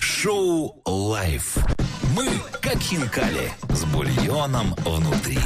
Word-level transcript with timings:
Шоу 0.00 0.82
«Live». 0.84 1.56
Мы 2.14 2.28
как 2.60 2.76
хинкали 2.78 3.52
с 3.70 3.84
бульоном 3.86 4.74
внутри. 4.84 5.38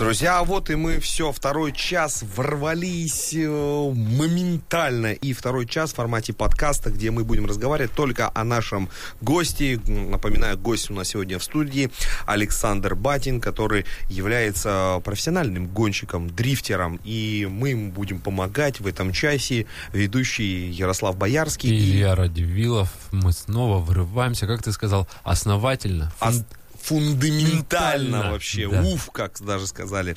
Друзья, 0.00 0.38
а 0.38 0.44
вот 0.44 0.70
и 0.70 0.76
мы 0.76 0.98
все, 0.98 1.30
второй 1.30 1.72
час 1.72 2.24
ворвались 2.34 3.34
э, 3.34 3.46
моментально. 3.46 5.12
И 5.12 5.34
второй 5.34 5.66
час 5.66 5.92
в 5.92 5.96
формате 5.96 6.32
подкаста, 6.32 6.88
где 6.88 7.10
мы 7.10 7.22
будем 7.22 7.44
разговаривать 7.44 7.92
только 7.92 8.30
о 8.34 8.44
нашем 8.44 8.88
госте. 9.20 9.78
Напоминаю, 9.86 10.56
гость 10.56 10.90
у 10.90 10.94
нас 10.94 11.08
сегодня 11.08 11.38
в 11.38 11.44
студии 11.44 11.90
Александр 12.24 12.94
Батин, 12.94 13.42
который 13.42 13.84
является 14.08 15.02
профессиональным 15.04 15.66
гонщиком, 15.66 16.30
дрифтером. 16.30 16.98
И 17.04 17.46
мы 17.50 17.68
ему 17.68 17.92
будем 17.92 18.20
помогать 18.20 18.80
в 18.80 18.86
этом 18.86 19.12
часе. 19.12 19.66
Ведущий 19.92 20.70
Ярослав 20.70 21.18
Боярский. 21.18 21.76
И 21.76 21.78
Илья 21.78 22.14
Радивилов. 22.14 22.88
Мы 23.12 23.34
снова 23.34 23.76
врываемся, 23.76 24.46
как 24.46 24.62
ты 24.62 24.72
сказал, 24.72 25.06
основательно. 25.24 26.10
Ос- 26.20 26.42
фундаментально 26.82 27.56
Ментально, 27.56 28.32
вообще. 28.32 28.68
да. 28.68 28.82
Уф, 28.82 29.10
как 29.12 29.40
даже 29.40 29.66
сказали. 29.66 30.16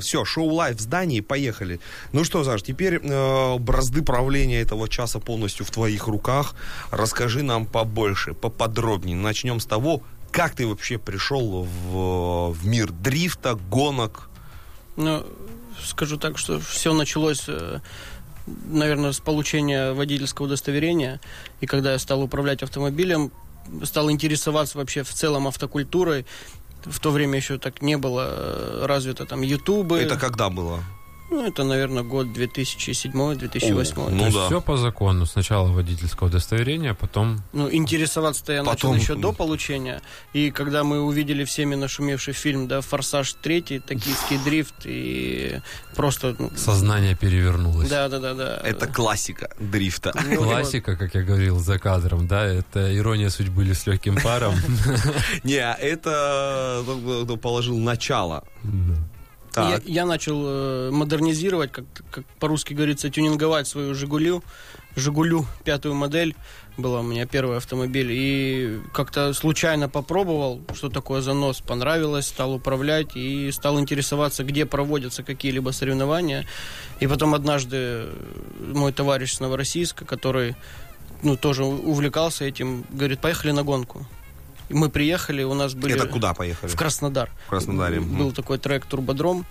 все, 0.00 0.24
шоу 0.24 0.52
Live 0.52 0.76
в 0.76 0.80
здании, 0.80 1.20
поехали. 1.20 1.80
Ну 2.12 2.24
что, 2.24 2.44
Саш, 2.44 2.62
теперь 2.62 3.00
э, 3.02 3.58
бразды 3.58 4.02
правления 4.02 4.60
этого 4.60 4.88
часа 4.88 5.18
полностью 5.20 5.64
в 5.66 5.70
твоих 5.70 6.06
руках. 6.06 6.54
Расскажи 6.90 7.42
нам 7.42 7.66
побольше, 7.66 8.34
поподробнее. 8.34 9.16
Начнем 9.16 9.60
с 9.60 9.66
того, 9.66 10.02
как 10.30 10.54
ты 10.54 10.66
вообще 10.66 10.98
пришел 10.98 11.64
в, 11.64 12.52
в 12.52 12.66
мир 12.66 12.90
дрифта, 12.90 13.54
гонок. 13.54 14.28
Ну, 14.96 15.24
скажу 15.84 16.16
так, 16.16 16.38
что 16.38 16.58
все 16.60 16.92
началось, 16.92 17.44
э, 17.48 17.80
наверное, 18.66 19.12
с 19.12 19.20
получения 19.20 19.92
водительского 19.92 20.46
удостоверения. 20.46 21.20
И 21.60 21.66
когда 21.66 21.92
я 21.92 21.98
стал 21.98 22.22
управлять 22.22 22.62
автомобилем, 22.62 23.30
стал 23.84 24.10
интересоваться 24.10 24.78
вообще 24.78 25.02
в 25.02 25.10
целом 25.10 25.46
автокультурой. 25.46 26.26
В 26.84 26.98
то 26.98 27.10
время 27.10 27.36
еще 27.36 27.58
так 27.58 27.80
не 27.82 27.96
было 27.96 28.26
э, 28.28 28.86
развито 28.86 29.24
там 29.24 29.42
ютубы. 29.42 29.98
Это 29.98 30.16
когда 30.16 30.50
было? 30.50 30.82
Ну, 31.32 31.46
это, 31.46 31.64
наверное, 31.64 32.02
год 32.02 32.26
2007-2008. 32.26 33.92
О, 33.92 34.04
То 34.04 34.10
ну 34.10 34.30
да. 34.30 34.46
все 34.46 34.60
по 34.60 34.76
закону. 34.76 35.24
Сначала 35.24 35.68
водительского 35.68 36.28
удостоверения, 36.28 36.90
а 36.90 36.94
потом... 36.94 37.42
Ну, 37.54 37.72
интересоваться-то 37.72 38.52
я 38.52 38.62
Потом- 38.62 38.92
начал 38.92 39.02
еще 39.02 39.14
до 39.14 39.32
получения. 39.32 40.02
И 40.34 40.50
когда 40.50 40.84
мы 40.84 41.00
увидели 41.00 41.44
всеми 41.44 41.74
нашумевший 41.74 42.34
фильм, 42.34 42.68
да, 42.68 42.82
«Форсаж 42.82 43.34
3», 43.42 43.80
«Токийский 43.80 44.38
дрифт» 44.44 44.74
и 44.84 45.60
просто... 45.96 46.36
ну, 46.38 46.50
Сознание 46.54 47.16
перевернулось. 47.16 47.88
да, 47.88 48.08
да, 48.10 48.18
да, 48.18 48.34
да. 48.34 48.60
Это 48.62 48.86
классика 48.86 49.48
дрифта. 49.58 50.12
Ну. 50.28 50.36
Классика, 50.42 50.96
как 50.96 51.14
я 51.14 51.22
говорил 51.22 51.58
за 51.58 51.78
кадром, 51.78 52.28
да, 52.28 52.44
это 52.44 52.94
ирония 52.94 53.30
судьбы 53.30 53.64
или 53.64 53.72
с 53.72 53.86
легким 53.86 54.16
паром. 54.20 54.54
Не, 55.44 55.74
это 55.80 56.84
э, 56.86 57.36
положил 57.38 57.78
начало. 57.78 58.44
Я, 59.56 59.80
я 59.84 60.06
начал 60.06 60.42
э, 60.44 60.90
модернизировать, 60.90 61.72
как, 61.72 61.84
как 62.10 62.24
по-русски 62.38 62.74
говорится, 62.74 63.10
тюнинговать 63.10 63.66
свою 63.66 63.94
«Жигулю». 63.94 64.42
«Жигулю» 64.96 65.46
пятую 65.64 65.94
модель 65.94 66.34
была 66.76 67.00
у 67.00 67.02
меня 67.02 67.26
первый 67.26 67.58
автомобиль. 67.58 68.08
И 68.10 68.80
как-то 68.92 69.32
случайно 69.34 69.88
попробовал, 69.88 70.62
что 70.74 70.88
такое 70.88 71.20
занос, 71.20 71.60
понравилось, 71.60 72.26
стал 72.26 72.54
управлять 72.54 73.14
и 73.14 73.50
стал 73.52 73.78
интересоваться, 73.78 74.44
где 74.44 74.64
проводятся 74.64 75.22
какие-либо 75.22 75.70
соревнования. 75.70 76.46
И 77.00 77.06
потом 77.06 77.34
однажды 77.34 78.08
мой 78.58 78.92
товарищ 78.92 79.34
с 79.34 79.40
Новороссийска, 79.40 80.04
который 80.04 80.56
ну, 81.22 81.36
тоже 81.36 81.64
увлекался 81.64 82.44
этим, 82.44 82.84
говорит, 82.90 83.20
поехали 83.20 83.52
на 83.52 83.62
гонку. 83.62 84.06
Мы 84.72 84.88
приехали, 84.88 85.42
у 85.42 85.54
нас 85.54 85.74
были... 85.74 85.94
Это 85.94 86.06
куда 86.06 86.34
поехали? 86.34 86.70
В 86.70 86.76
Краснодар. 86.76 87.30
В 87.46 87.50
Краснодаре. 87.50 88.00
Был 88.00 88.32
такой 88.32 88.58
трек 88.58 88.86
«Турбодром». 88.86 89.46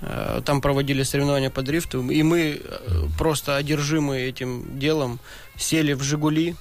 Э, 0.00 0.42
Там 0.44 0.60
проводили 0.60 1.02
соревнования 1.02 1.50
по 1.50 1.62
дрифту. 1.62 2.10
И 2.10 2.22
мы, 2.22 2.60
э, 2.62 3.06
просто 3.18 3.56
одержимые 3.56 4.28
этим 4.28 4.78
делом, 4.78 5.20
сели 5.56 5.92
в 5.92 6.02
«Жигули», 6.02 6.56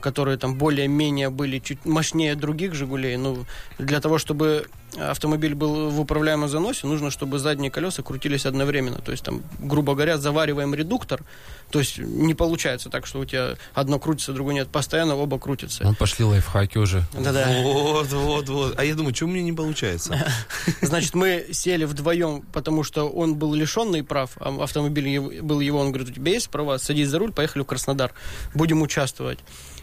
которые 0.00 0.38
там 0.38 0.56
более-менее 0.56 1.30
были 1.30 1.58
чуть 1.58 1.84
мощнее 1.84 2.34
других 2.34 2.74
«Жигулей». 2.74 3.16
Ну, 3.16 3.44
для 3.78 4.00
того, 4.00 4.18
чтобы 4.18 4.66
автомобиль 4.96 5.54
был 5.54 5.90
в 5.90 6.00
управляемом 6.00 6.48
заносе, 6.48 6.86
нужно, 6.86 7.10
чтобы 7.10 7.38
задние 7.38 7.70
колеса 7.70 8.02
крутились 8.02 8.46
одновременно. 8.46 9.00
То 9.00 9.12
есть 9.12 9.22
там, 9.22 9.42
грубо 9.58 9.94
говоря, 9.94 10.18
завариваем 10.18 10.74
редуктор. 10.74 11.22
То 11.70 11.78
есть 11.80 11.98
не 11.98 12.34
получается 12.34 12.88
так, 12.88 13.06
что 13.06 13.20
у 13.20 13.24
тебя 13.24 13.56
одно 13.74 13.98
крутится, 13.98 14.32
другое 14.32 14.54
нет. 14.54 14.68
Постоянно 14.68 15.16
оба 15.16 15.38
крутятся. 15.38 15.84
Ну, 15.84 15.94
пошли 15.94 16.24
лайфхаки 16.24 16.78
уже. 16.78 17.04
Да-да. 17.12 17.60
Вот, 17.62 18.12
вот, 18.12 18.48
вот. 18.48 18.78
А 18.78 18.84
я 18.84 18.94
думаю, 18.94 19.14
что 19.14 19.26
у 19.26 19.28
меня 19.28 19.42
не 19.42 19.52
получается? 19.52 20.26
Значит, 20.80 21.14
мы 21.14 21.46
сели 21.52 21.84
вдвоем, 21.84 22.42
потому 22.52 22.82
что 22.82 23.08
он 23.08 23.34
был 23.34 23.54
лишенный 23.54 24.02
прав, 24.02 24.30
а 24.40 24.62
автомобиль 24.62 25.42
был 25.42 25.60
его, 25.60 25.80
он 25.80 25.92
говорит, 25.92 26.10
у 26.10 26.12
тебя 26.12 26.32
есть 26.32 26.48
права, 26.48 26.78
садись 26.78 27.08
за 27.08 27.18
руль, 27.18 27.32
поехали 27.32 27.62
в 27.62 27.66
Краснодар, 27.66 28.12
будем 28.54 28.80
участвовать. 28.82 29.38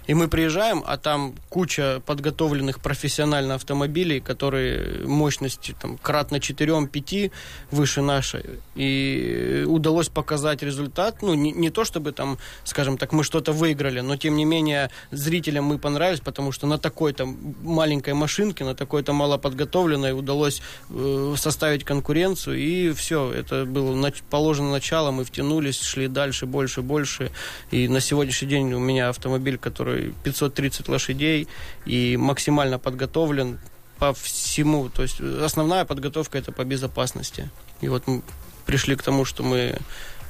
И 0.08 0.14
мы 0.14 0.28
приезжаем, 0.28 0.84
а 0.86 0.98
там 0.98 1.36
куча 1.50 2.02
подготовленных 2.06 2.80
профессионально 2.80 3.56
автомобилей, 3.56 4.20
которые 4.20 5.06
мощностью 5.06 5.76
там, 5.82 5.98
кратно 5.98 6.36
4-5 6.38 7.32
выше 7.72 8.02
нашей. 8.02 8.44
И 8.76 9.66
удалось 9.68 10.10
показать 10.10 10.64
результат. 10.64 11.22
Ну, 11.22 11.34
не, 11.34 11.52
не 11.52 11.70
то 11.70 11.84
чтобы 11.86 12.12
там, 12.12 12.38
скажем 12.64 12.98
так, 12.98 13.14
мы 13.14 13.24
что-то 13.24 13.52
выиграли, 13.52 14.02
но 14.02 14.16
тем 14.18 14.36
не 14.36 14.46
менее 14.46 14.92
зрителям 15.12 15.66
мы 15.66 15.80
понравились, 15.80 16.20
потому 16.20 16.52
что 16.52 16.68
на 16.68 16.78
такой-то 16.78 17.26
маленькой 17.64 18.14
машинке, 18.14 18.64
на 18.64 18.76
такой-то 18.76 19.14
малоподготовленной 19.14 20.18
удалось 20.18 20.62
э, 20.90 21.36
составить 21.38 21.84
конкуренцию. 21.84 22.58
И 22.58 22.92
все, 22.94 23.32
это 23.32 23.66
было 23.66 23.96
нач- 23.96 24.24
положено 24.30 24.72
начало, 24.72 25.12
мы 25.12 25.24
втянулись, 25.24 25.82
шли 25.82 26.08
дальше, 26.08 26.46
больше, 26.46 26.82
больше. 26.82 27.32
И 27.72 27.88
на 27.88 28.00
сегодняшний 28.00 28.50
день 28.50 28.74
у 28.74 28.80
меня 28.80 29.10
автомобиль, 29.10 29.58
который 29.58 29.95
530 30.24 30.88
лошадей 30.88 31.48
и 31.86 32.18
максимально 32.18 32.80
подготовлен 32.80 33.60
по 33.98 34.14
всему. 34.14 34.90
То 34.90 35.04
есть 35.04 35.20
основная 35.22 35.86
подготовка 35.86 36.38
это 36.38 36.52
по 36.52 36.64
безопасности. 36.64 37.50
И 37.82 37.88
вот 37.88 38.08
мы 38.08 38.22
пришли 38.66 38.96
к 38.96 39.04
тому, 39.04 39.26
что 39.26 39.44
мы 39.44 39.78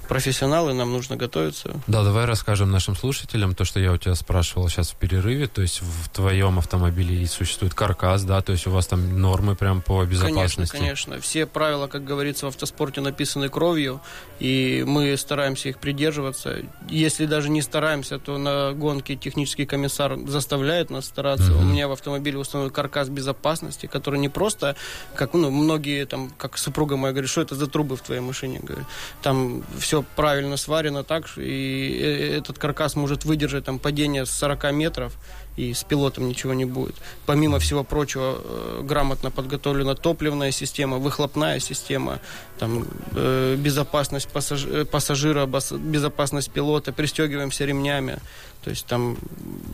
профессионалы, 0.07 0.73
нам 0.73 0.91
нужно 0.91 1.15
готовиться. 1.15 1.79
Да, 1.87 2.03
давай 2.03 2.25
расскажем 2.25 2.71
нашим 2.71 2.95
слушателям 2.95 3.55
то, 3.55 3.65
что 3.65 3.79
я 3.79 3.91
у 3.91 3.97
тебя 3.97 4.15
спрашивал 4.15 4.69
сейчас 4.69 4.91
в 4.91 4.95
перерыве. 4.95 5.47
То 5.47 5.61
есть 5.61 5.81
в 5.81 6.09
твоем 6.09 6.59
автомобиле 6.59 7.25
существует 7.27 7.73
каркас, 7.73 8.23
да, 8.23 8.41
то 8.41 8.51
есть 8.51 8.67
у 8.67 8.71
вас 8.71 8.87
там 8.87 9.19
нормы 9.19 9.55
прям 9.55 9.81
по 9.81 10.01
Конечно, 10.01 10.27
безопасности. 10.27 10.71
конечно. 10.77 11.19
Все 11.21 11.45
правила, 11.45 11.87
как 11.87 12.03
говорится, 12.03 12.45
в 12.45 12.49
автоспорте 12.49 13.01
написаны 13.01 13.49
кровью, 13.49 14.01
и 14.39 14.83
мы 14.87 15.15
стараемся 15.17 15.69
их 15.69 15.79
придерживаться. 15.79 16.57
Если 16.89 17.25
даже 17.25 17.49
не 17.49 17.61
стараемся, 17.61 18.19
то 18.19 18.37
на 18.37 18.73
гонке 18.73 19.15
технический 19.15 19.65
комиссар 19.65 20.17
заставляет 20.27 20.89
нас 20.89 21.05
стараться. 21.05 21.51
Мгм. 21.51 21.59
У 21.59 21.63
меня 21.71 21.87
в 21.87 21.91
автомобиле 21.91 22.37
установлен 22.37 22.73
каркас 22.73 23.09
безопасности, 23.09 23.87
который 23.87 24.19
не 24.19 24.29
просто, 24.29 24.75
как 25.15 25.33
ну, 25.33 25.51
многие, 25.51 26.05
там, 26.05 26.31
как 26.37 26.57
супруга 26.57 26.97
моя 26.97 27.13
говорит, 27.13 27.29
что 27.29 27.41
это 27.41 27.55
за 27.55 27.67
трубы 27.67 27.95
в 27.95 28.01
твоей 28.01 28.21
машине? 28.21 28.59
Говорю, 28.61 28.85
там 29.21 29.63
все 29.79 29.94
правильно 30.01 30.57
сварено 30.57 31.03
так, 31.03 31.25
и 31.37 31.99
э, 32.01 32.37
этот 32.37 32.57
каркас 32.57 32.95
может 32.95 33.25
выдержать 33.25 33.65
там 33.65 33.79
падение 33.79 34.25
с 34.25 34.31
40 34.31 34.71
метров, 34.73 35.13
и 35.57 35.73
с 35.73 35.83
пилотом 35.83 36.27
ничего 36.27 36.53
не 36.53 36.65
будет. 36.65 36.95
Помимо 37.25 37.59
всего 37.59 37.83
прочего, 37.83 38.37
э, 38.43 38.81
грамотно 38.83 39.31
подготовлена 39.31 39.95
топливная 39.95 40.51
система, 40.51 40.97
выхлопная 40.97 41.59
система, 41.59 42.19
там, 42.59 42.85
э, 43.15 43.55
безопасность 43.57 44.27
пассаж- 44.33 44.67
э, 44.81 44.85
пассажира, 44.85 45.45
бас- 45.45 45.71
безопасность 45.71 46.51
пилота, 46.51 46.91
пристегиваемся 46.91 47.65
ремнями. 47.65 48.17
То 48.63 48.71
есть 48.71 48.85
там, 48.85 49.17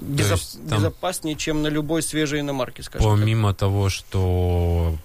безо- 0.01 0.31
есть 0.33 0.59
там- 0.69 0.79
безопаснее, 0.79 1.35
чем 1.35 1.61
на 1.61 1.67
любой 1.69 2.01
свежей 2.01 2.41
иномарке, 2.41 2.84
скажем 2.84 3.09
так. 3.09 3.19
Помимо 3.19 3.53
того, 3.53 3.89
что 3.89 4.95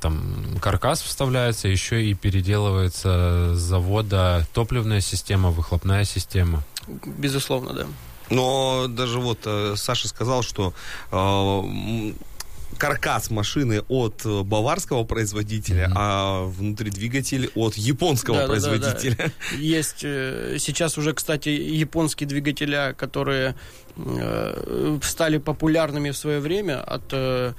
там 0.00 0.58
каркас 0.60 1.02
вставляется, 1.02 1.68
еще 1.68 2.04
и 2.04 2.14
переделывается 2.14 3.54
с 3.54 3.58
завода 3.58 4.46
топливная 4.52 5.00
система, 5.00 5.50
выхлопная 5.50 6.04
система. 6.04 6.62
Безусловно, 7.18 7.72
да. 7.72 7.86
Но 8.30 8.86
даже 8.88 9.18
вот 9.20 9.40
э, 9.44 9.74
Саша 9.76 10.08
сказал, 10.08 10.42
что 10.42 10.72
э, 11.12 12.12
каркас 12.78 13.30
машины 13.30 13.82
от 13.88 14.22
э, 14.24 14.42
баварского 14.42 15.04
производителя, 15.04 15.88
Мгм. 15.88 15.94
а 15.96 16.44
внутри 16.44 16.90
двигатель 16.90 17.50
от 17.54 17.74
японского 17.76 18.38
Да, 18.38 18.46
да, 18.48 18.54
да, 18.54 18.60
да. 18.60 18.68
производителя. 18.70 19.32
Есть 19.58 19.98
сейчас 20.00 20.98
уже, 20.98 21.12
кстати, 21.12 21.48
японские 21.50 22.26
двигателя, 22.28 22.94
которые 22.96 23.54
э, 23.96 24.98
стали 25.02 25.38
популярными 25.38 26.10
в 26.10 26.16
свое 26.16 26.40
время 26.40 26.80
от 26.82 27.04
э, 27.12 27.52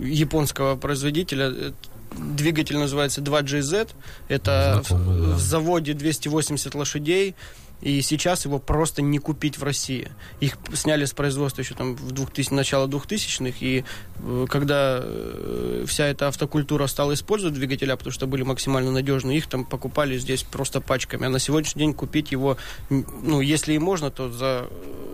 японского 0.00 0.76
производителя. 0.76 1.72
Двигатель 2.16 2.76
называется 2.78 3.20
2GZ. 3.22 3.90
Это 4.28 4.82
в, 4.84 4.86
Знакомый, 4.86 5.20
да. 5.20 5.34
в 5.34 5.40
заводе 5.40 5.94
280 5.94 6.74
лошадей. 6.76 7.34
И 7.80 8.00
сейчас 8.00 8.46
его 8.46 8.58
просто 8.58 9.02
не 9.02 9.18
купить 9.18 9.58
в 9.58 9.62
России. 9.62 10.10
Их 10.40 10.56
сняли 10.72 11.04
с 11.04 11.12
производства 11.12 11.60
еще 11.60 11.74
там 11.74 11.96
в 11.96 12.12
2000, 12.12 12.52
начало 12.54 12.86
2000-х, 12.88 13.58
и 13.60 13.84
э, 14.20 14.46
когда 14.48 15.00
э, 15.02 15.84
вся 15.86 16.06
эта 16.06 16.28
автокультура 16.28 16.86
стала 16.86 17.12
использовать 17.12 17.54
двигателя, 17.54 17.96
потому 17.96 18.12
что 18.12 18.26
были 18.26 18.42
максимально 18.42 18.90
надежны, 18.90 19.36
их 19.36 19.48
там 19.48 19.64
покупали 19.66 20.16
здесь 20.16 20.44
просто 20.44 20.80
пачками. 20.80 21.26
А 21.26 21.28
на 21.28 21.38
сегодняшний 21.38 21.80
день 21.80 21.94
купить 21.94 22.32
его, 22.32 22.56
ну, 22.88 23.40
если 23.42 23.74
и 23.74 23.78
можно, 23.78 24.10
то 24.10 24.30
за 24.30 24.66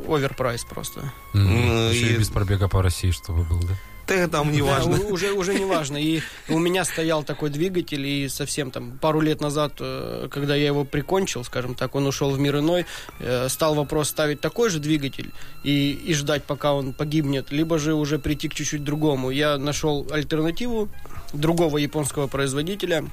оверпрайс 0.08 0.64
просто. 0.64 1.00
М, 1.34 1.66
Ну, 1.68 1.90
Еще 1.90 2.06
и- 2.06 2.14
и 2.14 2.18
без 2.18 2.28
пробега 2.28 2.68
по 2.68 2.82
России, 2.82 3.10
чтобы 3.10 3.42
был, 3.44 3.60
да? 3.60 3.74
Да, 4.10 4.28
там 4.28 4.50
не 4.50 4.60
важно. 4.60 4.98
Да, 4.98 5.04
уже, 5.04 5.32
уже 5.32 5.54
не 5.54 5.64
важно. 5.64 5.96
И 5.96 6.20
у 6.48 6.58
меня 6.58 6.84
стоял 6.84 7.22
такой 7.22 7.50
двигатель, 7.50 8.04
и 8.04 8.28
совсем 8.28 8.70
там 8.70 8.98
пару 9.00 9.20
лет 9.20 9.40
назад, 9.40 9.74
э, 9.78 10.28
когда 10.30 10.56
я 10.56 10.66
его 10.66 10.84
прикончил, 10.84 11.44
скажем 11.44 11.74
так, 11.74 11.94
он 11.94 12.06
ушел 12.06 12.30
в 12.30 12.38
мир 12.38 12.58
иной, 12.58 12.86
э, 13.20 13.48
стал 13.48 13.74
вопрос 13.74 14.08
ставить 14.08 14.40
такой 14.40 14.68
же 14.68 14.80
двигатель 14.80 15.30
и, 15.62 15.92
и 15.92 16.14
ждать, 16.14 16.44
пока 16.44 16.72
он 16.72 16.92
погибнет, 16.92 17.52
либо 17.52 17.78
же 17.78 17.94
уже 17.94 18.18
прийти 18.18 18.48
к 18.48 18.54
чуть-чуть 18.54 18.82
другому. 18.82 19.30
Я 19.30 19.58
нашел 19.58 20.06
альтернативу 20.10 20.88
другого 21.32 21.78
японского 21.78 22.26
производителя, 22.26 23.04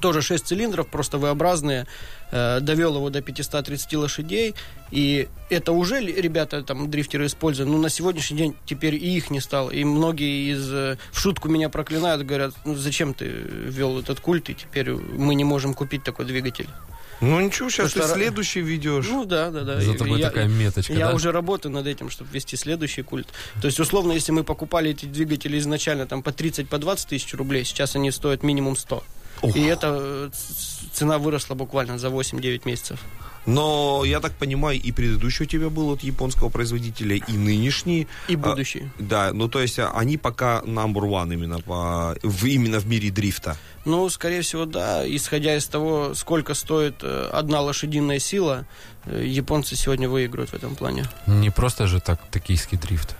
тоже 0.00 0.22
6 0.22 0.46
цилиндров, 0.46 0.86
просто 0.88 1.18
V-образные, 1.18 1.86
э, 2.30 2.60
довел 2.60 2.96
его 2.96 3.10
до 3.10 3.20
530 3.22 3.96
лошадей, 3.96 4.54
и 4.90 5.28
это 5.50 5.72
уже 5.72 6.00
ребята, 6.00 6.62
там, 6.62 6.90
дрифтеры 6.90 7.26
используют, 7.26 7.70
но 7.70 7.78
на 7.78 7.88
сегодняшний 7.88 8.36
день 8.38 8.56
теперь 8.66 8.94
и 8.94 9.16
их 9.16 9.30
не 9.30 9.40
стало, 9.40 9.70
и 9.70 9.84
многие 9.84 10.52
из, 10.52 10.72
э, 10.72 10.96
в 11.12 11.18
шутку 11.20 11.48
меня 11.48 11.68
проклинают, 11.68 12.24
говорят, 12.24 12.54
ну 12.64 12.74
зачем 12.74 13.14
ты 13.14 13.26
ввел 13.26 13.98
этот 13.98 14.20
культ, 14.20 14.50
и 14.50 14.54
теперь 14.54 14.90
мы 14.92 15.34
не 15.34 15.44
можем 15.44 15.74
купить 15.74 16.02
такой 16.04 16.24
двигатель. 16.26 16.68
Ну 17.22 17.40
ничего, 17.40 17.70
сейчас 17.70 17.92
ты 17.92 18.00
Потому 18.00 18.08
что- 18.08 18.14
следующий 18.18 18.60
ведешь. 18.60 19.06
Ну 19.08 19.24
да, 19.24 19.50
да, 19.50 19.62
да. 19.62 19.80
За 19.80 19.94
тобой 19.94 20.20
я- 20.20 20.26
такая 20.28 20.48
меточка, 20.48 20.92
я 20.92 21.08
да? 21.08 21.14
уже 21.14 21.32
работаю 21.32 21.72
над 21.72 21.86
этим, 21.86 22.10
чтобы 22.10 22.30
ввести 22.30 22.56
следующий 22.56 23.00
культ. 23.00 23.26
То 23.62 23.68
есть, 23.68 23.80
условно, 23.80 24.12
если 24.12 24.32
мы 24.32 24.44
покупали 24.44 24.90
эти 24.90 25.06
двигатели 25.06 25.58
изначально 25.58 26.06
там 26.06 26.22
по 26.22 26.30
30, 26.30 26.68
по 26.68 26.76
20 26.76 27.08
тысяч 27.08 27.32
рублей, 27.32 27.64
сейчас 27.64 27.96
они 27.96 28.10
стоят 28.10 28.42
минимум 28.42 28.76
100. 28.76 29.02
Ух. 29.42 29.56
И 29.56 29.62
эта 29.62 29.96
э, 29.98 30.30
цена 30.92 31.18
выросла 31.18 31.54
буквально 31.54 31.98
за 31.98 32.08
8-9 32.08 32.62
месяцев. 32.64 33.00
Но 33.46 34.02
я 34.04 34.20
так 34.20 34.32
понимаю, 34.32 34.80
и 34.80 34.92
предыдущий 34.92 35.44
у 35.44 35.48
тебя 35.48 35.70
был 35.70 35.90
от 35.90 36.02
японского 36.02 36.48
производителя, 36.48 37.16
и 37.16 37.32
нынешний. 37.32 38.08
И 38.28 38.34
А, 38.34 38.38
будущий. 38.38 38.90
Да, 38.98 39.32
ну 39.32 39.48
то 39.48 39.60
есть 39.60 39.78
а, 39.78 39.92
они 39.94 40.18
пока 40.18 40.62
number 40.64 41.02
one 41.02 41.32
именно, 41.32 41.60
по, 41.60 42.16
в, 42.22 42.44
именно 42.44 42.80
в 42.80 42.86
мире 42.86 43.10
дрифта. 43.10 43.56
Ну, 43.84 44.08
скорее 44.10 44.40
всего, 44.40 44.64
да. 44.64 45.04
Исходя 45.06 45.56
из 45.56 45.66
того, 45.66 46.14
сколько 46.14 46.54
стоит 46.54 46.96
э, 47.02 47.30
одна 47.32 47.60
лошадиная 47.60 48.18
сила, 48.18 48.66
э, 49.04 49.24
японцы 49.24 49.76
сегодня 49.76 50.08
выиграют 50.08 50.50
в 50.50 50.54
этом 50.54 50.74
плане. 50.74 51.04
Не 51.26 51.50
просто 51.50 51.86
же 51.86 52.00
так 52.00 52.20
токийский 52.32 52.78
дрифт. 52.78 53.14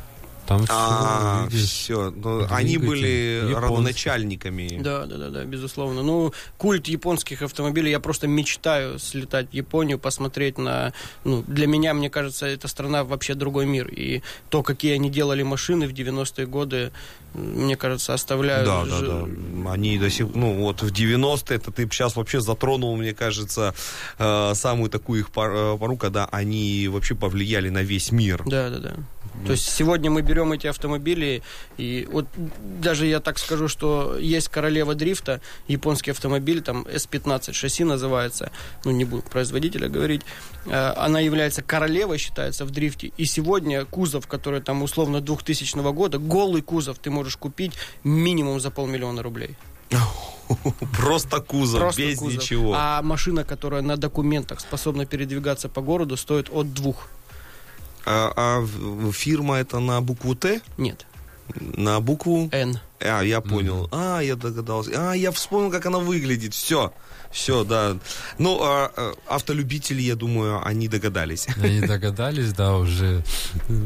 Там 0.47 0.65
А, 0.69 1.47
все 1.51 1.67
все. 1.67 2.11
Ну, 2.11 2.47
они 2.51 2.79
были 2.79 3.49
японский. 3.49 3.55
родоначальниками. 3.55 4.79
Да, 4.81 5.07
да, 5.07 5.17
да, 5.17 5.31
да, 5.31 5.45
безусловно. 5.45 6.03
Ну, 6.03 6.33
культ 6.59 6.87
японских 6.89 7.43
автомобилей, 7.43 7.91
я 7.91 8.01
просто 8.01 8.27
мечтаю 8.29 8.99
слетать 8.99 9.51
в 9.51 9.55
Японию, 9.55 9.99
посмотреть 9.99 10.59
на... 10.59 10.93
Ну, 11.25 11.43
для 11.47 11.67
меня, 11.67 11.95
мне 11.95 12.11
кажется, 12.11 12.47
эта 12.47 12.69
страна 12.69 13.05
вообще 13.05 13.35
другой 13.35 13.67
мир. 13.67 13.89
И 13.89 14.23
то, 14.49 14.63
какие 14.63 14.95
они 14.95 15.11
делали 15.11 15.43
машины 15.43 15.87
в 15.89 15.93
90-е 15.93 16.47
годы, 16.47 16.93
мне 17.35 17.77
кажется, 17.77 18.15
оставляют... 18.15 18.67
Да, 18.67 18.85
да, 18.85 19.01
да. 19.01 19.71
Они 19.73 19.99
до 19.99 20.11
сих 20.11 20.27
ну 20.35 20.55
вот 20.55 20.83
в 20.83 20.93
90-е, 20.93 21.57
это 21.57 21.71
ты 21.73 21.89
сейчас 21.91 22.17
вообще 22.17 22.41
затронул, 22.41 22.97
мне 22.97 23.15
кажется, 23.15 23.75
э, 24.19 24.53
самую 24.55 24.91
такую 24.91 25.21
их 25.21 25.31
пор- 25.31 25.53
э, 25.55 25.77
пору, 25.79 25.97
когда 25.97 26.27
они 26.27 26.89
вообще 26.89 27.15
повлияли 27.15 27.69
на 27.69 27.83
весь 27.83 28.13
мир. 28.13 28.43
Да, 28.47 28.71
да, 28.71 28.79
да. 28.79 28.95
То 29.45 29.53
есть 29.53 29.69
сегодня 29.69 30.11
мы 30.11 30.23
берем 30.23 30.53
эти 30.53 30.67
автомобили, 30.67 31.43
и 31.77 32.09
вот 32.11 32.27
даже 32.81 33.07
я 33.07 33.21
так 33.21 33.39
скажу, 33.39 33.69
что 33.69 34.17
есть 34.19 34.49
королева 34.49 34.95
дрифта, 34.95 35.41
японский 35.69 36.13
автомобиль, 36.13 36.63
там 36.63 36.83
S15 36.83 37.53
шасси 37.53 37.85
называется, 37.85 38.51
ну 38.85 38.91
не 38.93 39.05
буду 39.05 39.23
производителя 39.23 39.89
говорить, 39.89 40.23
Э, 40.67 40.93
она 40.97 41.21
является 41.21 41.63
королевой, 41.63 42.19
считается, 42.19 42.65
в 42.65 42.71
дрифте, 42.71 43.13
и 43.17 43.25
сегодня 43.25 43.85
кузов, 43.85 44.27
который 44.27 44.61
там 44.61 44.83
условно 44.83 45.21
2000 45.21 45.93
года, 45.93 46.19
голый 46.19 46.63
кузов 46.63 46.99
ты 46.99 47.11
можешь 47.11 47.37
купить 47.37 47.73
минимум 48.05 48.61
за 48.61 48.71
полмиллиона 48.71 49.23
рублей. 49.23 49.57
Просто 50.97 51.41
кузов, 51.41 51.81
Просто 51.81 52.03
без 52.03 52.19
кузов. 52.19 52.35
ничего. 52.35 52.75
А 52.77 53.03
машина, 53.03 53.45
которая 53.45 53.83
на 53.83 53.97
документах 53.97 54.61
способна 54.61 55.07
передвигаться 55.07 55.69
по 55.69 55.81
городу, 55.81 56.17
стоит 56.17 56.49
от 56.51 56.73
двух. 56.73 57.09
А, 58.07 58.33
а 58.37 59.13
фирма 59.13 59.57
это 59.57 59.81
на 59.81 60.01
букву 60.01 60.35
Т? 60.35 60.61
Нет, 60.79 61.07
На 61.59 62.01
букву? 62.01 62.49
N. 62.53 62.79
А, 63.01 63.23
я 63.23 63.41
понял. 63.41 63.89
А, 63.93 64.21
я 64.21 64.37
догадался. 64.37 64.91
А, 64.95 65.13
я 65.15 65.31
вспомнил, 65.33 65.71
как 65.71 65.87
она 65.87 65.99
выглядит. 65.99 66.55
Все. 66.55 66.93
Все, 67.31 67.65
да. 67.65 67.97
Ну, 68.39 68.61
а, 68.63 68.91
а, 68.97 69.15
автолюбители, 69.29 70.01
я 70.01 70.15
думаю, 70.15 70.65
они 70.65 70.89
догадались. 70.89 71.47
Они 71.63 71.81
догадались, 71.81 72.53
да, 72.53 72.77
уже 72.77 73.23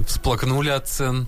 всплакнули 0.06 0.68
от 0.68 0.86
цен 0.88 1.26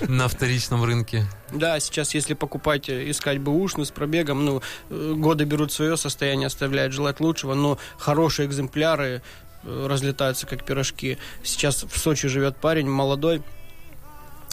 на 0.00 0.26
вторичном 0.28 0.82
рынке. 0.84 1.26
Да, 1.52 1.78
сейчас, 1.78 2.14
если 2.14 2.34
покупать, 2.34 2.88
э, 2.88 3.08
искать 3.10 3.38
бэушный 3.38 3.86
с 3.86 3.90
пробегом, 3.90 4.44
ну, 4.44 4.62
э, 4.90 5.14
годы 5.16 5.44
берут 5.44 5.72
свое, 5.72 5.96
состояние 5.96 6.48
оставляет 6.48 6.92
желать 6.92 7.20
лучшего, 7.20 7.54
но 7.54 7.78
хорошие 7.98 8.48
экземпляры 8.48 9.22
разлетаются 9.66 10.46
как 10.46 10.64
пирожки. 10.64 11.18
Сейчас 11.42 11.84
в 11.84 11.98
Сочи 11.98 12.28
живет 12.28 12.56
парень 12.56 12.88
молодой, 12.88 13.42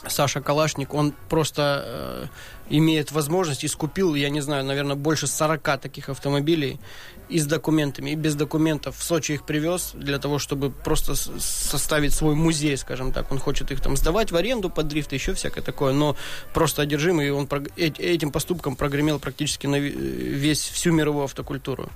Саша 0.07 0.42
Калашник, 0.42 0.94
он 0.94 1.13
просто 1.30 1.83
э, 1.86 2.25
имеет 2.69 3.12
возможность 3.12 3.63
и 3.63 3.68
скупил, 3.68 4.15
я 4.15 4.30
не 4.30 4.42
знаю, 4.42 4.65
наверное, 4.65 4.95
больше 4.95 5.27
40 5.27 5.80
таких 5.80 6.10
автомобилей 6.10 6.80
и 7.30 7.39
с 7.39 7.45
документами, 7.45 8.12
и 8.12 8.15
без 8.15 8.36
документов. 8.36 8.98
В 8.98 9.04
Сочи 9.04 9.33
их 9.33 9.45
привез 9.45 9.92
для 9.94 10.19
того, 10.19 10.39
чтобы 10.39 10.71
просто 10.71 11.15
составить 11.15 12.13
свой 12.13 12.36
музей, 12.36 12.75
скажем 12.77 13.13
так. 13.13 13.31
Он 13.31 13.39
хочет 13.39 13.71
их 13.71 13.80
там 13.81 13.95
сдавать 13.95 14.31
в 14.31 14.36
аренду 14.36 14.69
под 14.69 14.88
дрифт, 14.88 15.13
еще 15.13 15.33
всякое 15.33 15.62
такое, 15.62 15.94
но 15.94 16.15
просто 16.54 16.81
одержимый, 16.81 17.27
и 17.27 17.31
он 17.31 17.48
э- 17.77 17.88
этим 17.98 18.31
поступком 18.31 18.75
прогремел 18.75 19.19
практически 19.19 19.68
на 19.68 19.77
ве- 19.77 19.89
весь, 19.89 20.68
всю 20.68 20.92
мировую 20.92 21.25
автокультуру. 21.25 21.89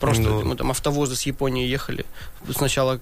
Просто 0.00 0.22
Ну. 0.22 0.44
мы 0.44 0.56
там 0.56 0.70
автовозы 0.70 1.16
с 1.16 1.22
Японии 1.22 1.66
ехали. 1.66 2.04
Сначала 2.54 3.00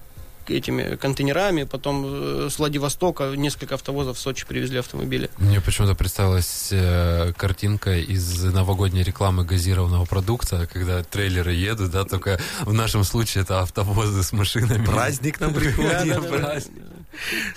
этими 0.49 0.95
контейнерами, 0.95 1.63
потом 1.63 2.05
э, 2.05 2.49
с 2.49 2.57
Владивостока 2.59 3.33
несколько 3.35 3.75
автовозов 3.75 4.17
в 4.17 4.19
Сочи 4.19 4.45
привезли 4.47 4.79
автомобили. 4.79 5.29
Мне 5.37 5.61
почему-то 5.61 5.95
представилась 5.95 6.69
э, 6.71 7.33
картинка 7.35 7.97
из 7.97 8.43
новогодней 8.43 9.03
рекламы 9.03 9.43
газированного 9.43 10.05
продукта, 10.05 10.67
когда 10.71 11.03
трейлеры 11.03 11.53
едут, 11.53 11.91
да, 11.91 12.05
только 12.05 12.39
в 12.61 12.73
нашем 12.73 13.03
случае 13.03 13.43
это 13.43 13.61
автовозы 13.61 14.23
с 14.23 14.31
машинами. 14.31 14.85
Праздник 14.85 15.39
нам 15.39 15.53
приходит. 15.53 16.17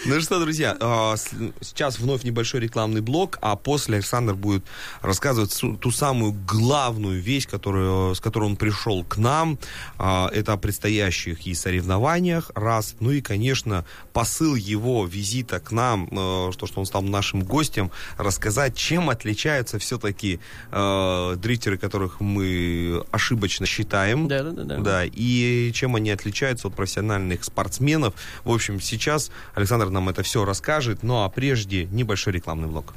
Ну 0.06 0.20
что, 0.20 0.40
друзья, 0.40 0.76
а, 0.80 1.16
сейчас 1.60 1.98
вновь 1.98 2.24
небольшой 2.24 2.60
рекламный 2.60 3.00
блок, 3.00 3.38
а 3.40 3.56
после 3.56 3.96
Александр 3.96 4.34
будет 4.34 4.64
рассказывать 5.02 5.58
ту 5.80 5.90
самую 5.90 6.32
главную 6.32 7.20
вещь, 7.20 7.46
которую, 7.48 8.14
с 8.14 8.20
которой 8.20 8.44
он 8.44 8.56
пришел 8.56 9.04
к 9.04 9.16
нам. 9.16 9.58
А, 9.98 10.30
Это 10.32 10.52
о 10.52 10.56
предстоящих 10.56 11.46
и 11.46 11.54
соревнованиях, 11.54 12.50
раз. 12.54 12.96
Ну 13.00 13.10
и, 13.10 13.20
конечно, 13.20 13.84
посыл 14.12 14.54
его 14.54 15.06
визита 15.06 15.60
к 15.60 15.72
нам, 15.72 16.08
э, 16.10 16.52
что, 16.52 16.66
что 16.66 16.80
он 16.80 16.86
стал 16.86 17.02
нашим 17.02 17.42
гостем, 17.42 17.90
рассказать, 18.16 18.76
чем 18.76 19.10
отличаются 19.10 19.78
все-таки 19.78 20.40
дрифтеры, 20.70 21.78
которых 21.78 22.20
мы 22.20 23.04
ошибочно 23.10 23.66
считаем. 23.66 24.28
Да, 24.28 24.42
да, 24.42 24.50
да, 24.50 24.64
да. 24.64 24.78
Да, 24.78 25.04
и 25.04 25.70
чем 25.72 25.96
они 25.96 26.10
отличаются 26.10 26.68
от 26.68 26.74
профессиональных 26.74 27.44
спортсменов. 27.44 28.14
В 28.44 28.52
общем, 28.52 28.80
сейчас 28.80 29.30
Александр 29.54 29.90
нам 29.90 30.08
это 30.08 30.22
все 30.22 30.44
расскажет, 30.44 31.02
ну 31.02 31.22
а 31.22 31.28
прежде 31.28 31.86
небольшой 31.86 32.32
рекламный 32.32 32.68
блок. 32.68 32.94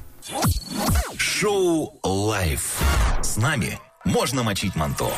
Шоу 1.17 2.00
«Live». 2.03 2.79
С 3.22 3.38
нами 3.38 3.79
можно 4.05 4.43
мочить 4.43 4.75
манту. 4.75 5.10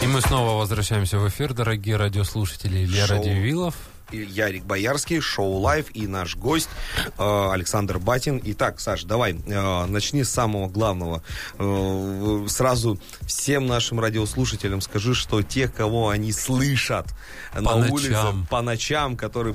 И 0.00 0.06
мы 0.06 0.20
снова 0.20 0.58
возвращаемся 0.58 1.18
в 1.18 1.28
эфир, 1.28 1.52
дорогие 1.52 1.96
радиослушатели. 1.96 2.84
Илья 2.84 3.06
Шоу. 3.06 3.22
Ярик 4.12 4.64
Боярский, 4.64 5.20
шоу 5.20 5.58
«Live» 5.58 5.86
и 5.94 6.06
наш 6.06 6.36
гость 6.36 6.68
э, 7.18 7.50
Александр 7.52 7.98
Батин. 7.98 8.40
Итак, 8.44 8.80
Саш, 8.80 9.04
давай, 9.04 9.34
э, 9.34 9.86
начни 9.86 10.24
с 10.24 10.30
самого 10.30 10.68
главного. 10.68 11.22
Э, 11.58 12.46
сразу 12.48 12.98
всем 13.26 13.66
нашим 13.66 14.00
радиослушателям 14.00 14.80
скажи, 14.80 15.14
что 15.14 15.42
те, 15.42 15.68
кого 15.68 16.08
они 16.08 16.32
слышат 16.32 17.06
По 17.52 17.60
на 17.60 17.76
ночам. 17.76 17.92
улице 17.92 18.16
по 18.50 18.62
ночам, 18.62 19.16
которые 19.16 19.54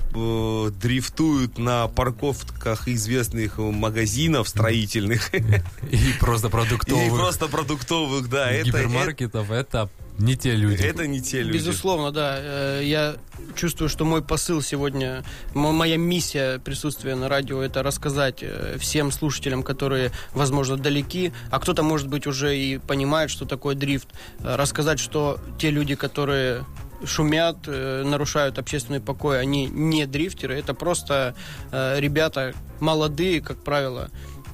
дрифтуют 0.71 1.57
на 1.57 1.87
парковках 1.87 2.87
известных 2.87 3.57
магазинов 3.57 4.47
строительных 4.49 5.33
И 5.33 6.13
просто 6.19 6.47
и 6.47 6.51
продуктовых 6.51 7.13
просто 7.13 7.47
продуктовых, 7.47 8.29
да, 8.29 8.61
гипермаркетов, 8.61 9.51
это 9.51 9.89
не 10.17 10.35
те 10.35 10.55
люди. 10.55 10.81
это 10.81 11.07
не 11.07 11.21
те 11.21 11.41
люди. 11.41 11.57
Безусловно, 11.57 12.11
да. 12.11 12.37
Э, 12.39 12.81
Я 12.83 13.15
чувствую, 13.55 13.89
что 13.89 14.05
мой 14.05 14.21
посыл 14.21 14.61
сегодня, 14.61 15.23
моя 15.53 15.97
миссия 15.97 16.59
присутствия 16.59 17.15
на 17.15 17.27
радио, 17.27 17.61
это 17.61 17.83
рассказать 17.83 18.39
э, 18.41 18.77
всем 18.79 19.11
слушателям, 19.11 19.63
которые, 19.63 20.11
возможно, 20.33 20.77
далеки, 20.77 21.33
а 21.51 21.59
кто-то, 21.59 21.83
может 21.83 22.07
быть, 22.07 22.27
уже 22.27 22.57
и 22.57 22.77
понимает, 22.77 23.29
что 23.29 23.45
такое 23.45 23.75
дрифт, 23.75 24.07
э, 24.39 24.55
рассказать, 24.55 24.99
что 24.99 25.39
те 25.59 25.69
люди, 25.69 25.95
которые 25.95 26.65
шумят, 27.03 27.67
нарушают 27.67 28.57
общественный 28.57 29.01
покой, 29.01 29.39
они 29.39 29.67
не 29.67 30.05
дрифтеры, 30.05 30.57
это 30.57 30.73
просто 30.73 31.35
ребята 31.71 32.55
молодые, 32.79 33.41
как 33.41 33.63
правило, 33.63 34.09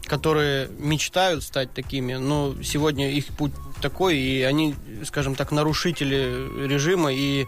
которые 0.06 0.70
мечтают 0.80 1.44
стать 1.44 1.74
такими, 1.74 2.16
но 2.16 2.56
сегодня 2.64 3.12
их 3.12 3.28
путь 3.28 3.54
такой, 3.82 4.18
и 4.18 4.42
они, 4.42 4.76
скажем 5.06 5.36
так, 5.36 5.52
нарушители 5.52 6.68
режима, 6.68 7.14
и 7.14 7.46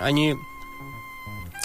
они 0.00 0.36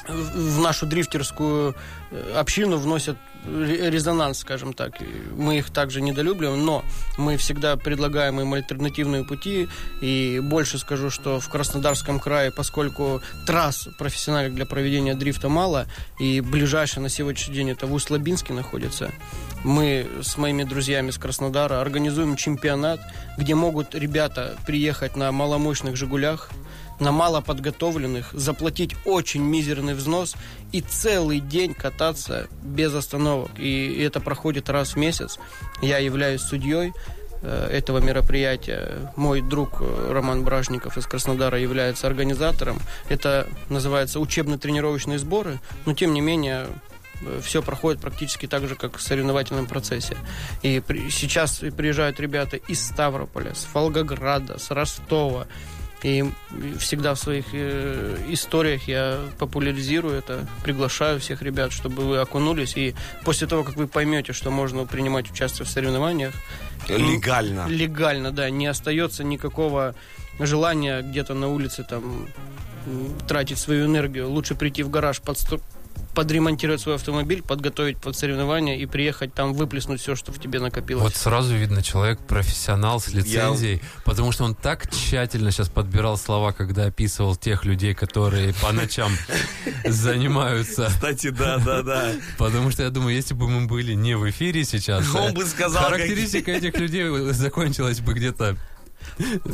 в 0.07 0.59
нашу 0.59 0.85
дрифтерскую 0.85 1.75
э, 2.11 2.33
общину 2.35 2.77
вносят 2.77 3.17
резонанс, 3.45 4.39
скажем 4.39 4.73
так. 4.73 4.93
Мы 5.37 5.57
их 5.59 5.69
также 5.69 6.01
недолюбливаем, 6.01 6.65
но 6.65 6.83
мы 7.17 7.37
всегда 7.37 7.75
предлагаем 7.75 8.39
им 8.39 8.53
альтернативные 8.53 9.23
пути. 9.23 9.67
И 10.01 10.39
больше 10.43 10.77
скажу, 10.77 11.09
что 11.09 11.39
в 11.39 11.49
Краснодарском 11.49 12.19
крае, 12.19 12.51
поскольку 12.51 13.21
трасс 13.45 13.87
профессиональных 13.97 14.55
для 14.55 14.65
проведения 14.65 15.15
дрифта 15.15 15.49
мало, 15.49 15.87
и 16.19 16.41
ближайшая 16.41 17.03
на 17.03 17.09
сегодняшний 17.09 17.55
день 17.55 17.71
это 17.71 17.87
в 17.87 17.93
Усть-Лабинске 17.93 18.53
находится, 18.53 19.11
мы 19.63 20.07
с 20.21 20.37
моими 20.37 20.63
друзьями 20.63 21.11
с 21.11 21.17
Краснодара 21.17 21.81
организуем 21.81 22.35
чемпионат, 22.35 22.99
где 23.37 23.55
могут 23.55 23.95
ребята 23.95 24.55
приехать 24.65 25.15
на 25.15 25.31
маломощных 25.31 25.95
«Жигулях», 25.95 26.49
на 26.99 27.11
малоподготовленных, 27.11 28.31
заплатить 28.33 28.95
очень 29.05 29.41
мизерный 29.41 29.93
взнос 29.93 30.35
и 30.71 30.81
целый 30.81 31.39
день 31.39 31.73
кататься 31.73 32.47
без 32.61 32.93
остановок. 32.93 33.51
И 33.57 34.01
это 34.01 34.19
проходит 34.19 34.69
раз 34.69 34.93
в 34.93 34.97
месяц. 34.97 35.39
Я 35.81 35.97
являюсь 35.97 36.41
судьей 36.41 36.93
э, 37.41 37.67
этого 37.71 37.99
мероприятия. 37.99 39.11
Мой 39.15 39.41
друг 39.41 39.81
э, 39.81 40.11
Роман 40.11 40.43
Бражников 40.43 40.97
из 40.97 41.05
Краснодара 41.05 41.59
является 41.59 42.07
организатором. 42.07 42.79
Это 43.09 43.47
называется 43.69 44.19
учебно-тренировочные 44.19 45.19
сборы, 45.19 45.59
но 45.85 45.93
тем 45.93 46.13
не 46.13 46.21
менее 46.21 46.67
все 47.41 47.61
проходит 47.61 48.01
практически 48.01 48.47
так 48.47 48.67
же, 48.67 48.75
как 48.75 48.97
в 48.97 49.01
соревновательном 49.01 49.65
процессе. 49.65 50.17
И 50.61 50.81
при- 50.85 51.09
сейчас 51.09 51.59
приезжают 51.59 52.19
ребята 52.19 52.57
из 52.57 52.85
Ставрополя, 52.85 53.53
с 53.53 53.67
Волгограда, 53.73 54.59
с 54.59 54.71
Ростова. 54.71 55.47
И 56.03 56.25
всегда 56.79 57.13
в 57.15 57.19
своих 57.19 57.45
э, 57.53 58.17
историях 58.29 58.87
я 58.89 59.19
популяризирую 59.39 60.15
это, 60.15 60.45
приглашаю 60.63 61.19
всех 61.19 61.41
ребят, 61.41 61.71
чтобы 61.71 62.03
вы 62.03 62.17
окунулись. 62.17 62.75
И 62.75 62.93
после 63.23 63.47
того, 63.47 63.63
как 63.63 63.77
вы 63.77 63.87
поймете, 63.87 64.33
что 64.33 64.51
можно 64.51 64.85
принимать 64.85 65.31
участие 65.31 65.65
в 65.65 65.69
соревнованиях, 65.69 66.33
Легально. 66.89 67.65
легально, 67.67 68.31
да, 68.31 68.49
не 68.49 68.67
остается 68.67 69.23
никакого 69.23 69.95
желания 70.39 71.01
где-то 71.01 71.33
на 71.33 71.47
улице 71.47 71.85
там 71.89 72.27
тратить 73.27 73.57
свою 73.57 73.85
энергию. 73.85 74.29
Лучше 74.29 74.55
прийти 74.55 74.83
в 74.83 74.89
гараж, 74.89 75.21
подстро- 75.25 75.61
подремонтировать 76.13 76.81
свой 76.81 76.95
автомобиль, 76.95 77.41
подготовить 77.41 77.97
под 77.97 78.15
соревнования 78.15 78.77
и 78.77 78.85
приехать 78.85 79.33
там 79.33 79.53
выплеснуть 79.53 80.01
все, 80.01 80.15
что 80.15 80.31
в 80.31 80.39
тебе 80.39 80.59
накопилось. 80.59 81.03
Вот 81.03 81.15
сразу 81.15 81.55
видно, 81.55 81.81
человек 81.81 82.19
профессионал 82.19 82.99
с 82.99 83.07
лицензией, 83.09 83.81
потому 84.05 84.31
что 84.31 84.43
он 84.43 84.55
так 84.55 84.89
тщательно 84.89 85.51
сейчас 85.51 85.69
подбирал 85.69 86.17
слова, 86.17 86.51
когда 86.51 86.85
описывал 86.85 87.35
тех 87.35 87.65
людей, 87.65 87.93
которые 87.93 88.53
по 88.53 88.71
ночам 88.71 89.11
занимаются. 89.85 90.87
Кстати, 90.87 91.29
да, 91.29 91.57
да, 91.57 91.81
да. 91.81 92.11
Потому 92.37 92.71
что 92.71 92.83
я 92.83 92.89
думаю, 92.89 93.15
если 93.15 93.33
бы 93.33 93.49
мы 93.49 93.67
были 93.67 93.93
не 93.93 94.15
в 94.15 94.29
эфире 94.29 94.63
сейчас, 94.63 95.13
Он 95.15 95.33
бы 95.33 95.45
сказал, 95.45 95.83
характеристика 95.83 96.51
этих 96.51 96.77
людей 96.77 97.09
закончилась 97.33 97.99
бы 97.99 98.13
где-то 98.13 98.55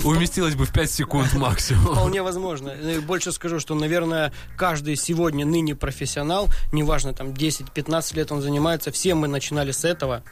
уместилась 0.03 0.55
бы 0.55 0.65
в 0.65 0.73
5 0.73 0.91
секунд 0.91 1.33
максимум. 1.33 1.93
Вполне 1.93 2.21
возможно. 2.21 2.69
И 2.69 2.99
Больше 2.99 3.31
скажу, 3.31 3.59
что, 3.59 3.75
наверное, 3.75 4.31
каждый 4.57 4.95
сегодня 4.95 5.45
ныне 5.45 5.75
профессионал, 5.75 6.49
неважно, 6.71 7.13
там 7.13 7.29
10-15 7.29 8.15
лет 8.15 8.31
он 8.31 8.41
занимается, 8.41 8.91
все 8.91 9.15
мы 9.15 9.27
начинали 9.27 9.71
с 9.71 9.85
этого. 9.85 10.23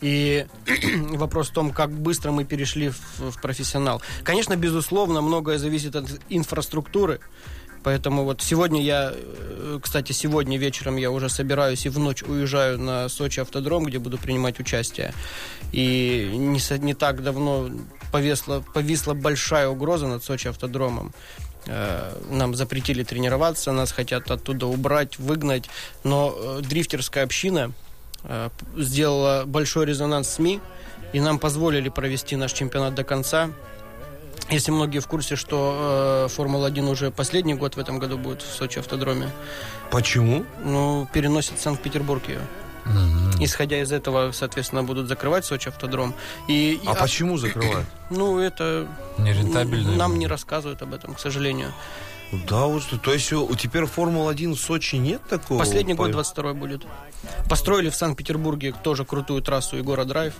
И 0.00 0.46
вопрос 1.14 1.48
в 1.48 1.52
том, 1.52 1.70
как 1.70 1.90
быстро 1.90 2.30
мы 2.30 2.44
перешли 2.44 2.90
в, 2.90 3.30
в 3.30 3.40
профессионал. 3.40 4.02
Конечно, 4.22 4.56
безусловно, 4.56 5.20
многое 5.22 5.58
зависит 5.58 5.96
от 5.96 6.06
инфраструктуры. 6.28 7.20
Поэтому 7.86 8.24
вот 8.24 8.42
сегодня 8.42 8.82
я, 8.82 9.12
э, 9.14 9.78
кстати, 9.80 10.10
сегодня 10.10 10.58
вечером 10.58 10.96
я 10.96 11.12
уже 11.12 11.28
собираюсь 11.28 11.86
и 11.86 11.88
в 11.88 12.00
ночь 12.00 12.24
уезжаю 12.24 12.80
на 12.80 13.08
Сочи 13.08 13.38
автодром, 13.38 13.84
где 13.84 14.00
буду 14.00 14.18
принимать 14.18 14.58
участие. 14.58 15.14
И 15.70 16.28
не, 16.34 16.78
не 16.78 16.94
так 16.94 17.22
давно 17.22 17.70
повесла, 18.10 18.64
повисла 18.74 19.14
большая 19.14 19.68
угроза 19.68 20.08
над 20.08 20.24
Сочи 20.24 20.48
автодромом. 20.48 21.14
Э, 21.66 22.12
Нам 22.28 22.56
запретили 22.56 23.04
тренироваться, 23.04 23.70
нас 23.70 23.92
хотят 23.92 24.32
оттуда 24.32 24.66
убрать, 24.66 25.20
выгнать. 25.20 25.70
Но 26.02 26.34
э, 26.36 26.62
дрифтерская 26.62 27.22
община 27.22 27.72
сделала 28.76 29.44
большой 29.46 29.86
резонанс 29.86 30.30
СМИ, 30.30 30.60
и 31.12 31.20
нам 31.20 31.38
позволили 31.38 31.88
провести 31.88 32.34
наш 32.34 32.52
чемпионат 32.52 32.96
до 32.96 33.04
конца. 33.04 33.50
Если 34.50 34.70
многие 34.70 35.00
в 35.00 35.06
курсе, 35.08 35.34
что 35.36 36.26
э, 36.26 36.34
Формула-1 36.34 36.88
уже 36.88 37.10
последний 37.10 37.54
год 37.54 37.76
в 37.76 37.80
этом 37.80 37.98
году 37.98 38.16
будет 38.16 38.42
в 38.42 38.54
Сочи 38.54 38.78
автодроме, 38.78 39.28
Почему? 39.90 40.44
ну, 40.64 41.08
переносит 41.12 41.58
Санкт-Петербург 41.58 42.22
ее. 42.28 42.40
Мгм. 42.84 43.32
Исходя 43.42 43.80
из 43.82 43.90
этого, 43.90 44.30
соответственно, 44.30 44.84
будут 44.84 45.08
закрывать 45.08 45.44
Сочи 45.44 45.68
автодром. 45.68 46.14
И, 46.46 46.80
А 46.86 46.92
а- 46.92 46.94
почему 46.94 47.36
закрывают? 47.38 47.86
Ну, 48.10 48.38
это... 48.38 48.86
Нерентабельно. 49.18 49.96
Нам 49.96 50.16
не 50.18 50.28
рассказывают 50.28 50.80
об 50.82 50.94
этом, 50.94 51.14
к 51.14 51.18
сожалению. 51.18 51.72
Да, 52.48 52.66
вот. 52.66 52.82
То 53.02 53.12
есть 53.12 53.32
у- 53.32 53.52
теперь 53.56 53.86
Формула-1 53.86 54.54
в 54.54 54.60
Сочи 54.60 54.96
нет 54.96 55.22
такого? 55.28 55.58
Последний 55.58 55.94
год, 55.94 56.08
По- 56.08 56.12
22 56.12 56.54
будет. 56.54 56.82
Построили 57.48 57.90
в 57.90 57.96
Санкт-Петербурге 57.96 58.72
тоже 58.84 59.04
крутую 59.04 59.42
трассу 59.42 59.76
Егора 59.76 60.04
Драйв. 60.04 60.34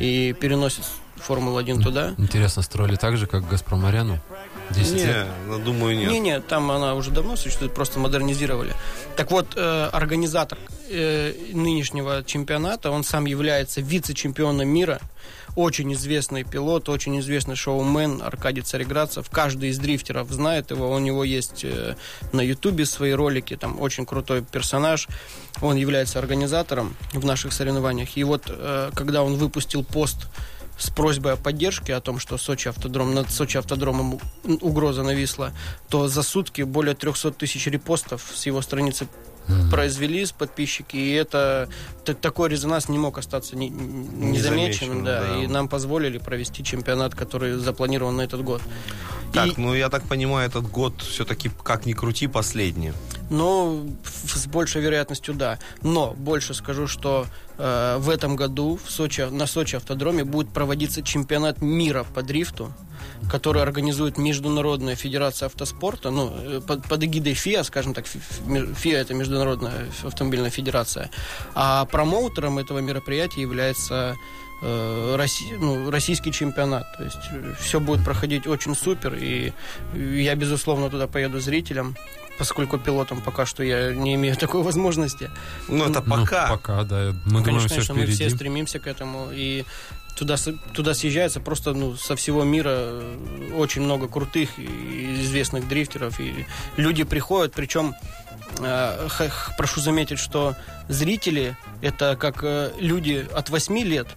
И 0.00 0.32
переносят 0.32 0.84
Формулу-1 1.24 1.82
туда. 1.82 2.14
Интересно, 2.18 2.62
строили 2.62 2.96
так 2.96 3.16
же, 3.16 3.26
как 3.26 3.48
Газпром-арену? 3.48 4.20
10 4.70 4.92
лет? 4.92 5.06
Не, 5.06 5.50
ну, 5.50 5.58
думаю, 5.58 5.96
нет. 5.96 6.10
Не-не, 6.10 6.40
там 6.40 6.70
она 6.70 6.94
уже 6.94 7.10
давно 7.10 7.36
существует, 7.36 7.74
просто 7.74 7.98
модернизировали. 7.98 8.74
Так 9.16 9.30
вот, 9.30 9.54
э, 9.56 9.88
организатор 9.92 10.58
э, 10.90 11.32
нынешнего 11.52 12.22
чемпионата, 12.24 12.90
он 12.90 13.04
сам 13.04 13.26
является 13.26 13.80
вице-чемпионом 13.80 14.68
мира, 14.68 15.00
очень 15.56 15.92
известный 15.92 16.42
пилот, 16.42 16.88
очень 16.88 17.18
известный 17.20 17.54
шоумен 17.54 18.20
Аркадий 18.22 18.62
Цареградцев. 18.62 19.30
Каждый 19.30 19.70
из 19.70 19.78
дрифтеров 19.78 20.30
знает 20.30 20.70
его, 20.70 20.90
у 20.90 20.98
него 20.98 21.24
есть 21.24 21.64
э, 21.64 21.94
на 22.32 22.40
ютубе 22.40 22.86
свои 22.86 23.12
ролики, 23.12 23.56
там 23.56 23.80
очень 23.80 24.04
крутой 24.04 24.42
персонаж. 24.42 25.08
Он 25.62 25.76
является 25.76 26.18
организатором 26.18 26.96
в 27.12 27.24
наших 27.24 27.52
соревнованиях. 27.52 28.16
И 28.16 28.24
вот, 28.24 28.44
э, 28.48 28.90
когда 28.94 29.22
он 29.22 29.36
выпустил 29.36 29.84
пост 29.84 30.26
с 30.78 30.90
просьбой 30.90 31.34
о 31.34 31.36
поддержке, 31.36 31.94
о 31.94 32.00
том, 32.00 32.18
что 32.18 32.36
Сочи 32.38 32.68
автодром, 32.68 33.14
над 33.14 33.30
Сочи 33.30 33.56
автодромом 33.56 34.20
угроза 34.60 35.02
нависла, 35.02 35.52
то 35.88 36.08
за 36.08 36.22
сутки 36.22 36.62
более 36.62 36.94
300 36.94 37.32
тысяч 37.32 37.66
репостов 37.66 38.22
с 38.34 38.46
его 38.46 38.60
страницы 38.62 39.08
произвели 39.70 40.24
с 40.24 40.32
подписчики, 40.32 40.96
и 40.96 41.12
это 41.12 41.68
такой 42.22 42.48
резонанс 42.48 42.88
не 42.88 42.98
мог 42.98 43.18
остаться 43.18 43.56
не- 43.56 43.68
незамеченным, 43.68 44.32
Незамеченным, 44.32 45.04
да, 45.04 45.20
да. 45.22 45.42
и 45.42 45.46
нам 45.46 45.68
позволили 45.68 46.16
провести 46.16 46.64
чемпионат, 46.64 47.14
который 47.14 47.52
запланирован 47.56 48.16
на 48.16 48.22
этот 48.22 48.42
год. 48.42 48.62
Так, 49.34 49.48
И- 49.48 49.54
ну 49.60 49.74
я 49.74 49.90
так 49.90 50.04
понимаю, 50.08 50.48
этот 50.48 50.66
год 50.70 51.02
все-таки 51.02 51.50
как 51.62 51.84
ни 51.84 51.92
крути 51.92 52.26
последний. 52.26 52.94
Но 53.28 53.84
в 54.02 54.34
с 54.34 54.46
большей 54.46 54.80
вероятностью 54.80 55.34
да. 55.34 55.58
Но 55.82 56.12
больше 56.14 56.54
скажу, 56.54 56.86
что 56.86 57.26
э, 57.58 57.96
в 57.98 58.08
этом 58.10 58.36
году 58.36 58.78
в 58.84 58.90
Сочи, 58.90 59.22
на 59.22 59.46
Сочи 59.46 59.76
автодроме 59.76 60.24
будет 60.24 60.52
проводиться 60.52 61.02
чемпионат 61.02 61.62
мира 61.62 62.04
по 62.14 62.22
дрифту, 62.22 62.72
который 63.30 63.62
организует 63.62 64.18
Международная 64.18 64.96
Федерация 64.96 65.46
Автоспорта, 65.46 66.10
ну, 66.10 66.32
э, 66.36 66.60
под, 66.66 66.86
под 66.88 67.04
эгидой 67.04 67.34
ФИА, 67.34 67.62
скажем 67.64 67.94
так, 67.94 68.06
ФИА 68.06 68.98
это 68.98 69.14
Международная 69.14 69.86
автомобильная 70.02 70.50
федерация, 70.50 71.10
а 71.54 71.84
промоутером 71.86 72.58
этого 72.58 72.78
мероприятия 72.78 73.42
является 73.42 74.16
э, 74.62 75.16
Росси, 75.16 75.44
ну, 75.58 75.90
российский 75.90 76.32
чемпионат. 76.32 76.86
То 76.96 77.04
есть 77.04 77.60
все 77.60 77.80
будет 77.80 78.04
проходить 78.04 78.46
очень 78.46 78.74
супер, 78.74 79.14
и 79.14 79.52
я, 79.94 80.34
безусловно, 80.34 80.90
туда 80.90 81.06
поеду 81.06 81.40
зрителям 81.40 81.96
поскольку 82.38 82.78
пилотом 82.78 83.20
пока 83.20 83.46
что 83.46 83.62
я 83.62 83.92
не 83.94 84.14
имею 84.14 84.36
такой 84.40 84.62
возможности. 84.62 85.30
Ну, 85.68 85.88
это 85.88 86.00
пока. 86.00 86.48
Ну, 86.48 86.56
пока, 86.56 86.82
да. 86.84 87.14
Мы 87.24 87.42
конечно, 87.42 87.68
думаем, 87.68 87.82
все 87.82 87.92
мы 87.92 88.00
впереди. 88.00 88.12
все 88.14 88.30
стремимся 88.30 88.78
к 88.78 88.86
этому. 88.86 89.28
И 89.32 89.64
туда, 90.16 90.36
туда 90.72 90.94
съезжается 90.94 91.40
просто 91.40 91.72
ну, 91.74 91.96
со 91.96 92.16
всего 92.16 92.44
мира 92.44 92.70
э, 92.72 93.52
очень 93.56 93.82
много 93.82 94.08
крутых 94.08 94.58
и 94.58 95.22
известных 95.22 95.68
дрифтеров. 95.68 96.20
И 96.20 96.46
люди 96.76 97.04
приходят, 97.04 97.52
причем 97.54 97.94
э, 98.60 99.08
прошу 99.56 99.80
заметить, 99.80 100.18
что 100.18 100.56
зрители 100.88 101.56
это 101.82 102.16
как 102.16 102.42
э, 102.42 102.72
люди 102.78 103.26
от 103.32 103.50
8 103.50 103.78
лет. 103.80 104.08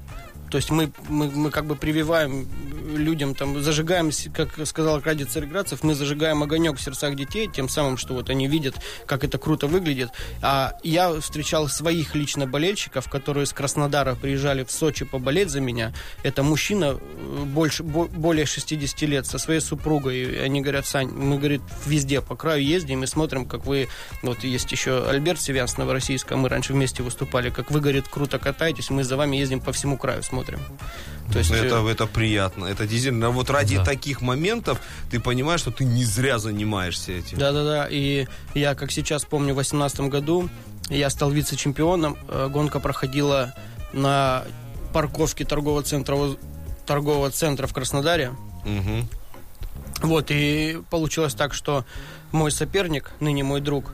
То 0.49 0.57
есть 0.57 0.69
мы, 0.69 0.91
мы, 1.09 1.29
мы 1.29 1.51
как 1.51 1.65
бы 1.65 1.75
прививаем 1.75 2.47
людям, 2.95 3.35
там, 3.35 3.61
зажигаем, 3.61 4.11
как 4.33 4.65
сказал 4.65 4.95
Аркадий 4.95 5.25
Цареградцев, 5.25 5.83
мы 5.83 5.93
зажигаем 5.93 6.41
огонек 6.43 6.77
в 6.77 6.81
сердцах 6.81 7.15
детей, 7.15 7.49
тем 7.53 7.69
самым, 7.69 7.97
что 7.97 8.13
вот 8.13 8.29
они 8.29 8.47
видят, 8.47 8.75
как 9.05 9.23
это 9.23 9.37
круто 9.37 9.67
выглядит. 9.67 10.09
А 10.41 10.73
я 10.83 11.19
встречал 11.19 11.67
своих 11.67 12.15
лично 12.15 12.47
болельщиков, 12.47 13.09
которые 13.09 13.45
с 13.45 13.53
Краснодара 13.53 14.15
приезжали 14.15 14.63
в 14.63 14.71
Сочи 14.71 15.05
поболеть 15.05 15.49
за 15.49 15.59
меня. 15.59 15.93
Это 16.23 16.43
мужчина 16.43 16.97
э, 16.99 17.43
больше, 17.45 17.83
бо- 17.83 18.07
более 18.07 18.45
60 18.45 19.01
лет 19.01 19.25
со 19.25 19.37
своей 19.37 19.59
супругой. 19.59 20.17
И 20.17 20.37
они 20.37 20.61
говорят, 20.61 20.85
Сань, 20.85 21.09
мы, 21.09 21.37
говорит, 21.37 21.61
везде 21.85 22.21
по 22.21 22.35
краю 22.35 22.63
ездим 22.63 23.03
и 23.03 23.07
смотрим, 23.07 23.45
как 23.45 23.65
вы... 23.65 23.89
Вот 24.21 24.43
есть 24.43 24.71
еще 24.71 25.07
Альберт 25.07 25.41
Севян 25.41 25.67
с 25.67 25.77
Новороссийска, 25.77 26.37
мы 26.37 26.49
раньше 26.49 26.73
вместе 26.73 27.03
выступали, 27.03 27.49
как 27.49 27.71
вы, 27.71 27.79
говорит, 27.81 28.07
круто 28.07 28.39
катаетесь, 28.39 28.89
мы 28.89 29.03
за 29.03 29.17
вами 29.17 29.37
ездим 29.37 29.59
по 29.59 29.71
всему 29.71 29.97
краю, 29.97 30.23
смотрим. 30.23 30.36
То 30.43 31.39
есть, 31.39 31.51
э, 31.51 31.55
Это, 31.55 31.85
это 31.87 32.07
приятно. 32.07 32.65
Это 32.65 32.87
действительно, 32.87 33.29
вот 33.31 33.49
ради 33.49 33.77
Да. 33.77 33.83
таких 33.83 34.21
моментов 34.21 34.79
ты 35.11 35.19
понимаешь, 35.19 35.59
что 35.59 35.71
ты 35.71 35.83
не 35.83 36.05
зря 36.05 36.39
занимаешься 36.39 37.11
этим. 37.11 37.37
Да-да-да, 37.37 37.87
и 37.89 38.27
я, 38.53 38.75
как 38.75 38.91
сейчас 38.91 39.25
помню, 39.25 39.53
в 39.53 39.57
2018 39.57 40.09
году 40.09 40.49
я 40.89 41.09
стал 41.09 41.31
вице-чемпионом. 41.31 42.17
Э, 42.29 42.47
Гонка 42.49 42.79
проходила 42.79 43.53
на 43.93 44.43
парковке 44.93 45.43
торгового 45.43 45.83
центра, 45.83 46.17
торгового 46.85 47.29
центра 47.29 47.67
в 47.67 47.73
Краснодаре. 47.73 48.31
Мгм. 48.65 49.07
Вот, 50.01 50.27
и 50.29 50.79
получилось 50.89 51.33
так, 51.33 51.53
что 51.53 51.83
мой 52.31 52.51
соперник, 52.51 53.11
ныне 53.19 53.43
мой 53.43 53.61
друг, 53.61 53.93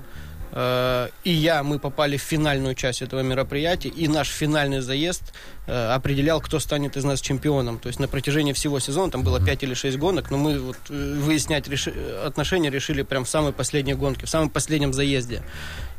э, 0.53 1.09
и 1.23 1.31
я, 1.31 1.63
мы 1.63 1.79
попали 1.79 2.17
в 2.17 2.21
финальную 2.21 2.75
часть 2.75 3.01
этого 3.01 3.19
мероприятия, 3.21 3.89
и 3.89 4.07
наш 4.07 4.29
финальный 4.29 4.79
заезд 4.79 5.33
э, 5.67 5.93
определял, 5.93 6.39
кто 6.39 6.59
станет 6.59 6.95
из 6.97 7.03
нас 7.03 7.19
чемпионом. 7.19 7.79
То 7.79 7.87
есть 7.87 7.99
на 7.99 8.07
протяжении 8.07 8.53
всего 8.53 8.79
сезона, 8.79 9.11
там 9.11 9.23
было 9.23 9.43
5 9.43 9.63
или 9.63 9.73
6 9.73 9.97
гонок, 9.97 10.31
но 10.31 10.37
мы 10.37 10.59
вот 10.59 10.77
э, 10.89 11.15
выяснять 11.19 11.67
реши- 11.67 11.93
отношения 12.25 12.69
решили 12.69 13.01
прям 13.01 13.25
в 13.25 13.29
самой 13.29 13.51
последней 13.51 13.93
гонке, 13.93 14.25
в 14.25 14.29
самом 14.29 14.49
последнем 14.49 14.93
заезде. 14.93 15.43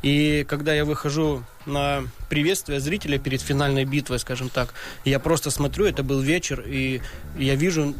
И 0.01 0.45
когда 0.47 0.73
я 0.73 0.85
выхожу 0.85 1.43
на 1.65 2.03
приветствие 2.29 2.79
зрителя 2.79 3.17
перед 3.17 3.41
финальной 3.41 3.85
битвой, 3.85 4.19
скажем 4.19 4.49
так, 4.49 4.73
я 5.03 5.19
просто 5.19 5.49
смотрю, 5.49 5.85
это 5.85 6.03
был 6.03 6.19
вечер, 6.19 6.63
и 6.65 7.01
я 7.37 7.55
вижу 7.55 7.95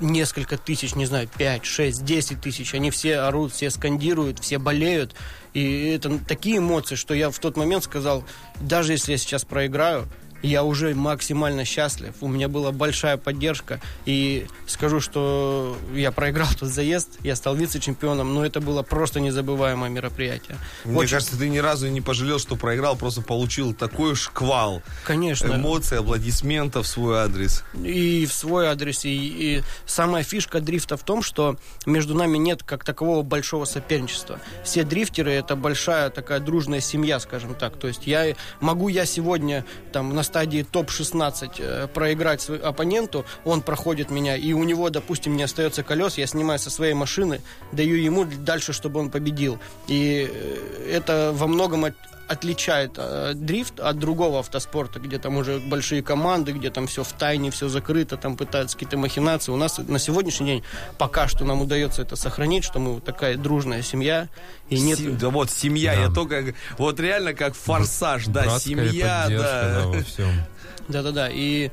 несколько 0.00 0.56
тысяч, 0.56 0.94
не 0.94 1.06
знаю, 1.06 1.28
5, 1.36 1.64
6, 1.64 2.04
10 2.04 2.40
тысяч, 2.40 2.74
они 2.74 2.90
все 2.90 3.18
орут, 3.18 3.52
все 3.52 3.70
скандируют, 3.70 4.38
все 4.38 4.58
болеют, 4.58 5.14
и 5.52 5.90
это 5.90 6.18
такие 6.26 6.58
эмоции, 6.58 6.94
что 6.94 7.12
я 7.12 7.30
в 7.30 7.38
тот 7.38 7.56
момент 7.56 7.84
сказал, 7.84 8.24
даже 8.60 8.92
если 8.92 9.12
я 9.12 9.18
сейчас 9.18 9.44
проиграю, 9.44 10.08
я 10.42 10.64
уже 10.64 10.94
максимально 10.94 11.64
счастлив. 11.64 12.14
У 12.20 12.28
меня 12.28 12.48
была 12.48 12.72
большая 12.72 13.16
поддержка. 13.16 13.80
И 14.04 14.46
скажу, 14.66 15.00
что 15.00 15.76
я 15.94 16.12
проиграл 16.12 16.48
тот 16.58 16.68
заезд, 16.68 17.08
я 17.22 17.36
стал 17.36 17.54
вице-чемпионом, 17.54 18.34
но 18.34 18.44
это 18.44 18.60
было 18.60 18.82
просто 18.82 19.20
незабываемое 19.20 19.88
мероприятие. 19.88 20.56
Мне 20.84 20.98
Очень- 20.98 21.12
кажется, 21.12 21.38
ты 21.38 21.48
ни 21.48 21.58
разу 21.58 21.88
не 21.88 22.00
пожалел, 22.00 22.38
что 22.38 22.56
проиграл, 22.56 22.96
просто 22.96 23.22
получил 23.22 23.72
такой 23.74 24.14
шквал 24.14 24.82
Конечно. 25.04 25.54
эмоций, 25.54 25.98
аплодисментов 25.98 26.86
в 26.86 26.88
свой 26.88 27.18
адрес. 27.18 27.64
И 27.82 28.26
в 28.26 28.32
свой 28.32 28.66
адрес. 28.66 29.04
И, 29.04 29.10
и 29.58 29.62
самая 29.86 30.24
фишка 30.24 30.60
дрифта 30.60 30.96
в 30.96 31.04
том, 31.04 31.22
что 31.22 31.56
между 31.86 32.14
нами 32.14 32.38
нет 32.38 32.62
как 32.62 32.84
такового 32.84 33.22
большого 33.22 33.64
соперничества. 33.64 34.40
Все 34.64 34.82
дрифтеры 34.84 35.32
это 35.32 35.56
большая 35.56 36.10
такая 36.10 36.40
дружная 36.40 36.80
семья, 36.80 37.20
скажем 37.20 37.54
так. 37.54 37.76
То 37.78 37.88
есть 37.88 38.06
я 38.06 38.34
могу 38.60 38.88
я 38.88 39.06
сегодня 39.06 39.64
там 39.92 40.14
на 40.14 40.22
стадии 40.32 40.62
топ-16 40.62 41.52
э, 41.58 41.88
проиграть 41.88 42.48
оппоненту, 42.48 43.26
он 43.44 43.60
проходит 43.60 44.10
меня, 44.10 44.34
и 44.34 44.54
у 44.54 44.64
него, 44.64 44.88
допустим, 44.88 45.36
не 45.36 45.42
остается 45.42 45.82
колес, 45.82 46.16
я 46.16 46.26
снимаю 46.26 46.58
со 46.58 46.70
своей 46.70 46.94
машины, 46.94 47.42
даю 47.72 47.96
ему 47.96 48.24
дальше, 48.24 48.72
чтобы 48.72 49.00
он 49.00 49.10
победил. 49.10 49.58
И 49.88 50.26
э, 50.32 50.96
это 50.96 51.32
во 51.34 51.46
многом 51.46 51.84
отличает 52.28 52.92
э, 52.96 53.32
дрифт 53.34 53.80
от 53.80 53.98
другого 53.98 54.40
автоспорта, 54.40 55.00
где 55.00 55.18
там 55.18 55.36
уже 55.36 55.58
большие 55.58 56.02
команды, 56.02 56.52
где 56.52 56.70
там 56.70 56.86
все 56.86 57.04
в 57.04 57.12
тайне, 57.12 57.50
все 57.50 57.68
закрыто, 57.68 58.16
там 58.16 58.36
пытаются 58.36 58.76
какие-то 58.76 58.96
махинации. 58.96 59.52
У 59.52 59.56
нас 59.56 59.78
на 59.78 59.98
сегодняшний 59.98 60.46
день 60.46 60.62
пока 60.98 61.28
что 61.28 61.44
нам 61.44 61.60
удается 61.60 62.02
это 62.02 62.16
сохранить, 62.16 62.64
что 62.64 62.78
мы 62.78 62.94
вот 62.94 63.04
такая 63.04 63.36
дружная 63.36 63.82
семья, 63.82 64.28
и 64.70 64.80
нет... 64.80 64.98
Сем- 64.98 65.18
да 65.18 65.28
вот 65.28 65.50
семья, 65.50 65.94
Да. 65.94 66.00
я 66.02 66.08
только... 66.10 66.54
Вот 66.78 66.98
реально 67.00 67.34
как 67.34 67.54
форсаж, 67.54 68.26
да, 68.26 68.42
Братская 68.44 68.60
семья, 68.88 69.22
поддержка, 69.24 69.72
да. 69.74 69.86
во 69.88 70.02
всем. 70.02 70.30
Да-да-да, 70.88 71.28
и 71.30 71.70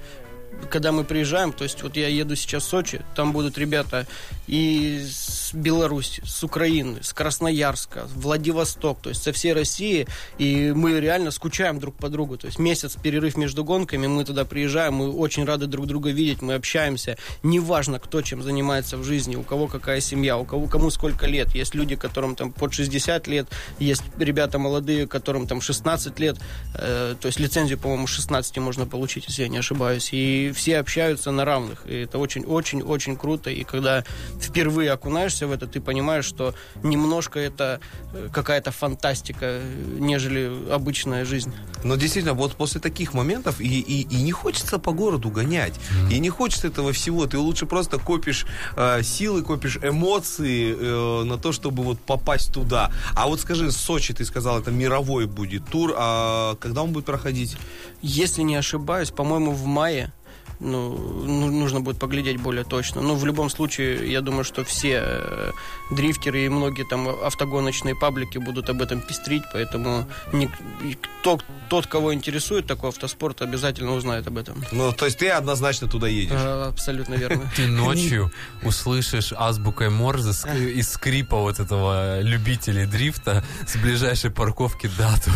когда 0.69 0.91
мы 0.91 1.03
приезжаем, 1.03 1.51
то 1.51 1.63
есть 1.63 1.81
вот 1.83 1.95
я 1.97 2.07
еду 2.07 2.35
сейчас 2.35 2.63
в 2.63 2.67
Сочи, 2.67 3.01
там 3.15 3.31
будут 3.31 3.57
ребята 3.57 4.05
из 4.47 5.51
Беларуси, 5.53 6.21
с 6.25 6.43
Украины, 6.43 7.01
с 7.01 7.13
Красноярска, 7.13 8.07
Владивосток, 8.15 8.99
то 9.01 9.09
есть 9.09 9.23
со 9.23 9.31
всей 9.31 9.53
России, 9.53 10.07
и 10.37 10.71
мы 10.75 10.99
реально 10.99 11.31
скучаем 11.31 11.79
друг 11.79 11.95
по 11.95 12.09
другу, 12.09 12.37
то 12.37 12.47
есть 12.47 12.59
месяц 12.59 12.95
перерыв 13.01 13.37
между 13.37 13.63
гонками, 13.63 14.07
мы 14.07 14.25
туда 14.25 14.45
приезжаем, 14.45 14.95
мы 14.95 15.11
очень 15.11 15.45
рады 15.45 15.67
друг 15.67 15.87
друга 15.87 16.11
видеть, 16.11 16.41
мы 16.41 16.53
общаемся, 16.53 17.17
неважно, 17.43 17.99
кто 17.99 18.21
чем 18.21 18.43
занимается 18.43 18.97
в 18.97 19.03
жизни, 19.03 19.35
у 19.35 19.43
кого 19.43 19.67
какая 19.67 20.01
семья, 20.01 20.37
у 20.37 20.45
кого 20.45 20.67
кому 20.67 20.89
сколько 20.89 21.25
лет, 21.25 21.55
есть 21.55 21.75
люди, 21.75 21.95
которым 21.95 22.35
там 22.35 22.51
под 22.51 22.73
60 22.73 23.27
лет, 23.27 23.47
есть 23.79 24.03
ребята 24.17 24.59
молодые, 24.59 25.07
которым 25.07 25.47
там 25.47 25.61
16 25.61 26.19
лет, 26.19 26.37
э, 26.75 27.15
то 27.19 27.25
есть 27.25 27.39
лицензию, 27.39 27.79
по-моему, 27.79 28.07
16 28.07 28.57
можно 28.57 28.85
получить, 28.85 29.25
если 29.27 29.43
я 29.43 29.49
не 29.49 29.57
ошибаюсь, 29.57 30.09
и 30.11 30.38
все 30.55 30.79
общаются 30.79 31.31
на 31.31 31.45
равных, 31.45 31.85
и 31.85 32.01
это 32.03 32.17
очень-очень-очень 32.17 33.15
круто, 33.17 33.49
и 33.49 33.63
когда 33.63 34.03
впервые 34.41 34.91
окунаешься 34.91 35.47
в 35.47 35.51
это, 35.51 35.67
ты 35.67 35.81
понимаешь, 35.81 36.25
что 36.25 36.53
немножко 36.83 37.39
это 37.39 37.79
э, 38.13 38.29
какая-то 38.31 38.71
фантастика, 38.71 39.45
э, 39.45 39.61
нежели 39.99 40.51
обычная 40.71 41.25
жизнь. 41.25 41.53
Но 41.83 41.95
действительно, 41.95 42.33
вот 42.33 42.55
после 42.55 42.81
таких 42.81 43.13
моментов 43.13 43.59
и, 43.61 43.79
и, 43.79 44.01
и 44.01 44.21
не 44.21 44.31
хочется 44.31 44.79
по 44.79 44.91
городу 44.91 45.29
гонять. 45.29 45.73
И 46.11 46.19
не 46.19 46.29
хочется 46.29 46.67
этого 46.67 46.91
всего. 46.91 47.25
Ты 47.25 47.37
лучше 47.37 47.65
просто 47.65 47.97
копишь 47.97 48.45
э, 48.75 49.01
силы, 49.03 49.43
копишь 49.43 49.77
эмоции 49.81 50.75
э, 50.77 51.23
на 51.23 51.37
то, 51.37 51.51
чтобы 51.51 51.83
вот 51.83 51.99
попасть 51.99 52.53
туда. 52.53 52.91
А 53.15 53.27
вот 53.27 53.41
скажи, 53.41 53.71
Сочи, 53.71 54.13
ты 54.13 54.25
сказал, 54.25 54.59
это 54.59 54.71
мировой 54.71 55.25
будет 55.25 55.65
тур. 55.65 55.93
А 55.97 56.55
когда 56.55 56.83
он 56.83 56.91
будет 56.91 57.05
проходить? 57.05 57.57
Если 58.01 58.41
не 58.41 58.55
ошибаюсь, 58.55 59.11
по-моему, 59.11 59.51
в 59.51 59.65
мае. 59.65 60.11
Ну, 60.59 60.97
ну, 61.25 61.47
нужно 61.51 61.79
будет 61.79 61.99
поглядеть 61.99 62.37
более 62.41 62.63
точно. 62.65 63.01
Но 63.01 63.15
в 63.15 63.25
любом 63.25 63.49
случае, 63.49 64.11
я 64.11 64.19
думаю, 64.21 64.43
что 64.43 64.63
все 64.65 65.01
э, 65.03 65.51
дрифтеры 65.91 66.45
и 66.45 66.49
многие 66.49 66.83
там 66.83 67.07
автогоночные 67.07 67.95
паблики 67.95 68.37
будут 68.39 68.69
об 68.69 68.81
этом 68.81 68.99
пестрить, 69.01 69.43
поэтому 69.53 70.05
не- 70.33 70.49
и 70.83 70.95
кто, 70.95 71.39
тот, 71.69 71.87
кого 71.87 72.13
интересует 72.13 72.65
такой 72.67 72.89
автоспорт, 72.89 73.41
обязательно 73.41 73.93
узнает 73.93 74.27
об 74.27 74.37
этом. 74.37 74.61
Ну, 74.73 74.91
то 74.91 75.05
есть 75.05 75.17
ты 75.19 75.29
однозначно 75.29 75.87
туда 75.87 76.07
едешь. 76.07 76.31
Э, 76.35 76.67
Абсолютно 76.69 77.15
верно. 77.15 77.41
Ты 77.55 77.67
ночью 77.67 78.31
услышишь 78.63 79.31
азбукой 79.37 79.89
Морзе 79.89 80.31
из 80.75 80.89
скрипа 80.91 81.37
вот 81.37 81.59
этого 81.59 82.19
любителей 82.21 82.85
дрифта 82.85 83.43
с 83.65 83.77
ближайшей 83.77 84.29
парковки 84.29 84.89
дату 84.97 85.31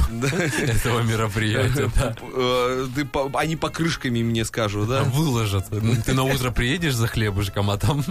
этого 0.61 1.01
мероприятия. 1.01 1.89
Э, 2.35 2.87
они 3.35 3.55
покрышками 3.55 4.21
мне 4.21 4.43
скажут, 4.43 4.89
да? 4.89 5.03
Выложат. 5.13 5.65
Ты 6.05 6.13
на 6.13 6.23
утро 6.23 6.51
приедешь 6.51 6.95
за 6.95 7.07
хлебушком, 7.07 7.69
а 7.69 7.77
там... 7.77 8.03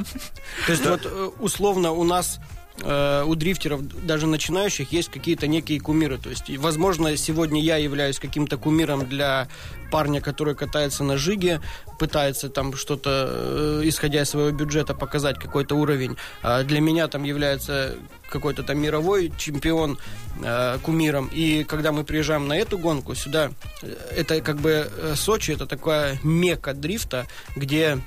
То 0.67 0.73
есть 0.73 0.87
вот 0.87 1.05
э, 1.05 1.31
условно 1.41 1.91
у 1.91 2.05
нас 2.05 2.39
э, 2.81 3.25
у 3.27 3.35
дрифтеров, 3.35 4.07
даже 4.07 4.27
начинающих, 4.27 4.93
есть 4.93 5.11
какие-то 5.11 5.47
некие 5.47 5.81
кумиры. 5.81 6.19
То 6.19 6.31
есть, 6.31 6.49
возможно, 6.59 7.17
сегодня 7.17 7.61
я 7.61 7.77
являюсь 7.77 8.19
каким-то 8.19 8.57
кумиром 8.57 9.07
для 9.09 9.49
парня, 9.91 10.21
который 10.21 10.55
катается 10.55 11.05
на 11.05 11.17
жиге, 11.17 11.61
пытается 11.99 12.49
там 12.49 12.75
что-то, 12.75 13.29
э, 13.29 13.83
исходя 13.85 14.23
из 14.23 14.31
своего 14.31 14.51
бюджета, 14.51 14.95
показать 14.95 15.39
какой-то 15.39 15.75
уровень. 15.75 16.17
А 16.43 16.63
для 16.63 16.81
меня 16.81 17.09
там 17.09 17.25
является 17.25 17.97
какой-то 18.33 18.63
там 18.63 18.79
мировой 18.79 19.31
чемпион 19.37 19.99
э, 20.43 20.79
кумиром. 20.83 21.29
И 21.33 21.65
когда 21.65 21.93
мы 21.93 22.05
приезжаем 22.05 22.49
на 22.49 22.57
эту 22.57 22.79
гонку 22.79 23.15
сюда, 23.15 23.53
э, 23.83 23.95
это 24.17 24.41
как 24.41 24.57
бы 24.57 24.89
э, 24.91 25.15
Сочи, 25.15 25.53
это 25.53 25.67
такая 25.67 26.19
мека 26.23 26.73
дрифта, 26.73 27.27
где 27.55 27.99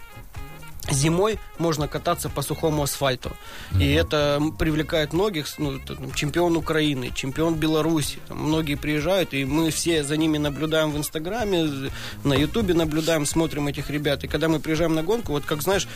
зимой 0.92 1.40
можно 1.58 1.88
кататься 1.88 2.30
по 2.30 2.42
сухому 2.42 2.84
асфальту. 2.84 3.30
Mm-hmm. 3.72 3.84
И 3.84 3.94
это 3.94 4.42
привлекает 4.58 5.14
многих, 5.14 5.48
ну, 5.58 5.80
там, 5.80 6.14
чемпион 6.14 6.58
Украины, 6.58 7.12
чемпион 7.14 7.56
Беларуси. 7.56 8.20
Там, 8.28 8.40
многие 8.40 8.76
приезжают, 8.76 9.34
и 9.34 9.46
мы 9.46 9.72
все 9.72 10.04
за 10.04 10.18
ними 10.18 10.38
наблюдаем 10.38 10.92
в 10.92 10.98
Инстаграме, 10.98 11.90
на 12.24 12.34
Ютубе 12.34 12.74
наблюдаем, 12.74 13.26
смотрим 13.26 13.68
этих 13.68 13.90
ребят. 13.90 14.24
И 14.24 14.28
когда 14.28 14.48
мы 14.48 14.60
приезжаем 14.60 14.96
на 14.96 15.04
гонку, 15.04 15.32
вот 15.32 15.46
как 15.46 15.62
знаешь, 15.62 15.88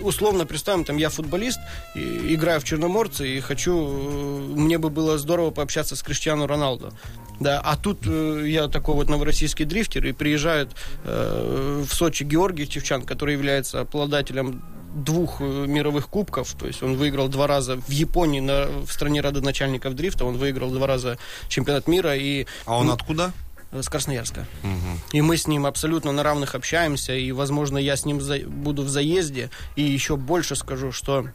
условно 0.00 0.46
представим, 0.46 0.84
там 0.84 0.96
я 0.96 1.10
футболист, 1.10 1.58
и, 1.94 2.34
играю 2.34 2.60
в 2.60 2.64
Черноморце, 2.64 3.26
и 3.26 3.40
хочу, 3.40 3.72
э, 3.76 4.54
мне 4.56 4.78
бы 4.78 4.90
было 4.90 5.18
здорово 5.18 5.50
пообщаться 5.50 5.96
с 5.96 6.02
Криштиану 6.02 6.46
Роналдо. 6.46 6.92
Да, 7.38 7.60
а 7.62 7.76
тут 7.76 7.98
э, 8.06 8.44
я 8.46 8.68
такой 8.68 8.94
вот 8.94 9.08
новороссийский 9.08 9.64
дрифтер, 9.64 10.06
и 10.06 10.12
приезжает 10.12 10.70
э, 11.04 11.84
в 11.86 11.92
Сочи 11.92 12.24
Георгий 12.24 12.68
Чевчан, 12.68 13.02
который 13.02 13.34
является 13.34 13.80
обладателем 13.80 14.35
двух 14.42 15.40
э, 15.40 15.44
мировых 15.44 16.08
кубков, 16.08 16.54
то 16.54 16.66
есть 16.66 16.82
он 16.82 16.96
выиграл 16.96 17.28
два 17.28 17.46
раза 17.46 17.76
в 17.76 17.90
Японии, 17.90 18.40
на, 18.40 18.66
в 18.66 18.90
стране 18.90 19.20
родоначальников 19.20 19.94
дрифта, 19.94 20.24
он 20.24 20.38
выиграл 20.38 20.70
два 20.70 20.86
раза 20.86 21.18
чемпионат 21.48 21.86
мира. 21.86 22.16
И, 22.16 22.46
а 22.64 22.78
он 22.78 22.90
откуда? 22.90 23.32
Э, 23.72 23.82
с 23.82 23.88
Красноярска. 23.88 24.46
Угу. 24.62 25.18
И 25.18 25.20
мы 25.20 25.36
с 25.36 25.46
ним 25.46 25.66
абсолютно 25.66 26.12
на 26.12 26.22
равных 26.22 26.54
общаемся, 26.54 27.14
и, 27.14 27.30
возможно, 27.32 27.76
я 27.78 27.96
с 27.96 28.04
ним 28.04 28.20
за... 28.20 28.38
буду 28.38 28.82
в 28.82 28.88
заезде, 28.88 29.50
и 29.76 29.82
еще 29.82 30.16
больше 30.16 30.56
скажу, 30.56 30.92
что 30.92 31.26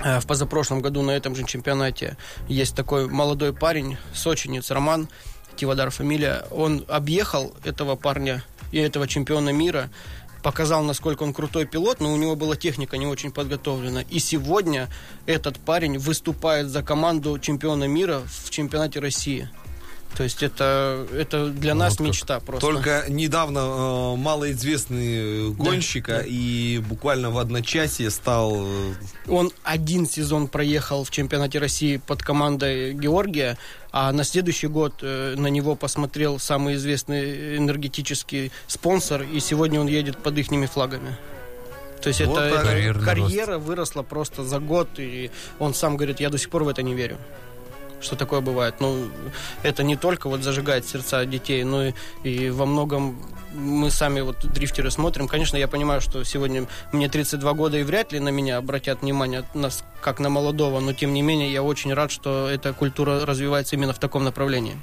Э, 0.00 0.20
в 0.20 0.26
позапрошлом 0.26 0.80
году 0.80 1.02
на 1.02 1.12
этом 1.12 1.36
же 1.36 1.44
чемпионате 1.44 2.16
есть 2.48 2.74
такой 2.74 3.08
молодой 3.08 3.52
парень, 3.52 3.96
сочинец 4.12 4.70
Роман, 4.70 5.08
Тивадар 5.56 5.90
фамилия. 5.90 6.44
Он 6.50 6.84
объехал 6.88 7.54
этого 7.64 7.94
парня 7.94 8.44
и 8.72 8.78
этого 8.78 9.06
чемпиона 9.06 9.50
мира, 9.50 9.90
показал, 10.44 10.84
насколько 10.84 11.22
он 11.22 11.32
крутой 11.32 11.64
пилот, 11.64 12.00
но 12.00 12.12
у 12.12 12.16
него 12.16 12.36
была 12.36 12.54
техника 12.54 12.98
не 12.98 13.06
очень 13.06 13.32
подготовлена. 13.32 14.02
И 14.02 14.18
сегодня 14.18 14.90
этот 15.24 15.58
парень 15.58 15.98
выступает 15.98 16.68
за 16.68 16.82
команду 16.82 17.38
чемпиона 17.38 17.84
мира 17.84 18.20
в 18.26 18.50
чемпионате 18.50 19.00
России. 19.00 19.48
То 20.16 20.22
есть 20.22 20.42
это, 20.42 21.06
это 21.12 21.48
для 21.48 21.74
нас 21.74 21.98
вот 21.98 22.08
мечта 22.08 22.38
просто. 22.38 22.64
Только 22.64 23.04
недавно 23.08 23.58
э, 23.58 24.16
малоизвестный 24.16 25.50
гонщик, 25.52 26.06
да, 26.06 26.18
да. 26.18 26.24
и 26.24 26.78
буквально 26.78 27.30
в 27.30 27.38
одночасье 27.38 28.10
стал... 28.10 28.64
Э, 28.64 28.94
Он 29.26 29.50
один 29.64 30.06
сезон 30.06 30.46
проехал 30.46 31.02
в 31.02 31.10
чемпионате 31.10 31.58
России 31.58 31.96
под 31.96 32.22
командой 32.22 32.94
Георгия, 32.94 33.58
а 33.90 34.12
на 34.12 34.22
следующий 34.22 34.68
год 34.68 34.94
э, 35.02 35.34
на 35.36 35.48
него 35.48 35.74
посмотрел 35.74 36.38
самый 36.38 36.76
известный 36.76 37.56
энергетический 37.56 38.52
спонсор, 38.68 39.22
и 39.22 39.40
сегодня 39.40 39.80
он 39.80 39.88
едет 39.88 40.18
под 40.18 40.38
их 40.38 40.46
флагами. 40.70 41.16
То 42.02 42.08
есть 42.08 42.20
вот 42.20 42.38
это, 42.38 42.68
это 42.68 43.00
карьера 43.00 43.54
рост. 43.54 43.66
выросла 43.66 44.02
просто 44.02 44.44
за 44.44 44.60
год, 44.60 44.88
и 44.98 45.30
он 45.58 45.74
сам 45.74 45.96
говорит, 45.96 46.20
я 46.20 46.30
до 46.30 46.38
сих 46.38 46.50
пор 46.50 46.62
в 46.62 46.68
это 46.68 46.82
не 46.82 46.94
верю 46.94 47.18
что 48.04 48.16
такое 48.16 48.40
бывает. 48.40 48.76
Ну, 48.80 49.08
это 49.62 49.82
не 49.82 49.96
только 49.96 50.28
вот 50.28 50.42
зажигает 50.42 50.86
сердца 50.86 51.24
детей, 51.24 51.64
но 51.64 51.86
и, 51.86 51.92
и 52.22 52.50
во 52.50 52.66
многом 52.66 53.16
мы 53.54 53.90
сами 53.90 54.20
вот 54.20 54.44
дрифтеры 54.44 54.90
смотрим. 54.90 55.28
Конечно, 55.28 55.56
я 55.56 55.68
понимаю, 55.68 56.00
что 56.00 56.24
сегодня 56.24 56.66
мне 56.92 57.08
32 57.08 57.52
года 57.54 57.78
и 57.78 57.82
вряд 57.82 58.12
ли 58.12 58.20
на 58.20 58.28
меня 58.28 58.58
обратят 58.58 59.02
внимание 59.02 59.44
нас 59.54 59.84
как 60.00 60.20
на 60.20 60.28
молодого, 60.28 60.80
но 60.80 60.92
тем 60.92 61.14
не 61.14 61.22
менее 61.22 61.50
я 61.50 61.62
очень 61.62 61.94
рад, 61.94 62.10
что 62.10 62.48
эта 62.48 62.74
культура 62.74 63.24
развивается 63.24 63.76
именно 63.76 63.94
в 63.94 63.98
таком 63.98 64.22
направлении. 64.24 64.76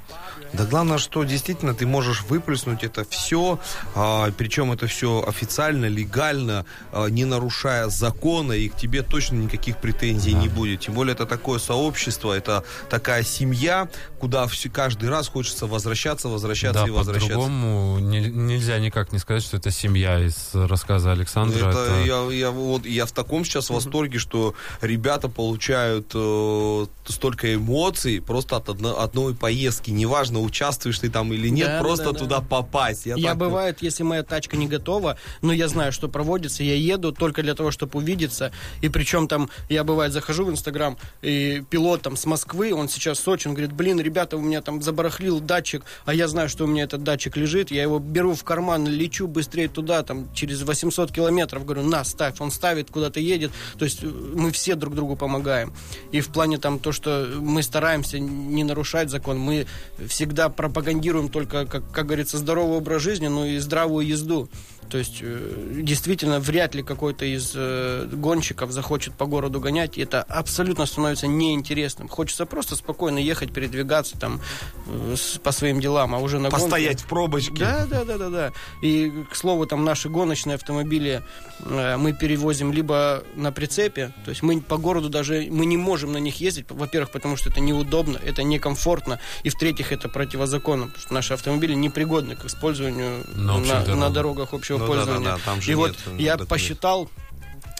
Да 0.53 0.65
главное, 0.65 0.97
что 0.97 1.23
действительно 1.23 1.75
ты 1.75 1.85
можешь 1.85 2.23
выплеснуть 2.23 2.83
это 2.83 3.05
все, 3.07 3.59
а, 3.95 4.31
причем 4.35 4.71
это 4.71 4.87
все 4.87 5.23
официально, 5.25 5.85
легально, 5.85 6.65
а, 6.91 7.07
не 7.07 7.25
нарушая 7.25 7.87
закона, 7.89 8.53
и 8.53 8.67
к 8.67 8.75
тебе 8.75 9.03
точно 9.03 9.35
никаких 9.35 9.77
претензий 9.77 10.33
да. 10.33 10.39
не 10.39 10.49
будет. 10.49 10.81
Тем 10.81 10.95
более 10.95 11.13
это 11.13 11.25
такое 11.25 11.59
сообщество, 11.59 12.33
это 12.33 12.63
такая 12.89 13.23
семья, 13.23 13.87
куда 14.19 14.47
все, 14.47 14.69
каждый 14.69 15.09
раз 15.09 15.27
хочется 15.27 15.67
возвращаться, 15.67 16.29
возвращаться 16.29 16.81
да, 16.81 16.87
и 16.87 16.91
возвращаться. 16.91 17.35
По-другому 17.35 17.99
не, 17.99 18.21
нельзя 18.61 18.77
никак 18.77 19.11
не 19.11 19.17
сказать, 19.17 19.41
что 19.41 19.57
это 19.57 19.71
семья 19.71 20.19
из 20.19 20.51
рассказа 20.53 21.11
Александра. 21.11 21.69
Это, 21.69 21.79
это... 21.79 22.03
Я, 22.05 22.31
я, 22.31 22.51
вот, 22.51 22.85
я 22.85 23.07
в 23.07 23.11
таком 23.11 23.43
сейчас 23.43 23.71
восторге, 23.71 24.19
что 24.19 24.53
ребята 24.81 25.29
получают 25.29 26.11
э, 26.13 26.85
столько 27.05 27.55
эмоций 27.55 28.21
просто 28.21 28.57
от 28.57 28.69
одно, 28.69 28.99
одной 28.99 29.33
поездки. 29.33 29.89
Неважно, 29.89 30.41
участвуешь 30.41 30.99
ты 30.99 31.09
там 31.09 31.33
или 31.33 31.49
нет, 31.49 31.67
да, 31.67 31.79
просто 31.79 32.13
да, 32.13 32.19
туда 32.19 32.37
да. 32.37 32.45
попасть. 32.45 33.07
Я, 33.07 33.15
я 33.15 33.29
так... 33.29 33.39
бывает, 33.39 33.81
если 33.81 34.03
моя 34.03 34.21
тачка 34.21 34.55
не 34.57 34.67
готова, 34.67 35.17
но 35.41 35.51
я 35.53 35.67
знаю, 35.67 35.91
что 35.91 36.07
проводится, 36.07 36.63
я 36.63 36.75
еду 36.75 37.11
только 37.11 37.41
для 37.41 37.55
того, 37.55 37.71
чтобы 37.71 37.97
увидеться. 37.97 38.51
И 38.81 38.89
причем 38.89 39.27
там, 39.27 39.49
я 39.69 39.83
бывает 39.83 40.13
захожу 40.13 40.45
в 40.45 40.51
Инстаграм, 40.51 40.97
и 41.23 41.63
пилот 41.67 42.03
там 42.03 42.15
с 42.15 42.27
Москвы, 42.27 42.75
он 42.75 42.89
сейчас 42.89 43.17
в 43.17 43.23
Сочи, 43.23 43.47
он 43.47 43.55
говорит, 43.55 43.73
блин, 43.73 43.99
ребята, 43.99 44.37
у 44.37 44.41
меня 44.41 44.61
там 44.61 44.83
забарахлил 44.83 45.39
датчик, 45.39 45.83
а 46.05 46.13
я 46.13 46.27
знаю, 46.27 46.47
что 46.47 46.65
у 46.65 46.67
меня 46.67 46.83
этот 46.83 47.01
датчик 47.01 47.35
лежит, 47.37 47.71
я 47.71 47.81
его 47.81 47.97
беру 47.97 48.35
в 48.35 48.43
карман, 48.51 48.85
лечу 48.85 49.27
быстрее 49.27 49.69
туда, 49.69 50.03
там, 50.03 50.27
через 50.33 50.63
800 50.63 51.09
километров, 51.09 51.63
говорю, 51.63 51.83
на, 51.83 52.03
ставь, 52.03 52.41
он 52.41 52.51
ставит, 52.51 52.91
куда-то 52.91 53.21
едет, 53.21 53.51
то 53.77 53.85
есть 53.85 54.03
э, 54.03 54.07
мы 54.07 54.51
все 54.51 54.75
друг 54.75 54.93
другу 54.93 55.15
помогаем. 55.15 55.71
И 56.11 56.19
в 56.19 56.27
плане 56.33 56.57
там 56.57 56.77
то, 56.77 56.91
что 56.91 57.29
мы 57.39 57.63
стараемся 57.63 58.19
не 58.19 58.65
нарушать 58.65 59.09
закон, 59.09 59.39
мы 59.39 59.67
всегда 60.05 60.49
пропагандируем 60.49 61.29
только, 61.29 61.65
как, 61.65 61.89
как 61.93 62.07
говорится, 62.07 62.37
здоровый 62.37 62.79
образ 62.79 63.01
жизни, 63.01 63.27
но 63.27 63.45
и 63.45 63.57
здравую 63.59 64.05
езду. 64.05 64.49
То 64.91 64.97
есть, 64.97 65.19
э, 65.21 65.81
действительно, 65.83 66.41
вряд 66.41 66.75
ли 66.75 66.83
какой-то 66.83 67.23
из 67.23 67.53
э, 67.55 68.09
гонщиков 68.11 68.71
захочет 68.71 69.13
по 69.13 69.25
городу 69.25 69.61
гонять, 69.61 69.97
и 69.97 70.01
это 70.01 70.21
абсолютно 70.23 70.85
становится 70.85 71.27
неинтересным. 71.27 72.09
Хочется 72.09 72.45
просто 72.45 72.75
спокойно 72.75 73.17
ехать, 73.17 73.53
передвигаться 73.53 74.19
там 74.19 74.41
э, 74.87 75.15
по 75.43 75.53
своим 75.53 75.79
делам, 75.79 76.13
а 76.13 76.19
уже 76.19 76.39
на 76.39 76.49
Постоять 76.49 76.97
гонке... 76.97 77.03
в 77.05 77.07
пробочке. 77.07 77.59
Да, 77.59 77.85
да, 77.89 78.03
да, 78.03 78.17
да, 78.17 78.29
да. 78.29 78.51
И, 78.81 79.09
к 79.31 79.35
слову, 79.37 79.65
там 79.65 79.85
наши 79.85 80.09
гоночные 80.09 80.55
автомобили 80.55 81.23
мы 81.63 82.13
перевозим 82.13 82.73
либо 82.73 83.23
на 83.35 83.51
прицепе, 83.51 84.11
то 84.25 84.31
есть 84.31 84.41
мы 84.41 84.59
по 84.61 84.77
городу 84.77 85.09
даже, 85.09 85.47
мы 85.51 85.67
не 85.67 85.77
можем 85.77 86.11
на 86.11 86.17
них 86.17 86.41
ездить, 86.41 86.65
во-первых, 86.69 87.11
потому 87.11 87.37
что 87.37 87.49
это 87.49 87.59
неудобно, 87.59 88.17
это 88.17 88.41
некомфортно, 88.41 89.19
и 89.43 89.49
в-третьих, 89.49 89.91
это 89.91 90.09
противозаконно, 90.09 90.87
потому 90.87 91.01
что 91.01 91.13
наши 91.13 91.33
автомобили 91.33 91.75
непригодны 91.75 92.35
к 92.35 92.45
использованию 92.45 93.23
на, 93.35 93.59
на, 93.59 93.95
на 93.95 94.09
дорогах 94.09 94.53
общего 94.53 94.80
ну, 94.81 94.87
пользования. 94.87 95.25
Да, 95.25 95.31
да, 95.31 95.37
да, 95.37 95.43
там 95.45 95.61
же 95.61 95.71
и 95.71 95.75
нет, 95.75 95.95
вот 96.05 96.19
я 96.19 96.37
посчитал, 96.37 97.09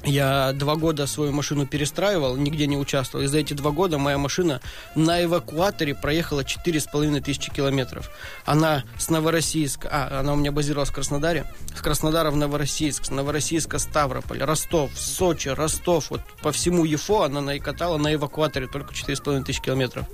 я 0.04 0.54
два 0.54 0.76
года 0.78 1.06
свою 1.06 1.32
машину 1.32 1.68
перестраивал, 1.68 2.36
нигде 2.36 2.66
не 2.66 2.76
участвовал. 2.78 3.24
И 3.24 3.28
за 3.28 3.38
эти 3.38 3.54
два 3.54 3.72
года 3.72 4.00
моя 4.00 4.18
машина 4.18 4.62
на 4.96 5.24
эвакуаторе 5.24 5.94
проехала 5.94 6.44
четыре 6.44 6.80
с 6.80 6.86
половиной 6.86 7.22
тысячи 7.22 7.52
километров. 7.52 8.10
Она 8.46 8.84
с 8.98 9.10
Новороссийска... 9.10 9.88
А, 9.92 10.20
она 10.22 10.34
у 10.34 10.36
меня 10.36 10.52
базировалась 10.52 10.90
в 10.90 10.94
Краснодаре. 10.94 11.46
С 11.76 11.82
Краснодара 11.82 12.32
в 12.32 12.36
Новороссийск, 12.36 13.06
с 13.06 13.12
Новороссийска 13.12 13.78
Ставрополь, 13.78 14.42
Ростов, 14.42 14.92
Сочи, 14.98 15.50
Ростов. 15.50 16.10
Вот 16.10 16.22
по 16.42 16.52
всему 16.52 16.84
ЕФО 16.84 17.24
она 17.24 17.42
наикатала 17.42 17.98
на 17.98 18.14
эвакуаторе 18.14 18.68
только 18.68 18.96
четыре 18.96 19.18
с 19.18 19.20
половиной 19.20 19.46
тысячи 19.46 19.62
километров. 19.62 20.08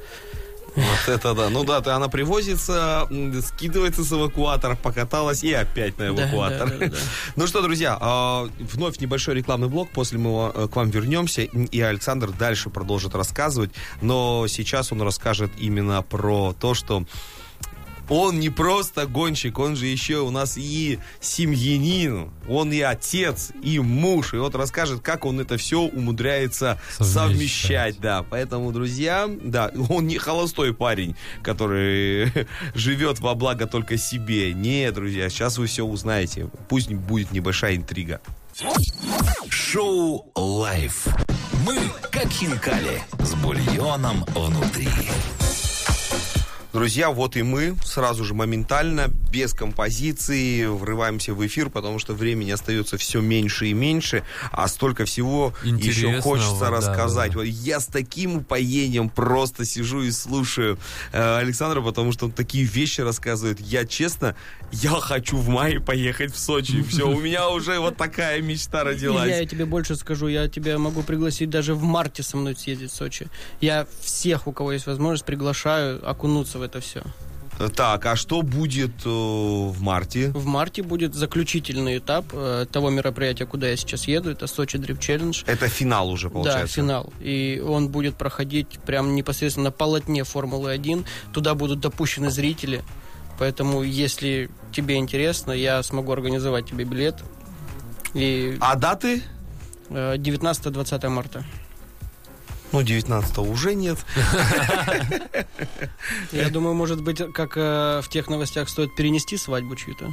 Вот 0.78 1.08
это 1.08 1.34
да. 1.34 1.50
Ну 1.50 1.64
да, 1.64 1.82
она 1.96 2.08
привозится, 2.08 3.08
скидывается 3.44 4.04
с 4.04 4.12
эвакуатора, 4.14 4.76
покаталась 4.76 5.44
и 5.44 5.52
опять 5.52 5.98
на 5.98 6.10
эвакуатор. 6.10 6.70
Да, 6.70 6.78
да, 6.78 6.88
да, 6.90 6.98
ну 7.36 7.48
что, 7.48 7.64
друзья, 7.64 7.98
а, 8.00 8.48
вновь 8.60 9.00
небольшой 9.00 9.36
рекламный 9.36 9.70
блок, 9.70 9.90
после 9.92 10.20
мы 10.20 10.52
э, 10.54 10.68
к 10.68 10.76
вам 10.76 10.92
вернемся, 10.92 11.42
и 11.42 11.82
Александр 11.82 12.32
дальше 12.32 12.70
продолжит 12.70 13.16
рассказывать, 13.16 13.72
но 14.02 14.46
сейчас 14.48 14.92
он 14.92 15.02
расскажет 15.02 15.52
именно 15.58 16.04
про 16.04 16.54
то, 16.60 16.76
что 16.76 17.06
он 18.10 18.40
не 18.40 18.50
просто 18.50 19.06
гонщик, 19.06 19.60
он 19.60 19.76
же 19.76 19.88
еще 19.88 20.20
у 20.20 20.32
нас 20.32 20.58
и 20.58 21.00
семьянин, 21.20 22.32
он 22.48 22.72
и 22.72 22.80
отец, 22.82 23.52
и 23.62 23.80
муж, 23.80 24.34
и 24.34 24.38
вот 24.38 24.56
расскажет, 24.56 25.02
как 25.02 25.26
он 25.26 25.40
это 25.40 25.58
все 25.58 25.82
умудряется 25.82 26.80
совмещать. 26.98 27.14
совмещать, 27.14 28.00
да. 28.00 28.24
Поэтому, 28.24 28.72
друзья, 28.72 29.30
да, 29.42 29.72
он 29.90 30.08
не 30.08 30.18
холостой 30.18 30.74
парень, 30.74 31.16
который 31.44 32.32
живет 32.76 33.20
во 33.20 33.36
благо 33.36 33.68
только 33.68 33.98
себе. 33.98 34.54
Нет, 34.54 34.94
друзья, 34.94 35.30
сейчас 35.30 35.58
вы 35.58 35.68
все 35.68 35.86
узнаете. 35.86 36.50
Пусть 36.70 36.92
будет 36.92 37.32
небольшая 37.32 37.76
интрига. 37.76 38.22
Шоу 39.50 40.32
«Live». 40.36 41.08
Мы 41.66 41.78
как 42.12 42.30
хинкали 42.30 43.04
с 43.20 43.36
бульоном 43.36 44.24
внутри. 44.34 44.90
Друзья, 46.78 47.10
вот 47.10 47.36
и 47.36 47.42
мы 47.42 47.76
сразу 47.84 48.24
же 48.24 48.36
моментально, 48.36 49.08
без 49.32 49.54
композиции, 49.54 50.68
врываемся 50.68 51.34
в 51.34 51.44
эфир, 51.44 51.72
потому 51.72 51.98
что 51.98 52.14
времени 52.14 52.52
остается 52.52 53.00
все 53.00 53.20
меньше 53.20 53.66
и 53.66 53.74
меньше, 53.74 54.22
а 54.52 54.68
столько 54.68 55.06
всего 55.06 55.56
еще 55.64 56.22
хочется 56.22 56.60
да, 56.60 56.70
рассказать. 56.70 57.32
да. 57.32 57.40
Вот 57.40 57.46
я 57.46 57.80
с 57.80 57.88
таким 57.88 58.38
упоением 58.38 59.10
просто 59.10 59.66
сижу 59.66 60.04
и 60.04 60.12
слушаю 60.12 60.78
э, 61.14 61.38
Александра, 61.40 61.82
потому 61.82 62.12
что 62.12 62.26
он 62.26 62.32
такие 62.32 62.64
вещи 62.64 63.02
рассказывает. 63.02 63.60
Я 63.60 63.84
честно, 63.84 64.36
я 64.72 64.92
хочу 64.92 65.36
в 65.38 65.50
мае 65.50 65.80
поехать 65.80 66.32
в 66.32 66.38
Сочи. 66.38 66.84
Все, 66.84 67.10
у 67.10 67.20
меня 67.20 67.50
уже 67.50 67.80
вот 67.80 67.98
такая 67.98 68.40
мечта 68.40 68.84
родилась. 68.84 69.28
Я 69.28 69.46
тебе 69.48 69.66
больше 69.66 69.96
скажу, 69.96 70.28
я 70.28 70.48
тебя 70.48 70.78
могу 70.78 71.02
пригласить 71.02 71.50
даже 71.50 71.74
в 71.74 71.82
марте 71.82 72.22
со 72.22 72.38
мной 72.38 72.56
съездить 72.56 72.92
в 72.92 72.96
Сочи. 72.96 73.28
Я 73.62 73.88
всех, 74.02 74.46
у 74.46 74.52
кого 74.52 74.74
есть 74.74 74.86
возможность, 74.86 75.26
приглашаю 75.26 76.08
окунуться 76.08 76.60
в 76.60 76.67
это 76.68 76.80
все. 76.80 77.02
Так, 77.76 78.06
а 78.06 78.16
что 78.16 78.44
будет 78.44 78.92
э, 79.04 79.10
в 79.10 79.82
марте? 79.82 80.30
В 80.30 80.46
марте 80.46 80.84
будет 80.84 81.16
заключительный 81.16 81.98
этап 81.98 82.26
э, 82.32 82.68
того 82.72 82.92
мероприятия, 82.92 83.48
куда 83.48 83.68
я 83.68 83.76
сейчас 83.76 84.08
еду. 84.08 84.30
Это 84.30 84.46
Сочи 84.46 84.78
Дрифт 84.78 85.02
Челлендж. 85.02 85.44
Это 85.48 85.68
финал 85.68 86.12
уже, 86.12 86.30
получается. 86.30 86.62
Да, 86.68 86.82
финал. 86.84 87.14
И 87.20 87.60
он 87.66 87.90
будет 87.90 88.16
проходить 88.16 88.78
прям 88.86 89.16
непосредственно 89.16 89.66
на 89.66 89.72
полотне 89.72 90.24
Формулы-1. 90.24 91.04
Туда 91.34 91.56
будут 91.56 91.80
допущены 91.80 92.30
зрители. 92.30 92.84
Поэтому, 93.40 93.82
если 93.82 94.52
тебе 94.72 94.98
интересно, 94.98 95.52
я 95.52 95.82
смогу 95.82 96.12
организовать 96.12 96.68
тебе 96.68 96.86
билет. 96.86 97.16
И 98.14 98.56
А 98.60 98.76
даты? 98.76 99.24
э, 99.90 100.16
19-20 100.18 101.10
марта. 101.10 101.44
Ну, 102.72 102.84
19 102.84 103.38
уже 103.40 103.76
нет. 103.76 103.98
Я 106.32 106.50
думаю, 106.50 106.76
может 106.76 107.02
быть, 107.02 107.22
как 107.34 107.56
э, 107.56 108.02
в 108.04 108.10
тех 108.10 108.28
новостях 108.28 108.70
стоит 108.70 108.96
перенести 108.96 109.38
свадьбу 109.38 109.76
чью-то. 109.76 110.12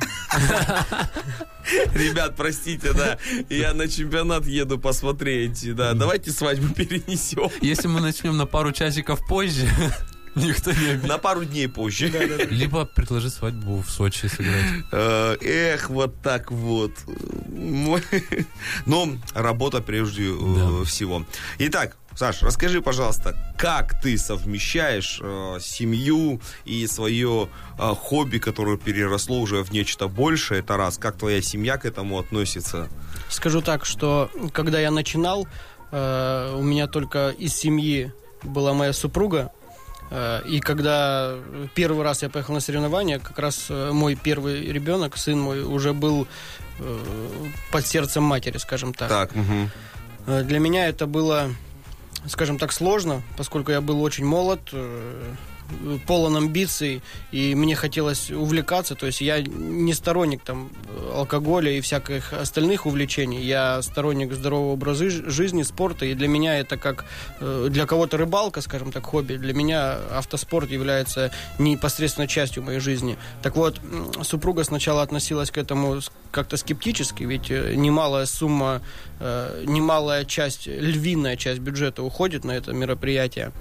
Ребят, 1.95 2.37
простите, 2.37 2.93
да, 2.93 3.19
я 3.49 3.73
на 3.75 3.89
чемпионат 3.89 4.47
еду 4.47 4.79
посмотреть, 4.79 5.75
да, 5.75 5.95
давайте 5.95 6.31
свадьбу 6.31 6.73
перенесем. 6.75 7.51
Если 7.61 7.89
мы 7.89 8.01
начнем 8.01 8.37
на 8.37 8.47
пару 8.47 8.73
часиков 8.73 9.27
позже, 9.27 9.69
никто 10.35 10.73
не 10.73 10.91
обидит. 10.91 11.09
На 11.09 11.19
пару 11.19 11.45
дней 11.45 11.69
позже. 11.69 12.09
Либо 12.51 12.85
предложи 12.85 13.31
свадьбу 13.31 13.83
в 13.83 13.91
Сочи 13.91 14.27
сыграть. 14.27 14.85
Э, 14.93 15.37
Эх, 15.41 15.91
вот 15.91 16.21
так 16.23 16.51
вот. 16.51 16.93
Но 18.87 19.11
работа 19.35 19.81
прежде 19.81 20.25
э, 20.25 20.85
всего. 20.85 21.25
Итак, 21.59 21.97
Саш, 22.17 22.43
расскажи, 22.43 22.81
пожалуйста, 22.81 23.37
как 23.59 24.01
ты 24.01 24.17
совмещаешь 24.19 25.19
э, 25.21 25.59
семью 25.61 26.41
и 26.65 26.87
свое 26.87 27.49
э, 27.79 27.95
хобби, 27.95 28.39
которое 28.39 28.77
переросло 28.77 29.41
уже 29.41 29.65
в 29.65 29.73
нечто 29.73 30.07
большее? 30.07 30.61
Это 30.61 30.77
раз. 30.77 30.97
Как 30.97 31.17
твоя 31.17 31.43
семья 31.43 31.77
к 31.77 31.85
этому 31.85 32.19
относится? 32.21 32.89
Скажу 33.29 33.63
так, 33.63 33.85
что 33.85 34.31
когда 34.53 34.79
я 34.79 34.93
начинал, 34.93 35.49
э, 35.91 36.55
у 36.57 36.63
меня 36.63 36.87
только 36.87 37.31
из 37.31 37.55
семьи 37.55 38.13
была 38.45 38.75
моя 38.75 38.93
супруга. 38.93 39.51
Э, 40.11 40.41
и 40.47 40.61
когда 40.61 41.35
первый 41.75 42.05
раз 42.05 42.23
я 42.23 42.29
поехал 42.29 42.55
на 42.55 42.61
соревнования, 42.61 43.19
как 43.19 43.41
раз 43.41 43.67
э, 43.71 43.91
мой 43.91 44.15
первый 44.15 44.71
ребенок, 44.71 45.17
сын 45.17 45.39
мой, 45.41 45.65
уже 45.65 45.93
был 45.93 46.29
э, 46.79 46.99
под 47.73 47.85
сердцем 47.85 48.23
матери, 48.23 48.59
скажем 48.59 48.95
так. 48.95 49.09
Так. 49.09 49.31
Э, 50.27 50.43
Для 50.45 50.61
меня 50.61 50.87
это 50.89 51.07
было, 51.07 51.51
скажем 52.27 52.59
так, 52.59 52.73
сложно, 52.73 53.23
поскольку 53.37 53.73
я 53.73 53.81
был 53.81 54.03
очень 54.03 54.25
молод, 54.25 54.61
э, 54.73 55.35
полон 56.07 56.37
амбиций, 56.37 57.03
и 57.33 57.55
мне 57.55 57.75
хотелось 57.75 58.31
увлекаться. 58.31 58.95
То 58.95 59.07
есть 59.07 59.21
я 59.21 59.41
не 59.43 59.93
сторонник 59.95 60.43
там 60.43 60.71
алкоголя 61.13 61.71
и 61.73 61.81
всяких 61.81 62.33
остальных 62.33 62.87
увлечений. 62.87 63.43
Я 63.43 63.83
сторонник 63.83 64.33
здорового 64.33 64.73
образа 64.73 65.11
жи- 65.11 65.31
жизни, 65.31 65.63
спорта, 65.63 66.07
и 66.07 66.15
для 66.15 66.29
меня 66.29 66.59
это 66.59 66.77
как 66.77 67.05
э, 67.41 67.69
для 67.71 67.87
кого-то 67.87 68.17
рыбалка, 68.17 68.61
скажем 68.61 68.93
так, 68.93 69.05
хобби. 69.07 69.37
Для 69.37 69.55
меня 69.55 69.99
автоспорт 70.13 70.71
является 70.71 71.31
непосредственно 71.59 72.27
частью 72.27 72.63
моей 72.63 72.81
жизни. 72.81 73.17
Так 73.43 73.57
вот, 73.57 73.81
супруга 74.23 74.65
сначала 74.65 75.03
относилась 75.03 75.51
к 75.51 75.59
этому 75.59 76.01
как-то 76.31 76.57
скептически, 76.57 77.25
ведь 77.25 77.51
э, 77.51 77.75
немалая 77.75 78.27
сумма, 78.27 78.83
э, 79.21 79.65
немалая 79.67 80.25
часть, 80.25 80.67
львиная 80.67 81.37
часть 81.37 81.61
бюджета 81.61 82.03
уходит 82.03 82.45
на 82.45 82.53
это 82.53 82.73
мероприятие. 82.73 83.53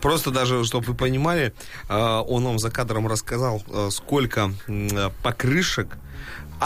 Просто 0.00 0.30
даже, 0.30 0.64
чтобы 0.64 0.86
вы 0.86 0.94
понимали, 0.94 1.52
э, 1.88 2.22
он 2.26 2.44
нам 2.44 2.58
за 2.58 2.70
кадром 2.70 3.06
рассказал, 3.06 3.62
э, 3.68 3.88
сколько 3.90 4.52
э, 4.66 5.10
покрышек 5.22 5.96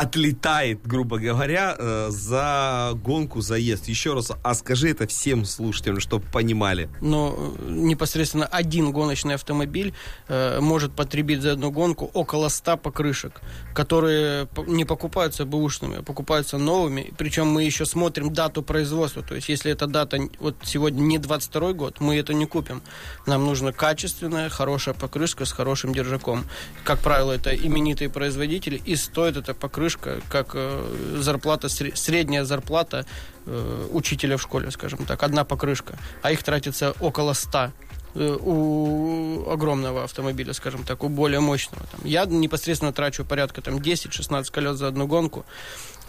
отлетает, 0.01 0.87
грубо 0.87 1.19
говоря, 1.19 1.75
э, 1.79 2.09
за 2.11 2.93
гонку 3.03 3.41
заезд. 3.41 3.89
Еще 3.89 4.13
раз, 4.13 4.31
а 4.43 4.55
скажи 4.55 4.91
это 4.91 5.07
всем 5.07 5.45
слушателям, 5.47 6.01
чтобы 6.01 6.25
понимали. 6.33 6.89
но 7.01 7.35
э, 7.59 7.71
непосредственно 7.71 8.45
один 8.45 8.93
гоночный 8.93 9.35
автомобиль 9.35 9.95
э, 10.29 10.61
может 10.61 10.93
потребить 10.93 11.41
за 11.41 11.53
одну 11.53 11.71
гонку 11.71 12.11
около 12.13 12.49
100 12.49 12.77
покрышек, 12.77 13.41
которые 13.75 14.49
не 14.67 14.85
покупаются 14.85 15.47
бэушными, 15.47 15.99
а 15.99 16.03
покупаются 16.03 16.59
новыми. 16.59 17.15
Причем 17.17 17.47
мы 17.47 17.63
еще 17.63 17.87
смотрим 17.87 18.33
дату 18.33 18.63
производства. 18.63 19.23
То 19.23 19.35
есть, 19.35 19.49
если 19.49 19.73
эта 19.73 19.87
дата 19.87 20.19
вот 20.41 20.57
сегодня 20.63 21.01
не 21.01 21.19
22 21.19 21.73
год, 21.73 22.01
мы 22.01 22.17
это 22.17 22.35
не 22.35 22.47
купим. 22.47 22.83
Нам 23.27 23.47
нужна 23.47 23.73
качественная, 23.73 24.51
хорошая 24.51 24.95
покрышка 24.95 25.47
с 25.47 25.53
хорошим 25.53 25.95
держаком. 25.95 26.45
Как 26.85 26.99
правило, 26.99 27.33
это 27.33 27.55
именитые 27.55 28.11
производители, 28.11 28.81
и 28.85 28.95
стоит 28.97 29.37
эта 29.37 29.55
покрышка 29.55 29.86
как 29.95 30.51
э, 30.55 31.17
зарплата, 31.19 31.69
сре- 31.69 31.95
средняя 31.95 32.45
зарплата 32.45 33.07
э, 33.47 33.89
учителя 33.93 34.37
в 34.37 34.43
школе, 34.43 34.71
скажем 34.71 35.07
так, 35.07 35.23
одна 35.23 35.45
покрышка, 35.45 35.99
а 36.23 36.33
их 36.33 36.43
тратится 36.43 36.95
около 37.01 37.33
100 37.35 37.73
э, 38.15 38.37
у 38.41 39.51
огромного 39.51 40.05
автомобиля, 40.05 40.53
скажем 40.53 40.85
так, 40.85 41.05
у 41.05 41.09
более 41.09 41.41
мощного. 41.41 41.87
Там. 41.93 42.01
Я 42.05 42.25
непосредственно 42.27 42.93
трачу 42.93 43.25
порядка 43.25 43.63
там 43.63 43.77
10-16 43.77 44.51
колес 44.51 44.77
за 44.79 44.89
одну 44.89 45.07
гонку. 45.07 45.45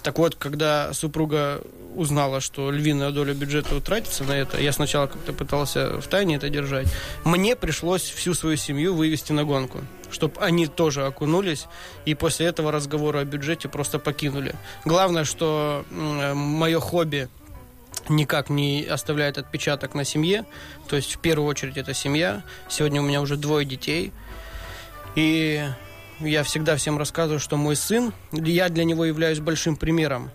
Так 0.04 0.20
вот, 0.20 0.36
когда 0.36 0.94
супруга 0.94 1.62
узнала, 1.96 2.40
что 2.42 2.72
львиная 2.72 3.12
доля 3.12 3.34
бюджета 3.34 3.76
утратится 3.76 4.24
на 4.24 4.34
это, 4.34 4.62
я 4.62 4.72
сначала 4.72 5.08
как-то 5.08 5.34
пытался 5.34 6.00
в 6.00 6.08
тайне 6.08 6.36
это 6.36 6.50
держать, 6.50 6.88
мне 7.26 7.56
пришлось 7.56 8.04
всю 8.04 8.34
свою 8.34 8.56
семью 8.56 8.94
вывести 8.94 9.32
на 9.32 9.44
гонку, 9.44 9.80
чтобы 10.12 10.40
они 10.40 10.68
тоже 10.68 11.06
окунулись, 11.06 11.66
и 12.06 12.14
после 12.14 12.46
этого 12.46 12.72
разговора 12.72 13.20
о 13.20 13.26
бюджете 13.26 13.68
просто 13.68 14.00
покинули. 14.00 14.54
Главное, 14.86 15.24
что 15.24 15.86
мое 15.90 16.80
хобби 16.80 17.30
никак 18.10 18.50
не 18.50 18.86
оставляет 18.86 19.38
отпечаток 19.38 19.94
на 19.94 20.06
семье. 20.06 20.46
То 20.88 20.96
есть, 20.96 21.16
в 21.16 21.20
первую 21.20 21.50
очередь, 21.50 21.78
это 21.78 21.94
семья. 21.94 22.44
Сегодня 22.70 23.02
у 23.02 23.06
меня 23.06 23.22
уже 23.22 23.36
двое 23.38 23.66
детей. 23.66 24.14
И 25.16 25.66
я 26.20 26.44
всегда 26.44 26.76
всем 26.76 26.98
рассказываю, 26.98 27.40
что 27.40 27.58
мой 27.58 27.76
сын, 27.76 28.14
я 28.32 28.70
для 28.70 28.84
него 28.84 29.06
являюсь 29.06 29.40
большим 29.40 29.76
примером 29.76 30.32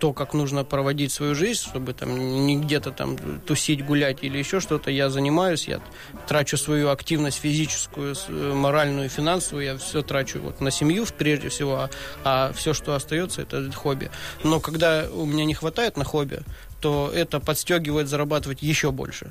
то, 0.00 0.14
как 0.14 0.32
нужно 0.32 0.64
проводить 0.64 1.12
свою 1.12 1.34
жизнь, 1.34 1.60
чтобы 1.60 1.92
там 1.92 2.46
не 2.46 2.56
где-то 2.56 2.90
там 2.90 3.18
тусить, 3.40 3.84
гулять 3.84 4.18
или 4.22 4.38
еще 4.38 4.58
что-то, 4.58 4.90
я 4.90 5.10
занимаюсь, 5.10 5.68
я 5.68 5.80
трачу 6.26 6.56
свою 6.56 6.88
активность 6.88 7.38
физическую, 7.38 8.16
э, 8.28 8.52
моральную, 8.54 9.10
финансовую, 9.10 9.66
я 9.66 9.76
все 9.76 10.00
трачу 10.02 10.40
вот 10.40 10.60
на 10.62 10.70
семью 10.70 11.04
прежде 11.18 11.50
всего, 11.50 11.74
а, 11.80 11.90
а 12.24 12.52
все, 12.54 12.72
что 12.72 12.94
остается, 12.94 13.42
это 13.42 13.70
хобби. 13.72 14.10
Но 14.42 14.58
когда 14.58 15.04
у 15.12 15.26
меня 15.26 15.44
не 15.44 15.52
хватает 15.52 15.98
на 15.98 16.04
хобби, 16.04 16.40
то 16.80 17.12
это 17.14 17.38
подстегивает 17.38 18.08
зарабатывать 18.08 18.62
еще 18.62 18.92
больше. 18.92 19.30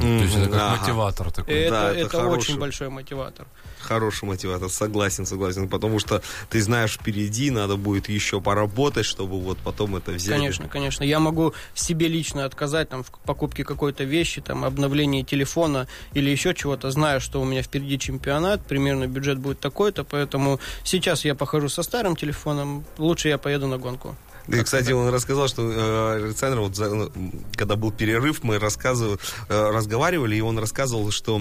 То 0.00 0.06
есть 0.06 0.36
это 0.36 0.48
как 0.48 0.60
Ага. 0.60 0.76
мотиватор 0.80 1.30
такой. 1.32 1.54
это, 1.54 1.70
Да, 1.70 1.90
это 1.90 2.00
это 2.00 2.08
хороший. 2.18 2.38
очень 2.38 2.58
большой 2.58 2.88
мотиватор. 2.88 3.46
Хороший 3.80 4.24
мотиватор, 4.24 4.68
согласен, 4.68 5.26
согласен. 5.26 5.68
Потому 5.68 5.98
что 5.98 6.22
ты 6.48 6.62
знаешь, 6.62 6.94
впереди 6.94 7.50
надо 7.50 7.76
будет 7.76 8.08
еще 8.08 8.40
поработать, 8.40 9.06
чтобы 9.06 9.40
вот 9.40 9.58
потом 9.58 9.96
это 9.96 10.12
взять. 10.12 10.36
Конечно, 10.36 10.68
конечно. 10.68 11.04
Я 11.04 11.18
могу 11.18 11.54
себе 11.74 12.08
лично 12.08 12.44
отказать 12.44 12.88
там, 12.88 13.02
в 13.02 13.10
покупке 13.10 13.64
какой-то 13.64 14.04
вещи, 14.04 14.40
там, 14.40 14.64
обновлении 14.64 15.22
телефона 15.22 15.88
или 16.14 16.30
еще 16.30 16.54
чего-то, 16.54 16.90
зная, 16.90 17.20
что 17.20 17.40
у 17.40 17.44
меня 17.44 17.62
впереди 17.62 17.98
чемпионат, 17.98 18.64
примерно 18.64 19.06
бюджет 19.06 19.38
будет 19.38 19.60
такой-то, 19.60 20.04
поэтому 20.04 20.60
сейчас 20.84 21.24
я 21.24 21.34
похожу 21.34 21.68
со 21.68 21.82
старым 21.82 22.16
телефоном, 22.16 22.84
лучше 22.98 23.28
я 23.28 23.38
поеду 23.38 23.66
на 23.66 23.78
гонку. 23.78 24.16
И, 24.48 24.62
кстати, 24.62 24.90
он 24.92 25.08
рассказал, 25.10 25.48
что 25.48 25.62
э, 25.62 26.24
Александр, 26.24 26.60
вот 26.60 27.12
когда 27.54 27.76
был 27.76 27.92
перерыв, 27.92 28.42
мы 28.42 28.58
рассказывали, 28.58 29.18
э, 29.48 29.70
разговаривали, 29.70 30.36
и 30.36 30.40
он 30.40 30.58
рассказывал, 30.58 31.10
что 31.10 31.40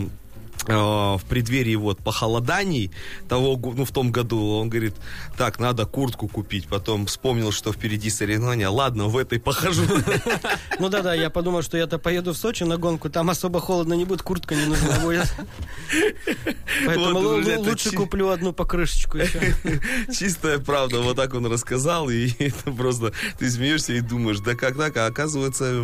в 0.68 1.22
преддверии 1.28 1.76
вот 1.76 2.00
похолоданий 2.04 2.92
того, 3.28 3.56
го- 3.56 3.74
ну, 3.74 3.86
в 3.86 3.92
том 3.92 4.12
году, 4.12 4.58
он 4.60 4.70
говорит, 4.70 4.94
так, 5.38 5.60
надо 5.60 5.86
куртку 5.86 6.28
купить. 6.28 6.68
Потом 6.68 7.06
вспомнил, 7.06 7.52
что 7.52 7.72
впереди 7.74 8.10
соревнования. 8.10 8.70
Ладно, 8.70 9.06
в 9.08 9.18
этой 9.18 9.40
похожу. 9.40 9.84
Ну 10.80 10.90
да-да, 10.90 11.14
я 11.14 11.30
подумал, 11.30 11.62
что 11.64 11.78
я-то 11.78 11.98
поеду 11.98 12.34
в 12.34 12.38
Сочи 12.38 12.64
на 12.64 12.78
гонку, 12.78 13.10
там 13.10 13.30
особо 13.30 13.60
холодно 13.60 13.94
не 13.94 14.06
будет, 14.06 14.22
куртка 14.22 14.56
не 14.56 14.66
нужна 14.66 15.00
будет. 15.00 15.34
Поэтому 16.86 17.20
лучше 17.62 17.92
куплю 17.92 18.30
одну 18.30 18.54
покрышечку 18.54 19.18
еще. 19.18 19.56
Чистая 20.14 20.60
правда, 20.60 21.00
вот 21.02 21.16
так 21.18 21.34
он 21.34 21.46
рассказал, 21.52 22.10
и 22.10 22.30
это 22.40 22.72
просто 22.72 23.14
ты 23.38 23.50
смеешься 23.50 23.94
и 23.94 24.02
думаешь, 24.02 24.40
да 24.40 24.56
как 24.56 24.78
так, 24.78 24.98
а 24.98 25.06
оказывается 25.08 25.82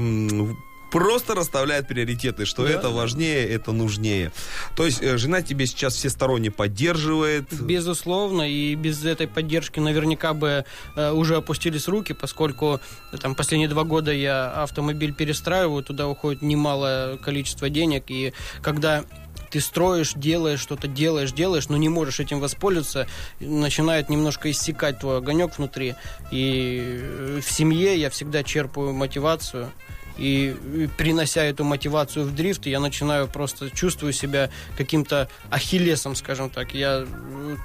просто 0.91 1.35
расставляет 1.35 1.87
приоритеты, 1.87 2.45
что 2.45 2.63
Да. 2.63 2.69
это 2.69 2.89
важнее, 2.89 3.47
это 3.49 3.71
нужнее. 3.71 4.31
То 4.75 4.85
есть 4.85 5.01
э, 5.01 5.17
жена 5.17 5.41
тебе 5.41 5.65
сейчас 5.65 5.95
всесторонне 5.95 6.51
поддерживает. 6.51 7.45
Безусловно, 7.61 8.49
и 8.49 8.75
без 8.75 9.03
этой 9.05 9.27
поддержки 9.27 9.79
наверняка 9.79 10.33
бы 10.33 10.65
э, 10.95 11.11
уже 11.11 11.35
опустились 11.37 11.87
руки, 11.87 12.13
поскольку 12.13 12.79
э, 13.11 13.17
там 13.17 13.35
последние 13.35 13.69
два 13.69 13.83
года 13.83 14.11
я 14.11 14.51
автомобиль 14.63 15.13
перестраиваю, 15.13 15.83
туда 15.83 16.07
уходит 16.07 16.41
немалое 16.41 17.17
количество 17.17 17.69
денег, 17.69 18.05
и 18.09 18.33
когда 18.61 19.03
ты 19.51 19.61
строишь, 19.61 20.13
делаешь 20.15 20.59
что-то, 20.59 20.87
делаешь, 20.87 21.31
делаешь, 21.31 21.69
но 21.69 21.77
не 21.77 21.87
можешь 21.87 22.19
этим 22.19 22.39
воспользоваться, 22.39 23.07
начинает 23.39 24.09
немножко 24.09 24.51
иссякать 24.51 24.99
твой 24.99 25.17
огонек 25.19 25.57
внутри. 25.57 25.95
И 26.31 27.39
в 27.41 27.49
семье 27.49 27.97
я 27.97 28.09
всегда 28.09 28.43
черпаю 28.43 28.91
мотивацию. 28.91 29.71
И 30.17 30.55
принося 30.97 31.43
эту 31.43 31.63
мотивацию 31.63 32.25
в 32.25 32.33
дрифт, 32.33 32.65
я 32.65 32.79
начинаю 32.79 33.27
просто 33.27 33.69
чувствую 33.69 34.13
себя 34.13 34.49
каким-то 34.77 35.29
ахиллесом, 35.49 36.15
скажем 36.15 36.49
так. 36.49 36.73
Я 36.73 37.05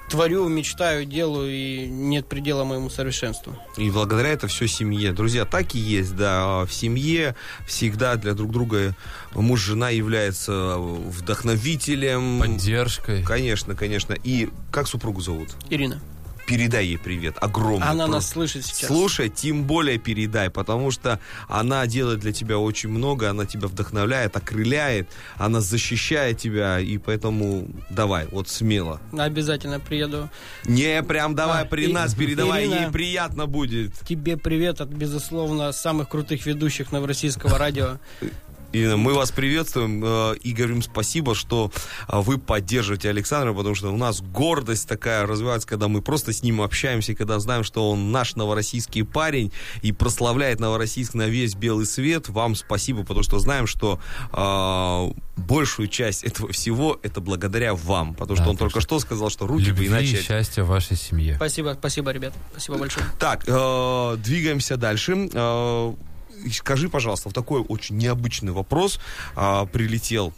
творю, 0.09 0.49
мечтаю, 0.49 1.05
делаю, 1.05 1.53
и 1.53 1.87
нет 1.87 2.27
предела 2.27 2.65
моему 2.65 2.91
совершенству. 2.91 3.57
И 3.77 3.91
благодаря 3.91 4.31
это 4.31 4.49
все 4.49 4.67
семье. 4.67 5.13
Друзья, 5.13 5.45
так 5.45 5.75
и 5.75 5.79
есть, 5.79 6.17
да. 6.17 6.65
В 6.65 6.73
семье 6.73 7.35
всегда 7.67 8.17
для 8.17 8.35
друг 8.35 8.51
друга 8.51 8.97
муж 9.35 9.61
жена 9.61 9.91
является 9.91 10.77
вдохновителем. 10.79 12.41
Поддержкой. 12.41 13.23
Конечно, 13.23 13.75
конечно. 13.75 14.15
И 14.25 14.49
как 14.73 14.89
супругу 14.89 15.21
зовут? 15.21 15.51
Ирина, 15.69 16.01
Передай 16.51 16.85
ей 16.87 16.99
привет. 16.99 17.37
Огромный. 17.41 17.87
она 17.87 18.07
Про- 18.07 18.15
нас 18.15 18.29
слышит 18.29 18.67
сейчас. 18.67 18.89
Слушай, 18.89 19.29
тем 19.29 19.63
более 19.63 19.99
передай, 19.99 20.51
потому 20.51 20.91
что 20.91 21.21
она 21.47 21.87
делает 21.87 22.19
для 22.19 22.33
тебя 22.33 22.59
очень 22.59 22.89
много, 22.89 23.31
она 23.31 23.47
тебя 23.47 23.69
вдохновляет, 23.69 24.37
окрыляет, 24.37 25.09
она 25.37 25.61
защищает 25.61 26.39
тебя, 26.39 26.81
и 26.81 26.99
поэтому 26.99 27.69
давай, 27.89 28.27
вот 28.33 28.49
смело. 28.49 29.01
Обязательно 29.17 29.79
приеду. 29.79 30.29
Не, 30.65 31.05
прям 31.05 31.37
давай 31.37 31.63
А, 31.63 31.67
при 31.67 31.85
и- 31.89 31.93
нас 31.93 32.17
передавай, 32.17 32.65
Ирина. 32.65 32.75
ей 32.87 32.91
приятно 32.91 33.47
будет. 33.47 33.93
Тебе 34.01 34.37
привет 34.37 34.81
от, 34.81 34.89
безусловно, 34.89 35.71
самых 35.71 36.09
крутых 36.09 36.47
ведущих 36.47 36.91
новороссийского 36.91 37.59
радио. 37.59 37.99
Ирина, 38.73 38.97
мы 38.97 39.15
вас 39.15 39.33
приветствуем 39.33 40.01
э, 40.05 40.37
и 40.43 40.53
говорим 40.53 40.81
спасибо, 40.83 41.35
что 41.35 41.73
э, 42.09 42.21
вы 42.21 42.39
поддерживаете 42.39 43.11
Александра, 43.11 43.53
потому 43.53 43.75
что 43.75 43.93
у 43.93 43.97
нас 43.97 44.21
гордость 44.21 44.87
такая 44.89 45.27
развивается, 45.27 45.67
когда 45.67 45.89
мы 45.89 46.03
просто 46.03 46.33
с 46.33 46.45
ним 46.45 46.61
общаемся, 46.63 47.13
и 47.13 47.15
когда 47.17 47.41
знаем, 47.41 47.65
что 47.65 47.91
он 47.91 48.13
наш 48.13 48.37
новороссийский 48.37 49.05
парень 49.05 49.51
и 49.83 49.91
прославляет 49.91 50.61
Новороссийск 50.61 51.15
на 51.15 51.27
весь 51.27 51.57
белый 51.57 51.85
свет. 51.85 52.29
Вам 52.29 52.55
спасибо, 52.55 53.01
потому 53.01 53.25
что 53.25 53.41
знаем, 53.41 53.67
что 53.67 53.99
э, 54.33 55.21
большую 55.37 55.89
часть 55.89 56.23
этого 56.23 56.53
всего 56.53 57.01
это 57.03 57.21
благодаря 57.21 57.75
вам, 57.75 58.15
потому 58.15 58.37
что 58.37 58.45
Да, 58.45 58.51
он 58.51 58.57
только 58.57 58.75
точно. 58.75 58.87
что 58.87 59.01
сказал, 59.01 59.31
что 59.31 59.49
руки 59.49 59.65
бы 59.65 59.69
Любви 59.71 59.87
и 59.87 59.89
иначе 59.89 60.23
счастья 60.23 60.63
в 60.63 60.69
вашей 60.69 60.97
семье. 60.97 61.35
Спасибо, 61.35 61.77
спасибо, 61.77 62.13
ребят. 62.13 62.35
Спасибо 62.53 62.79
большое. 62.79 63.07
Так, 63.19 63.43
э, 63.49 64.17
двигаемся 64.19 64.77
дальше. 64.77 65.29
Э, 65.33 65.93
скажи, 66.53 66.89
пожалуйста, 66.89 67.29
в 67.29 67.33
такой 67.33 67.61
очень 67.61 67.97
необычный 67.97 68.53
вопрос 68.53 69.01
э, 69.37 69.67
прилетел. 69.73 70.33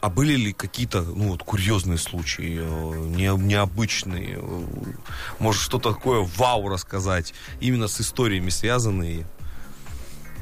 А 0.00 0.10
были 0.10 0.34
ли 0.34 0.52
какие-то, 0.52 1.02
ну 1.02 1.28
вот, 1.28 1.44
курьезные 1.44 1.96
случаи, 1.98 2.58
э, 2.60 3.06
не- 3.16 3.36
необычные? 3.36 4.38
э, 4.40 4.64
Может, 5.38 5.62
что-то 5.62 5.92
такое 5.92 6.28
вау 6.36 6.68
рассказать, 6.68 7.34
именно 7.60 7.86
с 7.86 8.00
историями 8.00 8.50
связанные? 8.50 9.26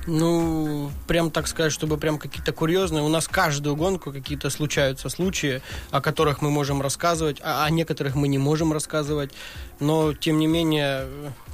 Ну, 0.07 0.91
прям 1.07 1.31
так 1.31 1.47
сказать, 1.47 1.73
чтобы 1.73 1.99
прям 1.99 2.19
какие-то 2.19 2.53
курьезные. 2.53 3.03
У 3.03 3.09
нас 3.09 3.29
каждую 3.29 3.77
гонку 3.77 4.13
какие-то 4.13 4.49
случаются 4.51 5.09
случаи, 5.09 5.61
о 5.91 6.01
которых 6.01 6.41
мы 6.41 6.51
можем 6.51 6.81
рассказывать, 6.81 7.39
а 7.43 7.65
о 7.65 7.71
некоторых 7.71 8.15
мы 8.15 8.29
не 8.29 8.39
можем 8.39 8.73
рассказывать. 8.73 9.31
Но, 9.79 10.13
тем 10.13 10.39
не 10.39 10.47
менее, 10.47 11.07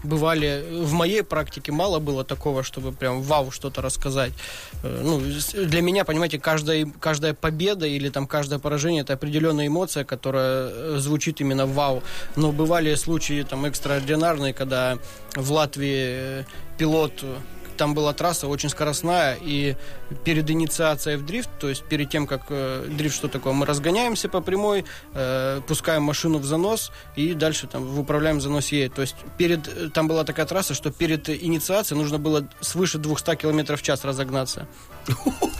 бывали... 0.04 0.64
В 0.82 0.92
моей 0.92 1.22
практике 1.22 1.72
мало 1.72 1.98
было 1.98 2.24
такого, 2.24 2.62
чтобы 2.62 2.92
прям 2.92 3.22
вау 3.22 3.50
что-то 3.50 3.82
рассказать. 3.82 4.32
Э, 4.82 5.00
Ну, 5.02 5.20
для 5.66 5.82
меня, 5.82 6.04
понимаете, 6.04 6.38
каждая, 6.38 6.86
каждая 7.00 7.34
победа 7.34 7.86
или 7.86 8.10
там 8.10 8.26
каждое 8.26 8.58
поражение 8.58 9.02
это 9.02 9.14
определенная 9.14 9.66
эмоция, 9.66 10.04
которая 10.04 10.68
э, 10.70 10.96
звучит 10.98 11.40
именно 11.40 11.66
вау. 11.66 12.02
Но 12.36 12.52
бывали 12.52 12.94
случаи 12.94 13.42
там 13.48 13.64
экстраординарные, 13.64 14.52
когда 14.52 14.98
в 15.34 15.52
Латвии 15.52 16.40
э, 16.40 16.44
пилот 16.78 17.24
там 17.76 17.94
была 17.94 18.12
трасса 18.12 18.48
очень 18.48 18.68
скоростная, 18.68 19.36
и 19.40 19.76
перед 20.24 20.50
инициацией 20.50 21.16
в 21.16 21.24
дрифт, 21.24 21.50
то 21.58 21.68
есть 21.68 21.84
перед 21.84 22.10
тем, 22.10 22.26
как 22.26 22.42
э, 22.50 22.86
дрифт 22.88 23.16
что 23.16 23.28
такое, 23.28 23.52
мы 23.52 23.66
разгоняемся 23.66 24.28
по 24.28 24.40
прямой, 24.40 24.84
э, 25.14 25.60
пускаем 25.66 26.02
машину 26.02 26.38
в 26.38 26.44
занос, 26.44 26.92
и 27.16 27.34
дальше 27.34 27.66
там 27.66 27.84
в 27.84 28.00
управляем 28.00 28.40
занос 28.40 28.68
едет. 28.68 28.94
То 28.94 29.02
есть 29.02 29.16
перед, 29.38 29.66
э, 29.68 29.88
там 29.92 30.08
была 30.08 30.24
такая 30.24 30.46
трасса, 30.46 30.74
что 30.74 30.90
перед 30.90 31.28
инициацией 31.28 31.98
нужно 31.98 32.18
было 32.18 32.46
свыше 32.60 32.98
200 32.98 33.36
км 33.36 33.76
в 33.76 33.82
час 33.82 34.04
разогнаться. 34.04 34.66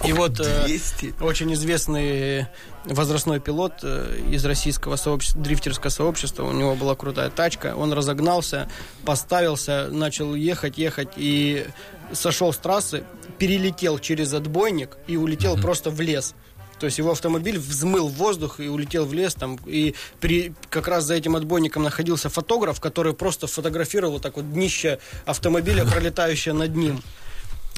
И 0.05 0.13
вот... 0.13 0.39
э, 0.41 0.67
200? 0.67 1.15
очень 1.21 1.53
известный 1.55 2.47
возрастной 2.85 3.41
пилот 3.41 3.81
э, 3.83 4.19
из 4.31 4.45
российского 4.45 4.97
сообщества, 4.97 5.43
дрифтерского 5.43 5.91
сообщества. 5.91 6.45
У 6.45 6.53
него 6.53 6.75
была 6.75 6.95
крутая 6.95 7.31
тачка. 7.31 7.75
Он 7.77 7.93
разогнался, 7.93 8.69
поставился, 9.05 9.89
начал 9.91 10.35
ехать, 10.35 10.79
ехать 10.79 11.11
и 11.17 11.67
сошел 12.13 12.53
с 12.53 12.57
трассы, 12.57 13.05
перелетел 13.39 13.99
через 13.99 14.33
отбойник 14.37 14.97
и 15.07 15.17
улетел 15.17 15.57
просто 15.57 15.91
в 15.91 16.01
лес. 16.01 16.35
То 16.79 16.87
есть 16.87 16.99
его 16.99 17.13
автомобиль 17.13 17.59
взмыл 17.59 18.09
в 18.09 18.15
воздух 18.15 18.61
и 18.61 18.69
улетел 18.69 19.07
в 19.07 19.15
лес. 19.15 19.35
Там, 19.35 19.59
и 19.67 19.95
при, 20.21 20.53
как 20.69 20.89
раз 20.89 21.05
за 21.05 21.15
этим 21.15 21.35
отбойником 21.37 21.83
находился 21.83 22.29
фотограф, 22.29 22.81
который 22.81 23.15
просто 23.15 23.47
фотографировал 23.47 24.15
вот 24.15 24.23
так 24.23 24.37
вот 24.37 24.53
днище 24.53 24.99
автомобиля, 25.25 25.85
пролетающее 25.91 26.55
над 26.55 26.77
ним. 26.77 27.03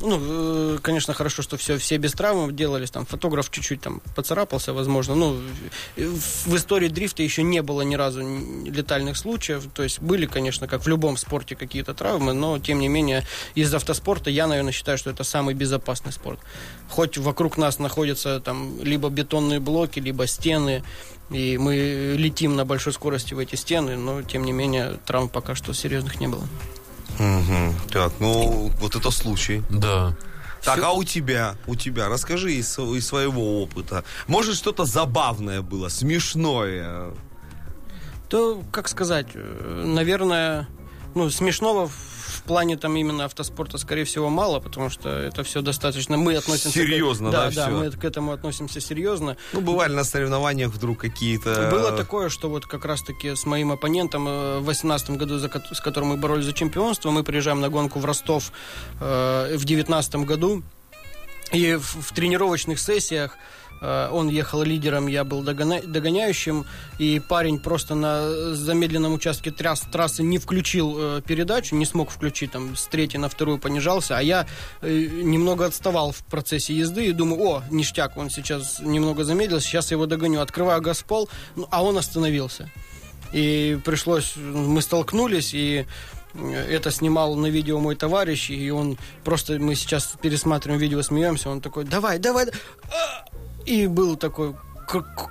Ну, 0.01 0.19
э, 0.21 0.79
конечно, 0.81 1.13
хорошо, 1.13 1.43
что 1.43 1.57
все, 1.57 1.77
все 1.77 1.97
без 1.97 2.13
травм 2.13 2.55
делались. 2.55 2.91
Там 2.91 3.05
фотограф 3.05 3.51
чуть-чуть 3.51 3.81
там 3.81 4.01
поцарапался, 4.15 4.73
возможно. 4.73 5.15
Ну, 5.15 5.41
э, 5.97 6.07
в, 6.07 6.55
истории 6.55 6.89
дрифта 6.89 7.23
еще 7.23 7.43
не 7.43 7.63
было 7.63 7.83
ни 7.83 7.97
разу 7.97 8.21
летальных 8.65 9.17
случаев. 9.17 9.65
То 9.75 9.83
есть 9.83 10.01
были, 10.01 10.27
конечно, 10.27 10.69
как 10.69 10.85
в 10.85 10.89
любом 10.89 11.17
спорте 11.17 11.57
какие-то 11.57 11.95
травмы, 11.95 12.33
но 12.33 12.59
тем 12.61 12.79
не 12.79 12.89
менее 12.89 13.25
из 13.57 13.75
автоспорта 13.75 14.31
я, 14.31 14.47
наверное, 14.47 14.73
считаю, 14.73 14.99
что 14.99 15.11
это 15.11 15.25
самый 15.25 15.55
безопасный 15.55 16.13
спорт. 16.13 16.39
Хоть 16.89 17.19
вокруг 17.19 17.59
нас 17.59 17.81
находятся 17.81 18.41
там 18.41 18.81
либо 18.83 19.09
бетонные 19.09 19.59
блоки, 19.59 19.99
либо 19.99 20.29
стены, 20.29 20.85
и 21.31 21.59
мы 21.59 22.15
летим 22.17 22.55
на 22.55 22.65
большой 22.65 22.93
скорости 22.93 23.35
в 23.35 23.39
эти 23.39 23.57
стены, 23.57 23.97
но 23.97 24.23
тем 24.23 24.45
не 24.45 24.53
менее 24.53 24.99
травм 25.07 25.29
пока 25.29 25.57
что 25.57 25.73
серьезных 25.75 26.21
не 26.21 26.29
было. 26.29 26.47
Мгм. 27.19 27.75
Так, 27.91 28.13
ну, 28.21 28.71
вот 28.79 28.97
это 28.97 29.11
случай. 29.11 29.63
Да. 29.71 30.17
Так, 30.63 30.83
а 30.83 30.93
у 30.93 31.05
тебя, 31.05 31.57
у 31.67 31.77
тебя, 31.77 32.09
расскажи 32.09 32.53
из, 32.53 32.79
из 32.79 33.07
своего 33.07 33.63
опыта. 33.63 34.05
Может, 34.27 34.57
что-то 34.57 34.85
забавное 34.85 35.63
было, 35.63 35.89
смешное? 35.89 37.13
То, 38.29 38.63
как 38.71 38.89
сказать, 38.89 39.29
э, 39.35 39.85
наверное, 39.87 40.69
ну, 41.15 41.31
смешного 41.31 41.89
в 41.89 42.18
плане 42.49 42.77
там 42.77 42.97
именно 42.97 43.25
автоспорта, 43.25 43.79
скорее 43.79 44.05
всего, 44.05 44.29
мало, 44.29 44.59
потому 44.59 44.91
что 44.91 45.09
это 45.09 45.45
все 45.45 45.63
достаточно... 45.63 46.17
Мы 46.17 46.35
относимся... 46.35 46.71
к- 46.71 46.83
Серьезно, 46.83 47.31
да, 47.31 47.51
да, 47.51 47.67
всё? 47.67 47.71
мы 47.71 47.91
к 47.91 48.05
этому 48.05 48.33
относимся 48.33 48.81
серьезно. 48.81 49.37
Ну, 49.53 49.61
бывали 49.61 49.93
на 49.93 50.03
соревнованиях 50.05 50.71
вдруг 50.73 50.99
какие-то... 50.99 51.69
Было 51.71 51.93
такое, 51.93 52.29
что 52.29 52.49
вот 52.49 52.67
как 52.67 52.85
раз-таки 52.85 53.37
с 53.37 53.47
моим 53.47 53.71
оппонентом 53.71 54.27
э, 54.27 54.59
в 54.59 54.65
2018 54.65 55.11
году, 55.11 55.39
с 55.39 55.81
которым 55.81 56.09
мы 56.09 56.17
боролись 56.17 56.47
за 56.47 56.53
чемпионство, 56.53 57.11
мы 57.11 57.23
приезжаем 57.23 57.61
на 57.61 57.69
гонку 57.69 58.01
в 58.01 58.05
Ростов 58.05 58.51
э, 59.01 59.55
в 59.55 59.65
2019 59.65 60.17
году. 60.17 60.63
И 61.53 61.77
в, 61.77 62.13
тренировочных 62.13 62.79
сессиях 62.79 63.37
он 63.81 64.29
ехал 64.29 64.63
лидером, 64.63 65.07
я 65.07 65.25
был 65.25 65.43
догоня- 65.43 65.87
догоняющим, 65.87 66.67
и 66.99 67.21
парень 67.21 67.59
просто 67.59 67.95
на 67.95 68.55
замедленном 68.55 69.15
участке 69.15 69.51
трасс, 69.51 69.81
трассы 69.81 70.23
не 70.23 70.39
включил 70.39 70.97
э, 70.99 71.23
передачу, 71.27 71.77
не 71.77 71.87
смог 71.87 72.11
включить, 72.11 72.53
там, 72.53 72.77
с 72.77 72.87
третьей 72.87 73.21
на 73.21 73.29
вторую 73.29 73.59
понижался, 73.59 74.19
а 74.19 74.23
я 74.23 74.47
э, 74.81 74.91
немного 74.91 75.67
отставал 75.67 76.13
в 76.13 76.25
процессе 76.25 76.75
езды 76.75 77.07
и 77.07 77.13
думаю, 77.13 77.43
о, 77.43 77.63
ништяк, 77.71 78.17
он 78.17 78.31
сейчас 78.31 78.81
немного 78.81 79.25
замедлился, 79.25 79.67
сейчас 79.67 79.91
я 79.91 79.97
его 79.97 80.07
догоню. 80.07 80.41
Открываю 80.41 80.81
газпол, 80.83 81.29
ну, 81.57 81.69
а 81.71 81.83
он 81.83 81.99
остановился. 81.99 82.71
И 83.33 83.79
пришлось, 83.85 84.35
мы 84.37 84.81
столкнулись, 84.83 85.53
и 85.55 85.87
это 86.35 86.91
снимал 86.91 87.35
на 87.35 87.47
видео 87.47 87.79
мой 87.79 87.95
товарищ, 87.97 88.51
и 88.51 88.71
он 88.71 88.99
просто, 89.25 89.59
мы 89.59 89.75
сейчас 89.75 90.15
пересматриваем 90.21 90.81
видео, 90.81 91.03
смеемся, 91.03 91.51
он 91.51 91.61
такой, 91.61 91.85
давай, 91.85 92.19
давай, 92.19 92.47
а!» 92.91 93.25
И 93.69 93.87
был 93.87 94.17
такой 94.17 94.55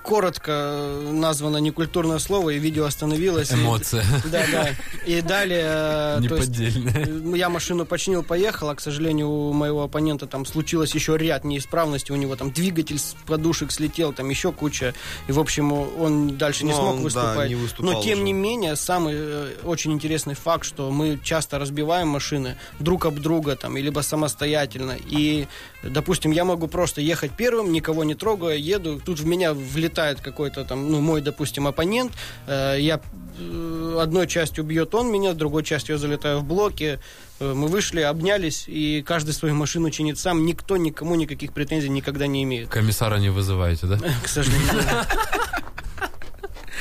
коротко 0.04 0.88
названо 1.12 1.58
некультурное 1.58 2.20
слово, 2.20 2.52
и 2.52 2.60
видео 2.60 2.86
остановилось. 2.86 3.52
Эмоция. 3.52 4.04
И, 4.24 4.30
да, 4.30 4.46
да. 4.52 4.70
И 5.06 5.22
далее... 5.22 5.66
э, 5.68 6.20
Неподдельная. 6.22 7.08
э, 7.34 7.38
я 7.38 7.50
машину 7.50 7.86
починил, 7.86 8.22
поехал, 8.22 8.70
а, 8.70 8.76
к 8.76 8.82
сожалению, 8.82 9.30
у 9.30 9.54
моего 9.54 9.82
оппонента 9.84 10.28
там 10.28 10.46
случилось 10.46 10.94
еще 10.94 11.18
ряд 11.18 11.44
неисправностей, 11.44 12.14
у 12.14 12.18
него 12.18 12.36
там 12.36 12.52
двигатель 12.52 13.00
с 13.00 13.16
подушек 13.26 13.72
слетел, 13.72 14.14
там 14.14 14.30
еще 14.30 14.52
куча, 14.52 14.94
и, 15.28 15.32
в 15.32 15.40
общем, 15.40 15.72
он 15.72 16.38
дальше 16.38 16.64
не 16.64 16.72
Ну, 16.74 16.78
смог 16.78 16.90
он, 16.92 16.98
да, 16.98 17.04
выступать. 17.04 17.50
не 17.50 17.56
выступал 17.56 17.94
Но, 17.94 18.02
тем 18.04 18.14
уже. 18.20 18.24
не 18.26 18.34
менее, 18.34 18.76
самый 18.76 19.16
э, 19.18 19.54
очень 19.64 19.92
интересный 19.92 20.36
факт, 20.36 20.66
что 20.66 20.92
мы 20.92 21.20
часто 21.24 21.58
разбиваем 21.58 22.10
машины 22.10 22.58
друг 22.80 23.08
об 23.08 23.20
друга, 23.20 23.56
там, 23.56 23.76
либо 23.76 24.02
самостоятельно, 24.02 24.96
и, 25.10 25.48
допустим, 25.84 26.32
я 26.32 26.46
могу 26.46 26.68
просто 26.68 27.02
ехать 27.02 27.32
первым, 27.32 27.72
никого 27.72 28.04
не 28.04 28.16
трогая, 28.16 28.56
еду, 28.56 29.02
тут 29.04 29.20
в 29.20 29.26
меня 29.26 29.54
влетает 29.54 30.22
какой-то 30.22 30.66
там, 30.66 30.92
ну, 30.92 31.02
мой, 31.02 31.22
допустим, 31.22 31.68
оппонент, 31.68 32.12
э, 32.48 32.78
я 32.80 33.00
э, 33.40 34.00
одной 34.02 34.28
частью 34.28 34.64
бьет 34.64 34.94
он 34.96 35.12
меня, 35.12 35.34
другой 35.34 35.64
частью 35.64 35.96
я 35.96 36.00
залетаю 36.00 36.40
в 36.40 36.44
блоки. 36.44 37.00
Э, 37.40 37.54
Мы 37.54 37.68
вышли, 37.68 38.02
обнялись, 38.02 38.66
и 38.68 39.04
каждый 39.06 39.32
свою 39.32 39.56
машину 39.56 39.90
чинит 39.90 40.18
сам. 40.18 40.46
Никто 40.46 40.78
никому 40.78 41.16
никаких 41.16 41.54
претензий 41.54 41.90
никогда 41.90 42.28
не 42.28 42.44
имеет, 42.44 42.70
Комиссара 42.70 43.18
не 43.18 43.30
вызываете, 43.30 43.88
да? 43.88 44.00
к 44.24 44.28
сожалению. 44.28 45.06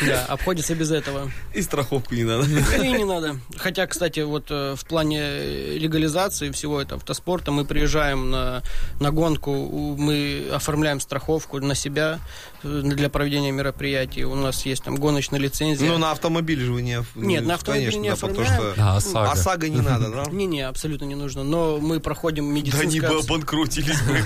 Да, 0.05 0.25
обходится 0.27 0.75
без 0.75 0.91
этого. 0.91 1.31
И 1.55 1.63
страховку 1.63 2.15
не 2.15 2.25
надо. 2.25 2.47
И 2.83 2.89
не 2.89 3.05
надо. 3.05 3.37
Хотя, 3.57 3.87
кстати, 3.87 4.21
вот 4.21 4.47
э, 4.51 4.75
в 4.77 4.85
плане 4.85 5.77
легализации 5.79 6.51
всего 6.51 6.81
этого 6.81 6.99
автоспорта 7.01 7.51
мы 7.53 7.65
приезжаем 7.65 8.31
на, 8.31 8.63
на 9.01 9.11
гонку, 9.11 9.97
мы 9.97 10.49
оформляем 10.53 11.01
страховку 11.01 11.61
на 11.61 11.75
себя 11.75 12.21
э, 12.63 12.81
для 12.85 13.09
проведения 13.09 13.53
мероприятий. 13.53 14.25
У 14.25 14.35
нас 14.35 14.67
есть 14.67 14.85
там 14.85 14.97
гоночная 14.97 15.41
лицензия. 15.41 15.89
Ну, 15.91 15.99
на 15.99 16.11
автомобиле 16.11 16.65
же 16.67 16.73
вы 16.73 16.83
не... 16.83 16.95
оф- 16.99 17.15
Нет, 17.17 17.47
на 17.47 17.55
автомобиле 17.55 17.87
конечно, 17.93 18.03
не 18.03 18.11
да, 18.11 18.17
потому 18.17 18.45
что- 18.45 18.75
А, 18.79 18.97
ОСАГО. 18.97 19.31
ОСАГО 19.33 19.69
не 19.69 19.81
надо, 19.81 20.11
да? 20.11 20.25
Не-не, 20.31 20.67
абсолютно 20.67 21.05
не 21.05 21.15
нужно. 21.15 21.43
Но 21.45 21.79
мы 21.79 22.01
проходим 22.01 22.47
Да 22.71 22.85
не 22.85 23.01
бы 23.01 23.07
обанкротились 23.19 24.01
бы. 24.03 24.19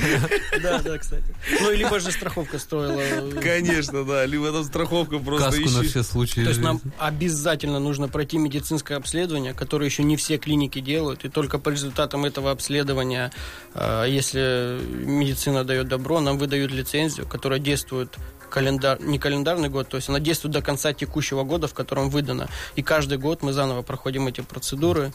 Да, 0.62 0.80
да, 0.80 0.98
кстати. 0.98 1.24
Ну, 1.60 1.70
либо 1.70 2.00
же 2.00 2.10
страховка 2.10 2.58
стоила. 2.58 3.00
э, 3.00 3.40
Конечно, 3.42 4.04
да. 4.04 4.26
Либо 4.26 4.52
там 4.52 4.64
страховка 4.64 5.18
просто 5.18 5.59
Каску 5.64 5.78
на 5.78 5.88
все 5.88 6.02
случаи 6.02 6.42
То 6.42 6.50
есть 6.50 6.60
нам 6.60 6.80
обязательно 6.98 7.78
нужно 7.78 8.08
пройти 8.08 8.38
медицинское 8.38 8.96
обследование, 8.96 9.54
которое 9.54 9.86
еще 9.86 10.02
не 10.02 10.16
все 10.16 10.38
клиники 10.38 10.80
делают, 10.80 11.24
и 11.24 11.28
только 11.28 11.58
по 11.58 11.68
результатам 11.70 12.24
этого 12.24 12.50
обследования, 12.50 13.32
э, 13.74 14.06
если 14.08 14.80
медицина 15.04 15.64
дает 15.64 15.88
добро, 15.88 16.20
нам 16.20 16.38
выдают 16.38 16.72
лицензию, 16.72 17.26
которая 17.26 17.58
действует 17.58 18.16
календар, 18.50 19.00
не 19.00 19.18
календарный 19.18 19.68
год, 19.70 19.88
то 19.88 19.96
есть 19.96 20.08
она 20.08 20.20
действует 20.20 20.52
до 20.52 20.60
конца 20.60 20.92
текущего 20.92 21.44
года, 21.44 21.68
в 21.68 21.74
котором 21.74 22.10
выдана. 22.10 22.48
И 22.76 22.82
каждый 22.82 23.16
год 23.16 23.42
мы 23.42 23.52
заново 23.52 23.82
проходим 23.82 24.26
эти 24.26 24.42
процедуры 24.42 25.12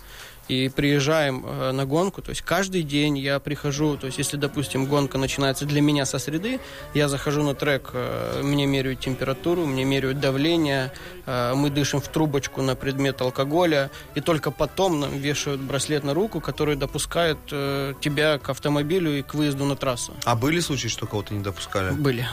и 0.47 0.69
приезжаем 0.69 1.45
э, 1.45 1.71
на 1.71 1.85
гонку. 1.85 2.21
То 2.21 2.29
есть 2.29 2.41
каждый 2.41 2.83
день 2.83 3.17
я 3.17 3.39
прихожу, 3.39 3.97
то 3.97 4.07
есть 4.07 4.17
если, 4.17 4.37
допустим, 4.37 4.85
гонка 4.85 5.17
начинается 5.17 5.65
для 5.65 5.81
меня 5.81 6.05
со 6.05 6.19
среды, 6.19 6.59
я 6.93 7.07
захожу 7.07 7.43
на 7.43 7.55
трек, 7.55 7.91
э, 7.93 8.41
мне 8.43 8.65
меряют 8.65 8.99
температуру, 8.99 9.65
мне 9.65 9.83
меряют 9.83 10.19
давление, 10.19 10.91
э, 11.25 11.53
мы 11.55 11.69
дышим 11.69 12.01
в 12.01 12.07
трубочку 12.07 12.61
на 12.61 12.75
предмет 12.75 13.21
алкоголя, 13.21 13.89
и 14.15 14.21
только 14.21 14.51
потом 14.51 14.99
нам 14.99 15.17
вешают 15.17 15.61
браслет 15.61 16.03
на 16.03 16.13
руку, 16.13 16.39
который 16.39 16.75
допускает 16.75 17.37
тебя 17.45 18.37
к 18.37 18.49
автомобилю 18.49 19.19
и 19.19 19.21
к 19.21 19.33
выезду 19.33 19.65
на 19.65 19.75
трассу. 19.75 20.13
А 20.23 20.35
были 20.35 20.59
случаи, 20.59 20.87
что 20.87 21.07
кого-то 21.07 21.33
не 21.33 21.43
допускали? 21.43 21.91
Были. 21.91 22.25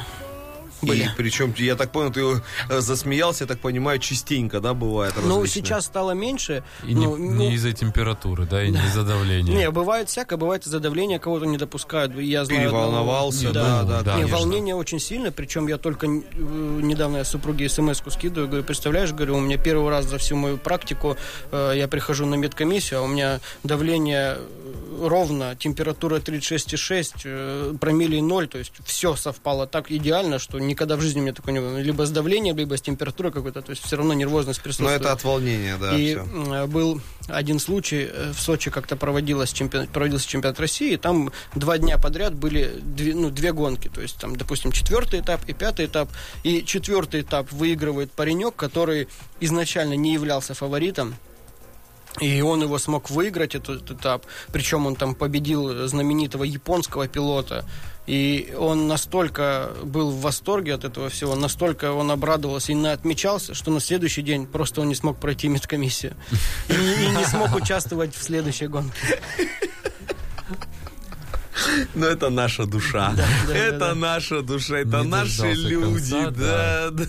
И 0.83 0.87
Были. 0.87 1.11
причем, 1.17 1.55
я 1.59 1.77
так 1.77 1.93
понял, 1.93 2.13
ты 2.13 2.21
э, 2.69 2.81
засмеялся, 2.81 3.45
я 3.45 3.49
так 3.49 3.61
понимаю, 3.61 3.99
частенько, 4.01 4.61
да, 4.61 4.75
бывает 4.75 5.15
Ну, 5.23 5.47
сейчас 5.47 5.85
стало 5.87 6.11
меньше. 6.13 6.65
И 6.83 6.93
не, 6.93 7.07
ну, 7.07 7.17
ну, 7.17 7.35
не 7.35 7.55
из-за 7.55 7.73
температуры, 7.73 8.47
да, 8.47 8.65
и 8.65 8.71
не 8.71 8.79
из-за 8.79 9.05
давления. 9.05 9.55
Не, 9.55 9.71
бывает 9.71 10.09
всякое, 10.09 10.37
бывает 10.37 10.67
из-за 10.67 10.81
давления 10.81 11.19
кого-то 11.19 11.47
не 11.47 11.57
допускают. 11.57 12.17
Я 12.19 12.45
знаю 12.45 12.67
одного- 12.67 12.85
Переволновался, 12.87 13.53
да, 13.53 13.83
да, 13.83 13.83
да, 13.85 14.03
да, 14.03 14.15
Не, 14.17 14.23
конечно. 14.23 14.37
волнение 14.39 14.75
очень 14.75 14.99
сильно, 14.99 15.31
причем 15.31 15.69
я 15.69 15.79
только 15.79 16.07
э, 16.07 16.11
недавно 16.11 17.19
я 17.19 17.25
супруге 17.25 17.69
смс-ку 17.69 18.11
скидываю, 18.11 18.49
говорю, 18.49 18.65
представляешь, 18.65 19.13
говорю, 19.13 19.37
у 19.37 19.41
меня 19.41 19.59
первый 19.59 19.89
раз 19.91 20.07
за 20.07 20.19
всю 20.19 20.37
мою 20.37 20.59
практику 20.59 21.17
э, 21.53 21.75
я 21.77 21.87
прихожу 21.87 22.27
на 22.27 22.35
медкомиссию, 22.35 23.01
а 23.01 23.03
у 23.03 23.07
меня 23.07 23.41
давление 23.63 24.39
ровно, 25.01 25.57
температура 25.57 26.19
36,6, 26.19 27.13
э, 27.25 27.75
промилле 27.81 28.21
0, 28.23 28.47
то 28.49 28.59
есть 28.59 28.73
все 28.85 29.17
совпало 29.17 29.67
так 29.67 29.91
идеально, 29.91 30.39
что 30.39 30.59
никогда 30.59 30.97
в 30.97 31.01
жизни 31.01 31.21
у 31.21 31.23
меня 31.23 31.33
такого 31.33 31.53
не 31.53 31.61
было. 31.61 31.79
Либо 31.79 32.07
с 32.07 32.11
давлением, 32.11 32.57
либо 32.57 32.77
с 32.77 32.83
температурой 32.83 33.33
какой-то, 33.33 33.63
то 33.63 33.71
есть 33.71 33.85
все 33.85 33.97
равно 33.97 34.15
нервозность 34.15 34.61
Но 34.61 34.65
присутствует. 34.65 35.01
это 35.01 35.13
от 35.13 35.25
волнения, 35.25 35.77
да, 35.81 35.97
и 35.97 36.15
все. 36.15 36.27
э, 36.55 36.67
был 36.67 37.01
один 37.29 37.59
случай, 37.59 38.09
э, 38.11 38.33
в 38.33 38.41
Сочи 38.41 38.71
как-то 38.71 38.97
проводилась 38.97 39.53
чемпионат, 39.53 39.89
проводился 39.91 40.29
чемпионат 40.29 40.61
России, 40.61 40.93
и 40.93 40.97
там 40.97 41.33
два 41.55 41.79
дня 41.79 41.99
подряд 41.99 42.35
были 42.35 42.73
две, 42.83 43.15
ну, 43.15 43.31
две 43.31 43.53
гонки, 43.53 43.89
то 43.89 44.01
есть 44.01 44.17
там, 44.19 44.37
допустим, 44.37 44.73
четвертый 44.73 45.21
этап 45.21 45.41
и 45.49 45.53
пятый 45.53 45.87
этап, 45.87 46.11
и 46.43 46.65
четвертый 46.65 47.23
этап 47.23 47.51
выигрывает 47.53 48.13
паренек, 48.13 48.57
который 48.57 49.09
изначально 49.41 49.95
не 49.95 50.13
являлся 50.15 50.55
фаворитом, 50.55 51.15
и 52.21 52.41
он 52.43 52.63
его 52.63 52.79
смог 52.79 53.11
выиграть, 53.11 53.55
этот 53.55 53.91
этап. 53.91 54.27
Причем 54.53 54.87
он 54.87 54.97
там 54.97 55.15
победил 55.15 55.87
знаменитого 55.89 56.45
японского 56.45 57.09
пилота. 57.09 57.65
И 58.07 58.53
он 58.59 58.89
настолько 58.89 59.71
был 59.85 60.11
в 60.11 60.21
восторге 60.23 60.75
от 60.75 60.85
этого 60.85 61.09
всего, 61.09 61.37
настолько 61.37 61.93
он 61.93 62.11
обрадовался 62.11 62.73
и 62.73 62.85
отмечался, 62.85 63.55
что 63.55 63.71
на 63.71 63.79
следующий 63.81 64.23
день 64.23 64.47
просто 64.47 64.81
он 64.81 64.89
не 64.89 64.97
смог 64.97 65.19
пройти 65.21 65.47
медкомиссию. 65.49 66.15
И, 66.69 66.73
не- 66.73 67.05
и 67.07 67.17
не 67.17 67.25
смог 67.25 67.55
участвовать 67.55 68.15
в 68.17 68.23
следующей 68.23 68.67
гонке. 68.67 69.21
Но 71.95 72.07
это 72.07 72.29
наша 72.31 72.67
душа. 72.67 73.15
да, 73.47 73.55
это 73.57 73.79
да. 73.79 73.95
наша 73.95 74.43
душа, 74.43 74.79
это 74.79 74.99
Не 75.03 75.09
наши 75.09 75.53
люди, 75.53 76.11
конца, 76.11 76.31
да, 76.31 76.91
да. 76.91 77.05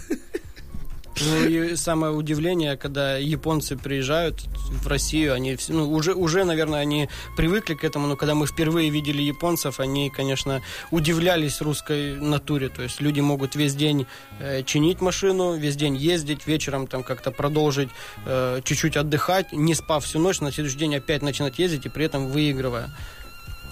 Ну 1.21 1.45
и 1.45 1.75
самое 1.75 2.13
удивление, 2.13 2.75
когда 2.75 3.17
японцы 3.17 3.77
приезжают 3.77 4.41
в 4.69 4.87
Россию, 4.87 5.33
они 5.33 5.57
ну, 5.69 5.91
уже, 5.91 6.13
уже, 6.13 6.43
наверное, 6.43 6.79
они 6.79 7.09
привыкли 7.37 7.75
к 7.75 7.83
этому, 7.83 8.07
но 8.07 8.15
когда 8.15 8.35
мы 8.35 8.47
впервые 8.47 8.89
видели 8.89 9.21
японцев, 9.21 9.79
они, 9.79 10.09
конечно, 10.09 10.61
удивлялись 10.91 11.61
русской 11.61 12.15
натуре. 12.15 12.69
То 12.69 12.81
есть 12.81 12.99
люди 13.01 13.19
могут 13.19 13.55
весь 13.55 13.75
день 13.75 14.07
э, 14.39 14.63
чинить 14.63 15.01
машину, 15.01 15.55
весь 15.55 15.75
день 15.75 15.95
ездить, 15.95 16.47
вечером 16.47 16.87
там 16.87 17.03
как-то 17.03 17.31
продолжить 17.31 17.89
э, 18.25 18.61
чуть-чуть 18.63 18.97
отдыхать, 18.97 19.53
не 19.53 19.75
спав 19.75 20.03
всю 20.03 20.19
ночь, 20.19 20.39
на 20.39 20.51
следующий 20.51 20.77
день 20.77 20.95
опять 20.95 21.21
начинать 21.21 21.59
ездить 21.59 21.85
и 21.85 21.89
при 21.89 22.05
этом 22.05 22.27
выигрывая. 22.27 22.89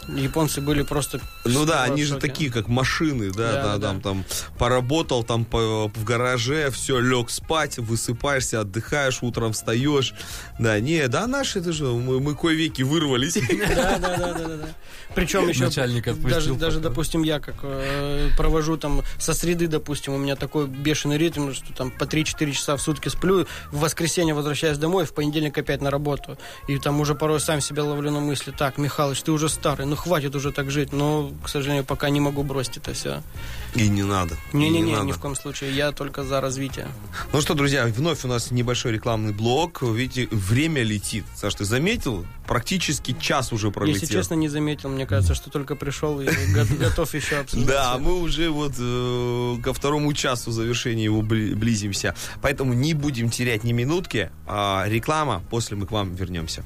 Японцы 0.08 0.62
были 0.62 0.82
просто... 0.84 1.20
Ну 1.46 1.66
да, 1.66 1.84
они 1.84 2.04
же 2.04 2.18
такие, 2.18 2.52
как 2.52 2.68
машины, 2.68 3.32
да, 3.32 3.52
Да, 3.52 3.64
да, 3.64 3.78
да. 3.78 3.88
там, 3.88 4.02
там 4.02 4.26
поработал 4.58 5.24
там 5.24 5.46
по- 5.46 5.88
в 5.90 6.04
гараже, 6.04 6.70
все, 6.72 7.00
лег 7.00 7.30
спать, 7.30 7.78
высыпаешься, 7.78 8.62
отдыхаешь, 8.62 9.20
утром 9.22 9.54
встаешь. 9.54 10.14
Да, 10.60 10.80
не, 10.80 11.08
да, 11.08 11.28
наши, 11.28 11.60
это 11.60 11.72
же, 11.72 11.86
мы, 11.86 12.20
мы 12.20 12.36
кое-веки 12.36 12.82
вырвались. 12.84 13.38
Да, 13.72 13.98
да, 14.00 14.18
да, 14.18 14.34
да, 14.34 14.48
да. 14.58 14.68
Причем 15.16 15.48
еще 15.50 15.66
Начальник 15.66 16.08
отпустил 16.08 16.32
даже, 16.32 16.54
даже, 16.56 16.80
допустим, 16.80 17.24
я 17.24 17.40
как 17.40 17.56
э, 17.64 18.30
провожу 18.38 18.78
там 18.78 19.04
со 19.20 19.34
среды, 19.34 19.68
допустим, 19.68 20.14
у 20.14 20.18
меня 20.18 20.36
такой 20.36 20.68
бешеный 20.68 21.18
ритм, 21.18 21.52
что 21.54 21.74
там 21.74 21.92
по 21.92 22.06
3-4 22.06 22.52
часа 22.54 22.76
в 22.78 22.82
сутки 22.82 23.10
сплю, 23.10 23.46
в 23.72 23.80
воскресенье 23.80 24.34
возвращаюсь 24.34 24.78
домой, 24.78 25.06
в 25.06 25.14
понедельник 25.14 25.58
опять 25.58 25.82
на 25.82 25.92
работу. 25.92 26.38
И 26.68 26.78
там 26.80 27.00
уже 27.02 27.14
порой 27.16 27.40
сам 27.40 27.60
себя 27.62 27.84
ловлю 27.84 28.10
на 28.12 28.20
мысли, 28.20 28.52
так, 28.58 28.78
Михалыч, 28.78 29.22
ты 29.22 29.32
уже 29.32 29.50
старый, 29.50 29.86
ну 29.86 29.96
хватит 30.02 30.36
уже 30.36 30.52
так 30.52 30.70
жить, 30.72 30.92
но, 30.94 31.32
к 31.44 31.50
сожалению, 31.50 31.84
пока 31.86 32.10
не 32.10 32.20
могу 32.20 32.44
бросить 32.44 32.78
это 32.78 32.94
все. 32.94 33.22
И 33.76 33.88
не 33.88 34.04
надо. 34.04 34.36
Не-не-не, 34.54 34.96
ни 35.04 35.12
в 35.12 35.20
коем 35.20 35.36
случае. 35.36 35.74
Я 35.76 35.92
только 35.92 36.24
за 36.24 36.42
развитие. 36.42 36.88
Ну 37.34 37.42
что, 37.42 37.54
друзья, 37.54 37.86
вновь 37.86 38.26
у 38.26 38.28
нас 38.28 38.52
небольшой 38.52 38.92
рекламный 38.92 39.34
блок. 39.34 39.82
Видите, 39.82 40.28
время 40.32 40.84
летит. 40.84 41.24
Саш, 41.36 41.56
ты 41.56 41.64
заметил? 41.66 42.26
Практически 42.48 43.16
час 43.20 43.54
уже 43.54 43.72
пролетел. 43.72 44.02
Если 44.02 44.14
честно, 44.14 44.34
не 44.34 44.50
заметил. 44.50 44.90
Мне 44.90 45.06
кажется, 45.06 45.36
что 45.36 45.50
только 45.50 45.76
пришел 45.76 46.20
и 46.20 46.26
го- 46.54 46.78
готов 46.80 47.14
еще 47.14 47.38
обсуждать. 47.38 47.68
Да, 47.70 47.98
мы 47.98 48.20
уже 48.20 48.50
вот 48.50 48.74
э, 48.78 49.58
ко 49.64 49.74
второму 49.74 50.12
часу 50.14 50.52
завершения 50.52 51.06
его 51.06 51.22
бли- 51.22 51.56
близимся. 51.56 52.14
Поэтому 52.42 52.74
не 52.74 52.94
будем 52.94 53.30
терять 53.30 53.64
ни 53.64 53.72
минутки. 53.72 54.32
А 54.48 54.86
реклама, 54.88 55.42
после 55.50 55.78
мы 55.78 55.86
к 55.86 55.92
вам 55.92 56.14
вернемся. 56.16 56.64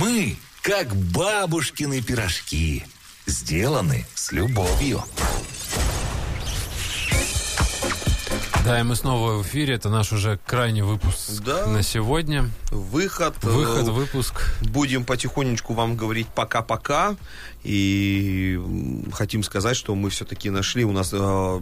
Мы, 0.00 0.36
как 0.62 0.94
бабушкины 0.96 2.02
пирожки, 2.02 2.84
сделаны 3.26 4.06
с 4.14 4.32
любовью. 4.32 5.04
Да, 8.64 8.80
и 8.80 8.82
мы 8.82 8.96
снова 8.96 9.34
в 9.34 9.42
эфире. 9.42 9.74
Это 9.74 9.90
наш 9.90 10.12
уже 10.12 10.38
крайний 10.46 10.80
выпуск 10.82 11.42
Да. 11.44 11.66
на 11.66 11.82
сегодня. 11.82 12.48
Выход. 12.70 13.34
э, 13.42 13.46
Выход, 13.48 13.88
выпуск. 13.88 14.54
Будем 14.62 15.04
потихонечку 15.04 15.74
вам 15.74 15.96
говорить 15.96 16.28
пока-пока. 16.34 17.16
И 17.62 18.60
хотим 19.12 19.42
сказать, 19.42 19.74
что 19.76 19.94
мы 19.94 20.10
все-таки 20.10 20.50
нашли, 20.50 20.84
у 20.84 20.92
нас 20.92 21.10
э, 21.12 21.60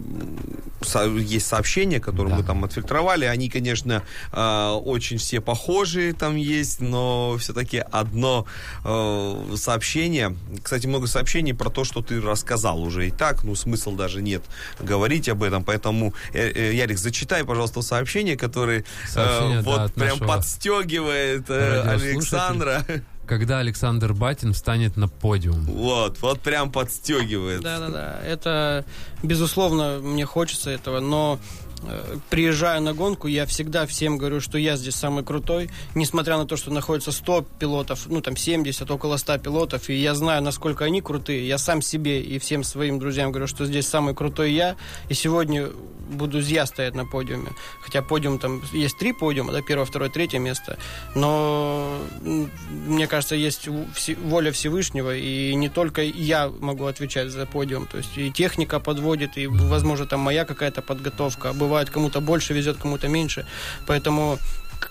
со- 0.81 1.05
есть 1.05 1.45
сообщения, 1.47 1.99
которые 2.01 2.31
Да. 2.33 2.37
мы 2.41 2.43
там 2.45 2.63
отфильтровали. 2.65 3.23
Они, 3.25 3.49
конечно, 3.49 4.01
э, 4.33 4.69
очень 4.83 5.17
все 5.17 5.39
похожие 5.41 6.13
там 6.13 6.35
есть, 6.35 6.81
но 6.81 7.37
все-таки 7.37 7.77
одно 7.91 8.45
э, 8.85 9.55
сообщение. 9.55 10.35
Кстати, 10.61 10.87
много 10.87 11.07
сообщений 11.07 11.53
про 11.53 11.69
то, 11.69 11.83
что 11.85 12.01
ты 12.01 12.19
рассказал 12.21 12.81
уже 12.81 13.07
и 13.07 13.11
так, 13.11 13.43
ну, 13.43 13.55
смысл 13.55 13.91
даже 13.93 14.21
нет 14.21 14.43
говорить 14.81 15.29
об 15.29 15.41
этом. 15.43 15.63
Поэтому, 15.63 16.13
э, 16.33 16.73
э, 16.93 16.97
Ярик, 16.97 16.99
зачитай, 16.99 17.43
пожалуйста, 17.43 17.81
сообщение, 17.81 18.37
которое 18.37 18.81
э, 18.81 19.07
Сообщение, 19.07 19.61
да, 19.61 19.69
вот 19.69 19.79
от 19.79 19.93
прям 19.93 20.19
подстегивает 20.19 21.49
э. 21.49 21.81
Александра. 21.81 22.85
Когда 23.25 23.59
Александр 23.59 24.13
Батин 24.13 24.51
встанет 24.51 24.97
на 24.97 25.07
подиум. 25.07 25.63
Вот, 25.63 26.21
вот 26.21 26.41
прям 26.41 26.71
подстегивает. 26.71 27.61
Да-да-да. 27.61 28.19
Это, 28.25 28.85
безусловно, 29.23 29.99
мне 30.01 30.25
хочется 30.25 30.69
этого, 30.69 30.99
но 30.99 31.39
э, 31.39 31.62
приезжаю 32.29 32.81
на 32.81 32.93
гонку, 32.93 33.27
я 33.27 33.45
всегда 33.45 33.85
всем 33.85 34.17
говорю, 34.17 34.39
что 34.39 34.57
я 34.57 34.75
здесь 34.77 34.95
самый 34.95 35.23
крутой, 35.23 35.69
несмотря 35.95 36.37
на 36.37 36.45
то, 36.45 36.57
что 36.57 36.71
находится 36.71 37.11
100 37.11 37.45
пилотов, 37.59 38.07
ну 38.07 38.21
там 38.21 38.35
70, 38.37 38.89
около 38.91 39.17
100 39.17 39.37
пилотов, 39.39 39.89
и 39.89 39.95
я 39.95 40.15
знаю, 40.15 40.41
насколько 40.41 40.85
они 40.85 41.01
крутые, 41.01 41.47
я 41.47 41.57
сам 41.57 41.81
себе 41.81 42.21
и 42.21 42.39
всем 42.39 42.63
своим 42.63 42.99
друзьям 42.99 43.31
говорю, 43.31 43.47
что 43.47 43.65
здесь 43.65 43.87
самый 43.87 44.13
крутой 44.13 44.53
я, 44.53 44.75
и 45.09 45.13
сегодня 45.13 45.69
буду 46.09 46.39
я 46.39 46.65
стоять 46.65 46.95
на 46.95 47.05
подиуме. 47.05 47.51
Хотя 47.81 48.01
подиум 48.01 48.39
там 48.39 48.61
есть 48.73 48.97
три 48.97 49.13
подиума, 49.13 49.51
да, 49.51 49.61
первое, 49.61 49.85
второе, 49.85 50.09
третье 50.09 50.39
место, 50.39 50.77
но 51.15 51.97
мне 52.21 53.07
кажется, 53.07 53.35
есть 53.35 53.67
воля 54.23 54.51
Всевышнего, 54.51 55.15
и 55.15 55.53
не 55.55 55.69
только 55.69 56.01
я 56.01 56.49
могу 56.59 56.85
отвечать 56.85 57.29
за 57.29 57.45
подиум, 57.45 57.87
то 57.87 57.97
есть 57.97 58.17
и 58.17 58.31
техника 58.31 58.79
подводит, 58.79 59.37
и, 59.37 59.47
возможно, 59.47 60.05
там 60.05 60.19
моя 60.19 60.45
какая-то 60.45 60.81
подготовка, 60.81 61.49
а 61.49 61.53
бывает 61.73 61.89
кому-то 61.89 62.21
больше 62.21 62.53
везет, 62.53 62.77
кому-то 62.77 63.07
меньше, 63.07 63.45
поэтому 63.87 64.37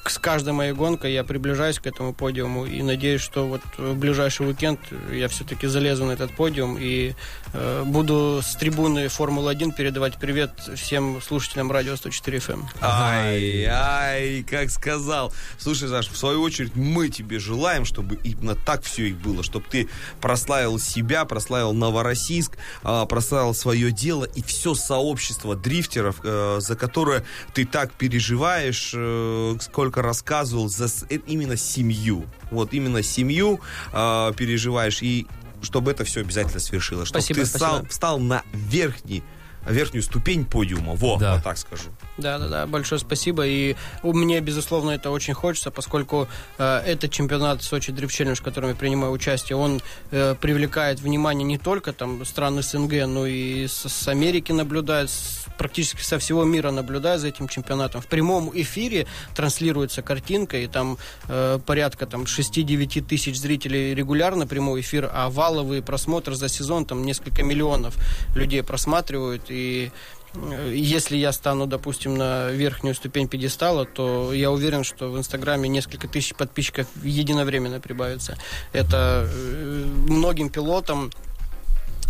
с 0.06 0.18
каждой 0.18 0.52
моей 0.52 0.72
гонкой 0.72 1.12
я 1.12 1.24
приближаюсь 1.24 1.78
к 1.78 1.86
этому 1.86 2.12
подиуму 2.12 2.66
и 2.66 2.82
надеюсь, 2.82 3.20
что 3.20 3.46
вот 3.46 3.62
в 3.78 3.94
ближайший 3.94 4.46
уикенд 4.46 4.80
я 5.12 5.28
все-таки 5.28 5.66
залезу 5.66 6.04
на 6.04 6.12
этот 6.12 6.34
подиум 6.34 6.76
и 6.78 7.14
э, 7.52 7.82
буду 7.84 8.40
с 8.42 8.56
трибуны 8.56 9.08
Формулы-1 9.08 9.74
передавать 9.76 10.18
привет 10.18 10.52
всем 10.74 11.20
слушателям 11.22 11.70
радио 11.70 11.96
104 11.96 12.38
FM. 12.38 12.62
Ай, 12.80 13.64
ай, 13.64 14.42
как 14.48 14.70
сказал. 14.70 15.32
Слушай, 15.58 15.88
Саш, 15.88 16.08
в 16.08 16.16
свою 16.16 16.42
очередь 16.42 16.74
мы 16.74 17.08
тебе 17.08 17.38
желаем, 17.38 17.84
чтобы 17.84 18.16
именно 18.24 18.54
так 18.54 18.82
все 18.82 19.08
и 19.08 19.12
было, 19.12 19.42
чтобы 19.42 19.66
ты 19.70 19.88
прославил 20.20 20.78
себя, 20.78 21.24
прославил 21.24 21.72
Новороссийск, 21.72 22.56
а, 22.82 23.06
прославил 23.06 23.54
свое 23.54 23.90
дело 23.92 24.24
и 24.24 24.42
все 24.42 24.74
сообщество 24.74 25.54
дрифтеров, 25.56 26.20
э, 26.24 26.58
за 26.60 26.76
которое 26.76 27.24
ты 27.54 27.64
так 27.64 27.92
переживаешь, 27.92 28.92
э, 28.94 29.56
сколько 29.82 30.00
рассказывал, 30.00 30.68
за 30.68 30.86
э, 31.10 31.16
именно 31.26 31.56
семью. 31.56 32.24
Вот 32.52 32.72
именно 32.72 33.02
семью 33.02 33.60
э, 33.92 34.32
переживаешь 34.36 35.02
и 35.02 35.26
чтобы 35.60 35.90
это 35.90 36.04
все 36.04 36.20
обязательно 36.20 36.60
свершилось, 36.60 37.08
чтобы 37.08 37.20
Спасибо, 37.22 37.40
ты 37.40 37.46
стал, 37.46 37.70
спасибо. 37.70 37.88
встал 37.90 38.18
на 38.20 38.42
верхний 38.52 39.22
верхнюю 39.64 40.02
ступень 40.02 40.44
подиума. 40.44 40.94
Во, 40.96 41.18
Да. 41.18 41.34
вот 41.34 41.44
так 41.44 41.56
скажу. 41.56 41.84
Да, 42.18 42.36
да, 42.40 42.48
да, 42.48 42.66
большое 42.66 42.98
спасибо. 43.00 43.46
И 43.46 43.76
мне, 44.02 44.40
безусловно, 44.40 44.90
это 44.90 45.10
очень 45.12 45.34
хочется, 45.34 45.70
поскольку 45.70 46.26
э, 46.58 46.78
этот 46.84 47.12
чемпионат 47.12 47.62
Сочи 47.62 47.92
Дрифт 47.92 48.12
Челлендж, 48.12 48.38
в 48.38 48.42
котором 48.42 48.70
я 48.70 48.74
принимаю 48.74 49.12
участие, 49.12 49.56
он 49.56 49.80
э, 50.10 50.34
привлекает 50.40 50.98
внимание 51.00 51.44
не 51.44 51.58
только 51.58 51.92
там 51.92 52.24
стран 52.24 52.60
СНГ, 52.60 53.06
но 53.06 53.24
и 53.24 53.68
с, 53.68 53.88
с 53.88 54.08
Америки 54.08 54.50
наблюдает, 54.50 55.10
с- 55.10 55.41
практически 55.62 56.02
со 56.02 56.18
всего 56.18 56.42
мира 56.42 56.72
наблюдает 56.72 57.20
за 57.20 57.28
этим 57.28 57.46
чемпионатом. 57.46 58.00
В 58.00 58.08
прямом 58.08 58.50
эфире 58.52 59.06
транслируется 59.36 60.02
картинка, 60.02 60.56
и 60.56 60.66
там 60.66 60.98
э, 61.28 61.60
порядка 61.64 62.06
там 62.06 62.24
6-9 62.24 63.02
тысяч 63.02 63.38
зрителей 63.38 63.94
регулярно 63.94 64.48
прямой 64.48 64.80
эфир, 64.80 65.08
а 65.12 65.30
валовый 65.30 65.80
просмотр 65.80 66.34
за 66.34 66.48
сезон 66.48 66.84
там 66.84 67.04
несколько 67.04 67.44
миллионов 67.44 67.94
людей 68.34 68.64
просматривают, 68.64 69.42
и 69.50 69.92
э, 70.34 70.72
если 70.74 71.16
я 71.16 71.30
стану, 71.30 71.66
допустим, 71.66 72.16
на 72.16 72.50
верхнюю 72.50 72.96
ступень 72.96 73.28
пьедестала, 73.28 73.84
то 73.84 74.32
я 74.32 74.50
уверен, 74.50 74.82
что 74.82 75.12
в 75.12 75.16
Инстаграме 75.16 75.68
несколько 75.68 76.08
тысяч 76.08 76.34
подписчиков 76.34 76.88
единовременно 77.04 77.78
прибавится. 77.78 78.36
Это 78.72 79.28
э, 79.32 79.84
многим 80.08 80.50
пилотам 80.50 81.12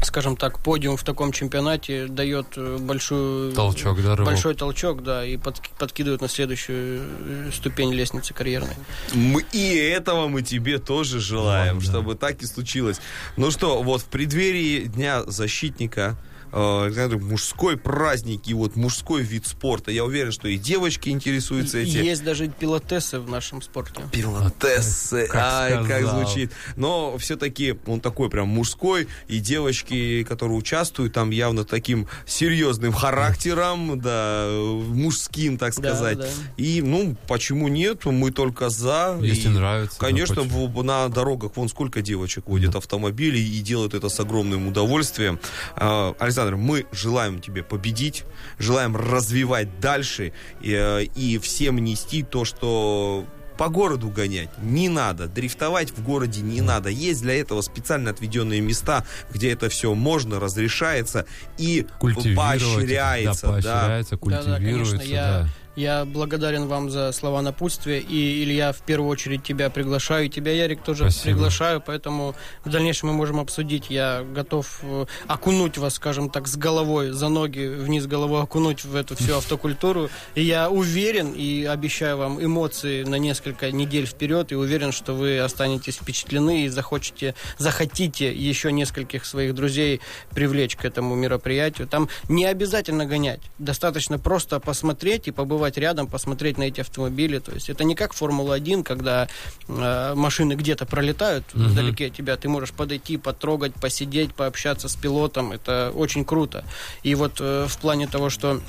скажем 0.02 0.36
так, 0.36 0.58
подиум 0.58 0.96
в 0.96 1.04
таком 1.04 1.32
чемпионате 1.32 2.06
дает 2.06 2.46
э, 2.56 2.78
большую 2.80 3.52
Толчок, 3.52 4.02
да, 4.02 4.16
рывок. 4.16 4.26
большой 4.32 4.54
толчок, 4.54 5.02
да, 5.02 5.24
и 5.24 5.36
под- 5.36 5.60
подкидывает 5.78 6.20
на 6.20 6.28
следующую 6.28 7.02
э, 7.20 7.50
ступень 7.52 7.92
лестницы 7.92 8.34
карьерной. 8.34 8.74
Мы, 9.14 9.44
и 9.52 9.74
этого 9.76 10.28
мы 10.28 10.42
тебе 10.42 10.78
тоже 10.78 11.20
желаем, 11.20 11.76
Вот, 11.76 11.84
да. 11.84 11.90
чтобы 11.90 12.14
так 12.14 12.42
и 12.42 12.46
случилось. 12.46 13.00
Ну 13.36 13.50
что, 13.50 13.82
вот 13.82 14.02
в 14.02 14.06
преддверии 14.06 14.82
Дня 14.84 15.22
защитника 15.24 16.16
э, 16.52 16.84
Александр, 16.86 17.18
мужской 17.18 17.76
праздник 17.76 18.42
и 18.46 18.54
вот 18.54 18.76
мужской 18.76 19.22
вид 19.22 19.46
спорта. 19.46 19.90
Я 19.90 20.04
уверен, 20.04 20.32
что 20.32 20.48
и 20.48 20.56
девочки 20.58 21.08
интересуются 21.08 21.78
И- 21.78 21.82
этим. 21.88 22.02
Есть 22.02 22.24
даже 22.24 22.48
пилотессы 22.48 23.18
в 23.20 23.28
нашем 23.28 23.62
спорте. 23.62 24.02
Пилотессы, 24.12 25.26
Как 25.28 25.40
ай, 25.42 25.72
как 25.72 25.84
сказал. 25.86 26.20
звучит. 26.24 26.52
Но 26.76 27.16
все-таки 27.18 27.76
он 27.86 28.00
такой 28.00 28.28
прям 28.30 28.48
мужской, 28.48 29.08
и 29.28 29.38
девочки, 29.38 30.24
которые 30.24 30.56
участвуют, 30.58 31.12
там 31.12 31.30
явно 31.30 31.64
таким 31.64 32.06
серьезным 32.26 32.92
характером, 32.92 34.00
да, 34.00 34.48
мужским, 34.50 35.58
так 35.58 35.74
Да, 35.76 35.94
сказать. 35.94 36.18
да. 36.18 36.28
И, 36.56 36.82
ну, 36.82 37.16
почему 37.28 37.68
нет? 37.68 38.04
Мы 38.04 38.30
только 38.30 38.68
за. 38.68 39.18
Если 39.20 39.48
И, 39.48 39.52
нравится, 39.52 39.96
да, 40.00 40.06
Конечно, 40.06 40.42
в- 40.42 40.82
на 40.82 41.08
дорогах 41.08 41.52
вон 41.56 41.68
сколько 41.68 42.02
девочек 42.02 42.44
водят 42.46 42.74
автомобили 42.74 43.38
и 43.38 43.60
делают 43.60 43.94
это 43.94 44.08
с 44.08 44.18
огромным 44.20 44.68
удовольствием. 44.68 45.38
А, 45.76 46.14
Александр, 46.42 46.56
мы 46.56 46.86
желаем 46.92 47.40
тебе 47.40 47.62
победить, 47.62 48.24
желаем 48.58 48.96
развивать 48.96 49.80
дальше 49.80 50.32
и, 50.60 50.72
э, 50.72 51.04
и 51.04 51.38
всем 51.38 51.76
нести 51.78 52.22
то, 52.22 52.44
что 52.44 53.24
по 53.58 53.68
городу 53.68 54.08
гонять 54.08 54.48
не 54.60 54.88
надо, 54.88 55.28
дрифтовать 55.28 55.90
в 55.90 56.02
городе 56.02 56.40
не 56.40 56.60
надо. 56.60 56.88
Есть 56.88 57.22
для 57.22 57.34
этого 57.34 57.60
специально 57.60 58.10
отведенные 58.10 58.60
места, 58.60 59.04
где 59.32 59.52
это 59.52 59.68
все 59.68 59.94
можно, 59.94 60.40
разрешается 60.40 61.26
и 61.58 61.86
поощряется. 62.34 63.46
Да, 63.46 63.52
да. 63.62 63.78
поощряется, 63.80 64.16
культивируется, 64.16 64.96
конечно, 64.96 65.02
я- 65.02 65.26
да. 65.42 65.48
Я 65.74 66.04
благодарен 66.04 66.66
вам 66.66 66.90
за 66.90 67.12
слова 67.12 67.40
напутствия. 67.40 67.98
И, 67.98 68.42
Илья, 68.42 68.72
в 68.72 68.82
первую 68.82 69.08
очередь 69.08 69.42
тебя 69.42 69.70
приглашаю. 69.70 70.26
И 70.26 70.28
тебя, 70.28 70.52
Ярик, 70.52 70.82
тоже 70.82 71.04
Спасибо. 71.10 71.24
приглашаю. 71.24 71.82
Поэтому 71.84 72.34
в 72.64 72.68
дальнейшем 72.68 73.08
мы 73.08 73.14
можем 73.14 73.40
обсудить. 73.40 73.86
Я 73.88 74.22
готов 74.22 74.80
э, 74.82 75.06
окунуть 75.28 75.78
вас, 75.78 75.94
скажем 75.94 76.28
так, 76.28 76.46
с 76.46 76.56
головой, 76.56 77.12
за 77.12 77.30
ноги, 77.30 77.66
вниз 77.66 78.06
головой 78.06 78.42
окунуть 78.42 78.84
в 78.84 78.94
эту 78.94 79.16
всю 79.16 79.34
автокультуру. 79.38 80.10
И 80.34 80.42
я 80.42 80.68
уверен 80.68 81.32
и 81.32 81.64
обещаю 81.64 82.18
вам 82.18 82.44
эмоции 82.44 83.04
на 83.04 83.14
несколько 83.14 83.72
недель 83.72 84.04
вперед. 84.04 84.52
И 84.52 84.54
уверен, 84.54 84.92
что 84.92 85.14
вы 85.14 85.38
останетесь 85.38 85.96
впечатлены 85.96 86.66
и 86.66 86.68
захочете, 86.68 87.34
захотите 87.56 88.30
еще 88.30 88.72
нескольких 88.72 89.24
своих 89.24 89.54
друзей 89.54 90.02
привлечь 90.34 90.76
к 90.76 90.84
этому 90.84 91.14
мероприятию. 91.14 91.88
Там 91.88 92.10
не 92.28 92.44
обязательно 92.44 93.06
гонять. 93.06 93.40
Достаточно 93.58 94.18
просто 94.18 94.60
посмотреть 94.60 95.28
и 95.28 95.30
побывать 95.30 95.61
побывать 95.62 95.78
рядом, 95.78 96.06
посмотреть 96.08 96.58
на 96.58 96.64
эти 96.64 96.80
автомобили. 96.80 97.38
То 97.38 97.52
есть 97.52 97.70
это 97.70 97.84
не 97.84 97.94
как 97.94 98.14
Формула-1, 98.14 98.82
когда 98.82 99.28
э, 99.68 100.14
машины 100.14 100.54
где-то 100.54 100.86
пролетают 100.86 101.44
Мгм. 101.54 101.68
вдалеке 101.68 102.06
от 102.06 102.14
тебя. 102.14 102.36
Ты 102.36 102.48
можешь 102.48 102.72
подойти, 102.72 103.16
потрогать, 103.16 103.74
посидеть, 103.74 104.34
пообщаться 104.34 104.88
с 104.88 104.96
пилотом. 104.96 105.52
Это 105.52 105.92
очень 105.94 106.24
круто. 106.24 106.64
И 107.04 107.14
вот 107.14 107.40
э, 107.40 107.66
в 107.68 107.78
плане 107.78 108.08
того, 108.08 108.30
что 108.30 108.60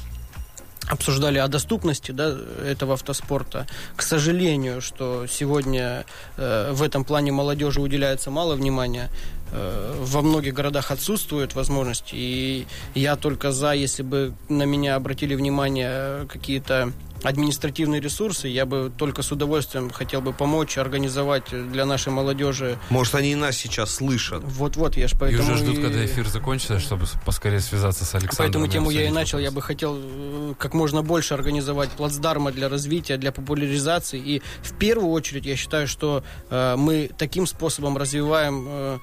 обсуждали 0.90 1.40
о 1.40 1.48
доступности 1.48 2.12
да, 2.12 2.38
этого 2.66 2.94
автоспорта. 2.94 3.66
К 3.96 4.02
сожалению, 4.04 4.82
что 4.82 5.26
сегодня 5.28 6.06
э, 6.38 6.74
в 6.74 6.84
этом 6.84 7.04
плане 7.04 7.32
молодежи 7.32 7.82
уделяется 7.82 8.30
мало 8.32 8.56
внимания. 8.56 9.10
Э, 9.54 9.94
во 10.00 10.22
многих 10.22 10.54
городах 10.54 10.90
отсутствует 10.90 11.54
возможность. 11.54 12.10
И 12.12 12.66
я 12.96 13.16
только 13.16 13.52
за, 13.52 13.74
если 13.74 14.02
бы 14.02 14.34
на 14.50 14.64
меня 14.64 14.96
обратили 14.96 15.36
внимание 15.36 16.28
какие-то 16.28 16.92
административные 17.24 18.02
ресурсы, 18.02 18.48
я 18.48 18.66
бы 18.66 18.92
только 18.98 19.22
с 19.22 19.32
удовольствием 19.32 19.90
хотел 19.90 20.22
бы 20.22 20.34
помочь, 20.34 20.78
организовать 20.78 21.46
для 21.72 21.86
нашей 21.86 22.12
молодежи. 22.12 22.78
Может, 22.90 23.16
они 23.16 23.32
и 23.32 23.36
нас 23.36 23.56
сейчас 23.56 23.96
слышат. 23.96 24.44
Вот-вот, 24.44 24.98
я 24.98 25.08
же 25.08 25.16
И 25.16 25.20
поэтому... 25.20 25.44
уже 25.44 25.58
ждут, 25.58 25.78
и- 25.78 25.82
когда 25.82 26.06
эфир 26.06 26.28
закончится, 26.28 26.80
чтобы 26.80 27.06
поскорее 27.26 27.62
связаться 27.62 28.04
с 28.04 28.14
Александром. 28.16 28.38
Поэтому 28.38 28.68
тему 28.68 28.90
я 28.90 29.08
и 29.08 29.10
начал. 29.10 29.40
Я 29.40 29.52
бы 29.52 29.62
хотел 29.62 29.98
э, 29.98 30.54
как 30.58 30.74
можно 30.74 31.02
больше 31.02 31.34
организовать 31.34 31.92
плацдарма 31.92 32.52
для 32.52 32.68
развития, 32.68 33.18
для 33.18 33.32
популяризации. 33.32 34.20
И 34.20 34.42
в 34.62 34.74
первую 34.78 35.12
очередь 35.12 35.46
я 35.46 35.56
считаю, 35.56 35.88
что 35.88 36.24
э, 36.50 36.76
мы 36.76 37.10
таким 37.18 37.48
способом 37.48 37.98
развиваем 37.98 38.66
э, 38.68 39.00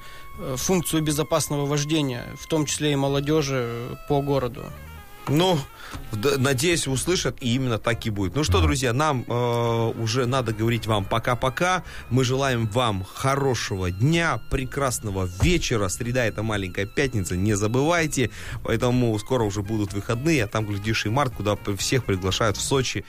функцию 0.55 1.03
безопасного 1.03 1.65
вождения, 1.65 2.25
в 2.39 2.47
том 2.47 2.65
числе 2.65 2.93
и 2.93 2.95
молодежи 2.95 3.63
э, 3.63 3.95
по 4.07 4.21
городу. 4.21 4.65
Ну, 5.27 5.59
надеюсь, 6.37 6.87
услышат, 6.87 7.37
и 7.41 7.55
именно 7.55 7.77
так 7.77 8.05
и 8.05 8.09
будет. 8.09 8.35
Ну 8.35 8.43
что, 8.43 8.59
друзья, 8.61 8.91
нам 8.91 9.23
э, 9.27 9.93
уже 10.01 10.25
надо 10.25 10.53
говорить 10.53 10.87
вам 10.87 11.05
пока-пока. 11.05 11.83
Мы 12.09 12.23
желаем 12.23 12.67
вам 12.67 13.03
хорошего 13.03 13.91
дня, 13.91 14.41
прекрасного 14.49 15.29
вечера. 15.41 15.89
Среда 15.89 16.25
это 16.25 16.43
маленькая 16.43 16.85
пятница, 16.85 17.37
не 17.37 17.53
забывайте. 17.53 18.31
Поэтому 18.63 19.17
скоро 19.19 19.43
уже 19.43 19.61
будут 19.61 19.93
выходные, 19.93 20.43
а 20.43 20.47
там, 20.47 20.65
глядишь, 20.65 21.05
и 21.05 21.09
март, 21.09 21.33
куда 21.35 21.55
всех 21.77 22.05
приглашают 22.05 22.57
в 22.57 22.61
Сочи. 22.61 23.05